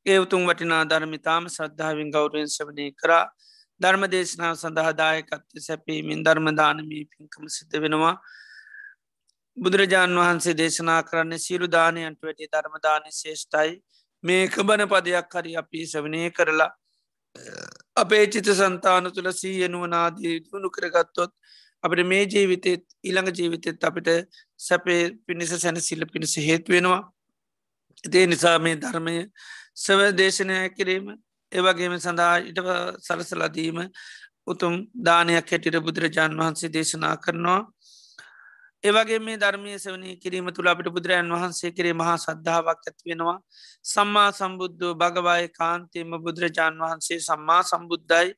[0.06, 3.26] ඒ උතුම් වටිනා ධර්මි තාම ශ්‍රද්ධාවෙන් ගෞරයෙන් සවනය කරා.
[3.82, 8.16] ධර්ම දේශනාව සඳහාදායකත්ව සැපීමෙන් ධර්මදානමී පින්කම සිත වෙනවා.
[9.58, 13.74] බුදුරජාණන් වහන්සේ දේශනා කරන්න සියලු දානයන්ට වැටි ධර්මදානය ශේෂ්ටයි
[14.24, 16.72] මේක බන පදයක් හරි අපි සවනය කරලා
[17.98, 21.32] අපේ චිත සන්තාන තුළ සීයනුවනාදී දුුණු කරගත්තොත්
[21.84, 24.10] අපට මේ ජීවිතෙත් ඊළඟ ජීවිතෙත් අපිට
[24.60, 27.02] සැපේ පිණිස සැනසිල්ල පිණිස හේත්වෙනවා
[28.04, 29.16] ඉතිේ නිසා මේ ධර්මය
[29.78, 31.08] සව දේශනය කිරීම
[31.52, 32.60] ඒවගේම සඳහා ඉට
[33.00, 33.78] සලසලදීම
[34.48, 37.60] උතුම් දානයක් හැටිට බුදුරජාණන් වහන්සේ දේශනා කරනවා.
[38.88, 43.38] ඒවගේ මේ ධර්මය සවනී කිරීම තුළ අපිට බුදුරජන් වහන්සේ කරේ මහා සද්ධාවක් ඇත්වෙනවා
[43.86, 48.34] සම්මා සම්බුද්ධ භගවාය කාන්තේම බුදුරජාණන් වහන්සේ සම්මා සම්බුද්ධයි.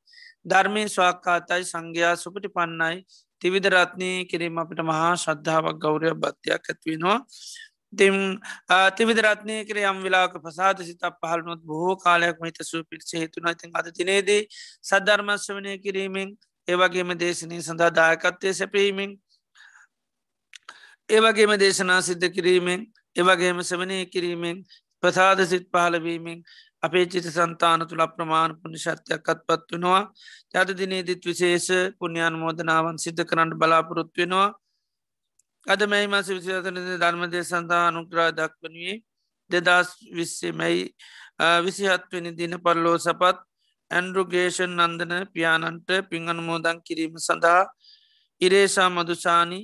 [0.46, 2.98] ධර්මය ස්වාක්කාතයි සංඝයා සුපටි පන්නයි
[3.42, 7.18] තිවිදරත්නය කිරීම අපිට මහා ශ්‍රද්ධාවක් ගෞරය බත්තියක් ඇත්වෙනවා
[7.94, 8.16] තිම්
[8.94, 13.92] තිවිදරත්නය කර යම් වෙලාක පසාද සිතක් පහලනොත් බොහෝ කාලයක් මහිත සූ පිරිස හේතුන ඉතින් අද
[13.92, 14.42] තිනේදී
[14.84, 16.36] සද්ධර්මශ්වනය කිරීමෙන්
[16.68, 19.18] ඒවගේම දේශනය සඳහා දායකත්වය සැපීමෙන්
[21.10, 22.82] ඒවගේම දේශනා සිද්ධ කිරීමෙන්
[23.16, 24.58] ඒවගේම සවනය කිරීමෙන්
[25.04, 26.40] ප්‍රසාද සිත් පහලවීමෙන්
[26.82, 30.02] අපේ චිත සන්තාන තුළ ප්‍රමාණ පුුණි ශර්තයක්කත් පත් වෙනවා.
[30.52, 31.68] ජත දිනේදිත් විශේෂ
[32.00, 34.50] පුුණ්‍යාන මෝදනාවන් සිද්ධ කරන්න බලාපොරොත් වෙනවා.
[35.66, 38.98] අද මැයි මස විසිතන ධර්මදය සඳහා අනුක්‍රා දක්වනුවේ
[39.50, 40.84] දෙදස් විස්සේ මැයි
[41.60, 43.38] විසිහත්වනි දින පරලෝ සපත්
[43.92, 47.62] ඇන්ඩරුගේෂන් නන්දන පියානන්ට පින් අනුමෝදන් කිරීම සඳහා
[48.42, 49.64] ඉරේෂා මදුසානී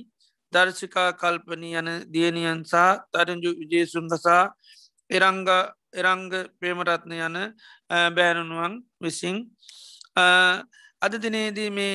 [0.52, 4.42] දර්ශිකා කල්පනී යන දියනියන් සහ තරජු විජේසුන්ගසා
[5.10, 5.46] එරංග
[5.94, 6.26] එරංග
[6.58, 7.36] ප්‍රේමරත්න යන
[8.16, 9.38] බෑරනුවන් විසින්
[11.02, 11.94] අද දිනේදී මේ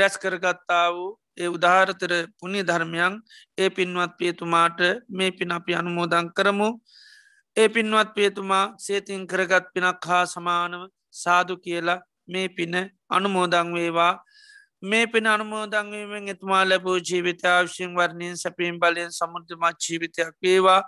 [0.00, 3.14] රැස් කරගත්තා වූ ඒ උදාහරතර පුුණි ධර්මයන්
[3.58, 6.68] ඒ පින්වත් පියතුමාට මේ පින අපි අනුමෝදං කරමු.
[7.56, 10.82] ඒ පින්වත් පියතුමා සේතින් කරගත් පිනක් හා සමානව
[11.14, 12.74] සාදු කියලා මේ පින
[13.10, 14.12] අනුමෝදං වේවා.
[14.82, 20.82] මේ පින අනුමෝදංවීමෙන් එතුමා ලැබූ ජීවිතාවශයෙන් වර්ණයෙන් සැපීම් බලයෙන් සමුෘධමත් ජීවිතයක් වේවා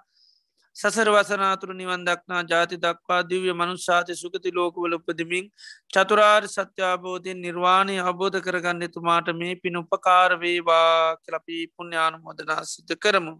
[0.77, 5.49] සසර වසනාතුර නිවන් දක්නා ජාති දක්වා දිව්‍ය මනුස්සාති සුගති ලෝකවල උපදමින්
[5.91, 13.35] චතුරාර් සත්‍යාබෝධයෙන් නිර්වාණය අබෝධ කරගන්න එතුමාට මේ පින උපකාර වේවා කලපී පුුණ්‍යානු මොදනා සිද්ධ කරමු.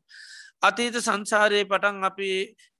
[0.63, 2.31] අතීත සංසාරයේ පටන් අපි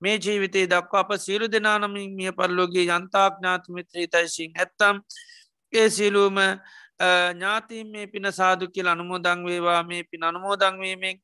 [0.01, 4.95] මේ ජීවිතේ දක්වා අප සිරු දෙනානමින් මිය පරලෝගේ යන්තාඥාතමිත්‍රීතයිසින් ඇත්තම්
[5.73, 6.37] ඒ සියලූම
[6.99, 9.83] ඥාතින් මේ පින සාදු කියල අනුමෝදං වේවා.
[9.83, 11.15] මේ පින අනුමෝදංවීමෙන්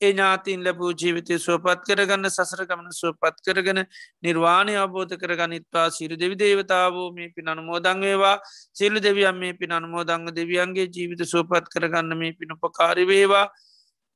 [0.00, 3.80] ඒ ඥාතින් ලැබූ ජීවිතය සුවපත් කරගන්න සසර ගමන සුවපත් කරගෙන
[4.22, 5.90] නිර්වාණය අබෝධ කරගනිත්වා.
[5.90, 8.36] සිරු දෙවි දේවතාවෝ මේ පින අනුමෝදං වේවා.
[8.72, 13.46] සිල්ලු දෙවියන් මේ පින අනුමෝදංග දෙවියන්ගේ ජීවිත සුවපත් කරගන්න මේ පිනපකාරි වේවා.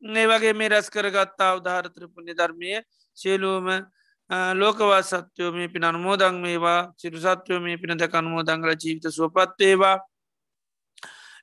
[0.03, 2.83] ඒ වගේ මේ රැස් කරගත්තා උදාහරතරපුුණි ධර්මය
[3.17, 3.67] සියලූම
[4.55, 6.93] ලෝකවා සත්‍යයෝ මේ පින අනුමෝදං වේවා.
[6.97, 9.97] සිරු සත්‍යයෝ මේ පින දැක අනුමෝදංගල ජීවිත සුවපත් වේවා.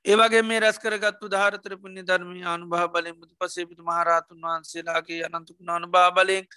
[0.05, 6.09] ඒවගේ මේ රැස් කරගත්තු ධාරතර පුුණි ධර්මී අනුභා බලෙන් බුදු පසේපිතු මහරහතුන් වහන්සේලාගේ අනන්තුකුණ අනුභා
[6.11, 6.49] බලෙන්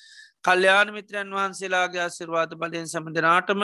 [0.45, 3.63] කල්්‍යයාන මිත්‍රයන් වහන්සේලාගේ අසිර්වාද බලයෙන් සමඳනාටම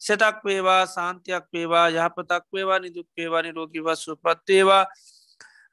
[0.00, 4.84] සෙතක් වේවා සාන්තියක් වේවා යහපතක් වේවා නිදුක් වේවානි රෝගී වස්සු පත්වේවා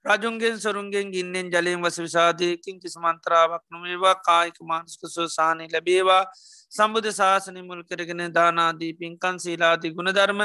[0.05, 4.15] රජුන්ගෙන් සරුන්ගෙන් ගින්නෙන් ජලයෙන් වස විසාධයකින් කිසි මන්ත්‍රාවක් නොවේවා.
[4.21, 6.23] කායික මානස්ක සෝසානය ලැබේවා.
[6.71, 10.41] සම්බුධ ශාසනය මුල් කරගෙන දානාදී පින්කන් සීලාදී ගුණධර්ම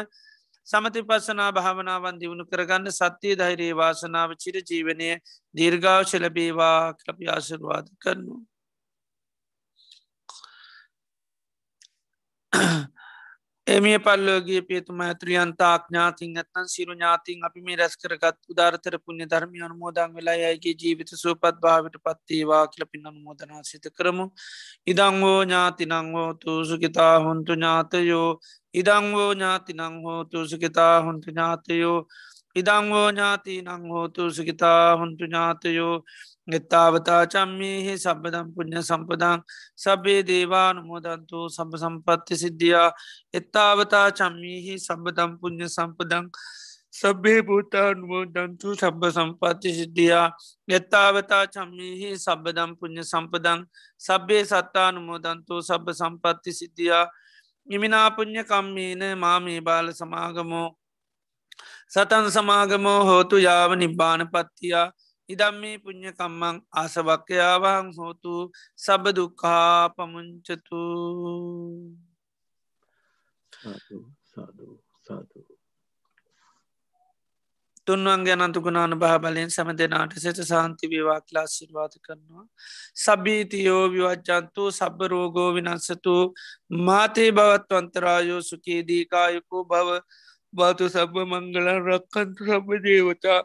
[0.66, 5.10] සමති පස්සනා භාවනාවන් දියුණු කරගන්න සත්‍යය ධෛරයේ වාසනාව චිර ජීවනය
[5.54, 8.36] දීර්ගාව ශලබේවා කලපි ආශිර්වාද කරනු.
[13.66, 19.64] එමිය පල්ලෝගේ පේතුම ඇත්‍රියන්තා ඥාතින් ඇත්තන් සිරු ඥාතින් අපි මේ රැස් කරගත් උදාරතර පුුණ්‍ය ධර්මය
[19.66, 24.26] අනුමෝදන් වෙලා යයිගේ ජීවිත සූපත් භාවිට පත්තේවා කියල පින් අනුමෝදනා සිත කරමු.
[24.86, 28.30] ඉදංවෝ ඥාතිනංවෝ තුසුකිතා හොන්තු ඥාතයෝ.
[28.74, 31.98] ඉදංවෝ ඥාතිනං හෝතු සුකිතා හොන්තු ඥාතයෝ.
[32.56, 35.96] ඉදංවෝ ඥාති නං හෝතු සුකිතා හොන්තු ඥාතයෝ.
[36.48, 39.40] එත්තාවතා චම්මීහි සබදම් පුුණ්්‍ය සම්පදං
[39.76, 42.90] සබේ දේවානුමෝදන්තු සබ සම්පත්ති සිද්ධියා
[43.34, 46.30] එත්තාවතා චම්මීහි සබදම් පුුණ්්‍ය සම්පදං
[46.92, 50.26] සබේ භූතානුමෝදන්තු සබ සම්පත්ති සිද්ධියා
[50.68, 53.66] එත්තාවතා චම්මීහි සබදම් පුුණ්්‍ය සම්පදං
[54.00, 57.04] සබ්බේ සත්තානුමෝදන්තු සබ සම්පත්ති සිද්ධියා
[57.68, 60.68] ඉමිනාපුං්ඥ කම්මීන මාමී බාල සමාගමෝ
[61.88, 64.86] සතන් සමාගමෝ හෝතු යාව නිබ්බාන පත්තියා
[65.28, 68.34] ඉදම් මේ පුං්ඥකම්මං ආසවක්්‍යයාවහං හෝතු
[68.78, 70.82] සබදුකා පමුංචතු
[77.86, 82.44] තුන්වන්ගේ අනතුගුණාන භා බලයෙන් සැම දෙනාට සෙත සාන්ති වේවා කියලා සිර්වාත කරනවා.
[82.96, 86.14] සබීතියෝ විවච්චන්තු සබ රෝගෝ විනස්සතු
[86.82, 89.90] මාතේ භවත්වන්තරායෝ සුකේදීකායකෝ භව
[90.52, 93.40] භාතු සබ මංගල රක්කන්තු සබ දේවතා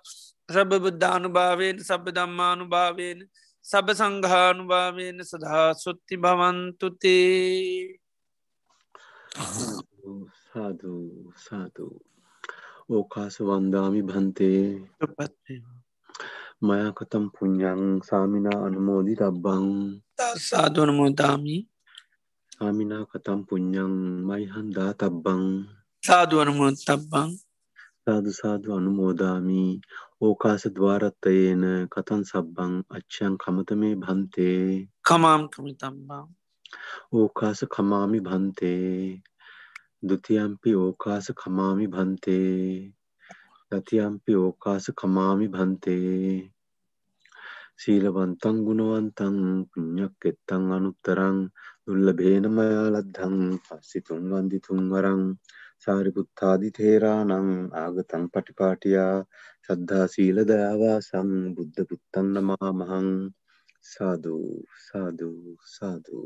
[0.51, 3.19] සබ බුද්ධානුභාවෙන් සබ දම්මානු භාවෙන්
[3.65, 7.99] සබ සංඝානු භාවයෙන් සදහා සුත්ති භවන්තුතේ
[10.45, 11.97] සාධූ සාධූ
[12.89, 14.63] ඕකාස වන්දාමි භන්තේ.
[16.61, 19.67] මයකතම් පුඤ්ඥං සාමිනා අනුමෝදි තබ්බං
[20.39, 21.57] සාධනමෝදාමි
[22.53, 23.93] සාමිනා කතම් පුඤ්ඥං
[24.27, 25.41] මයිහන්දා තබ්බං
[26.03, 27.29] සාධුවනමුත් තබ්බං
[28.11, 29.63] සාදු සාදු අනුමෝදාමි.
[30.21, 31.63] ඕකාස ద్వාරත්තයේන
[31.93, 34.63] කතන් සබ්බං අච්චයන් කමතමේ භන්තේ.
[35.07, 36.23] කමාම් කමිතම්බා
[37.13, 39.21] ඕකාස කමාමි භන්තේ.
[40.07, 42.93] දුතියම්පි ඕකාස කමාමි භන්තේ.
[43.71, 46.31] දතියම්පි ඕකාස කමාමි භන්තේ.
[47.81, 49.37] සීලවන්තං ගුණවන්තං
[49.69, 51.37] පුඤ්ඤක් එත්තං අනුත්තරං
[51.85, 55.23] දුල්ලභේනමයා ලද්ධං පස්සිතුන් වන්දිතුන් වරං
[55.81, 57.31] සාරිපුත්තාදි තේරානං
[57.77, 59.15] ආගතං පටිපාටියා
[59.65, 63.09] සද්ධා සීල දයාවාසං බුද්ධ පුත්තං නමාමහං
[63.85, 64.35] සාදු
[64.81, 65.31] සාදු
[65.67, 66.19] සාදු.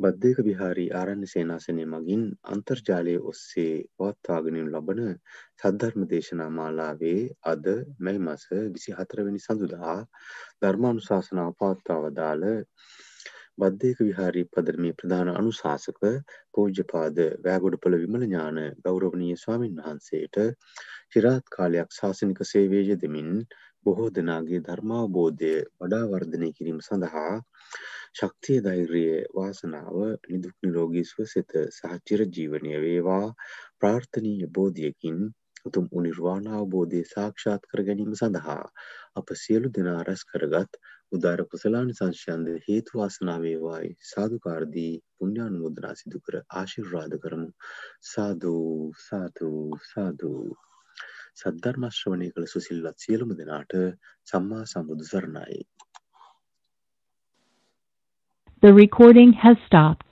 [0.00, 5.00] බද්ධයක විහාරී ආරණ්‍ය සේනාසනය මගින් අන්තර්ජාලය ඔස්සේ පවත්වාගෙනු ලබන
[5.60, 7.66] සද්ධර්ම දේශනා මාලාවේ අද
[8.00, 9.96] මැයි මස විසි හතරවෙනි සඳුදා
[10.60, 12.44] ධර්මානුශාසනාව පවත්වා වදාළ
[13.58, 16.02] බද්ධයක විහාරී පදරමේ ප්‍රධාන අනුශාසක
[16.52, 20.38] පූජ්‍යපාද වෑගොඩපළ විමල ඥාන ගෞරවනීය ස්වාමින් වහන්සේට
[21.10, 23.32] චිරාත් කාලයක් ශාසනික සේවය යෙදමින්
[23.86, 27.34] බොහෝ දෙනාගේ ධර්මාවබෝධය වඩා වර්ධනය කිරීම සඳහා
[28.12, 29.98] ශක්තිය ධෛර්යය වාසනාව
[30.28, 33.26] නිදුක් නිරෝගී සුවසෙත සහ චිරජීවනය වේවා.
[33.78, 35.18] ප්‍රාර්ථනීය බෝධියකින්
[35.66, 38.64] උතුම් උනිර්වාණ අවබෝධය සාක්ෂාත් කර ගැනීම සඳහා
[39.16, 40.80] අප සියලු දෙනා රැස් කරගත්
[41.12, 43.90] උදාර කුසලානි සංශයන්ද හේතු වාසනා වේවායි.
[44.08, 47.50] සාදුකාරදී පුණ්‍යානුමෝදනා සිදු කර ආශිර්වාද කරමු.
[48.04, 48.54] සාදු
[49.04, 49.52] සාදු
[49.86, 50.32] සාදු.
[51.36, 53.78] සද්ධර්ම ශ්‍රවණය කළ සුසිල්වත් සියලුම දෙනාට
[54.26, 55.62] සම්මා සම්බුදු සරණයි.
[58.62, 60.07] The recording has stopped.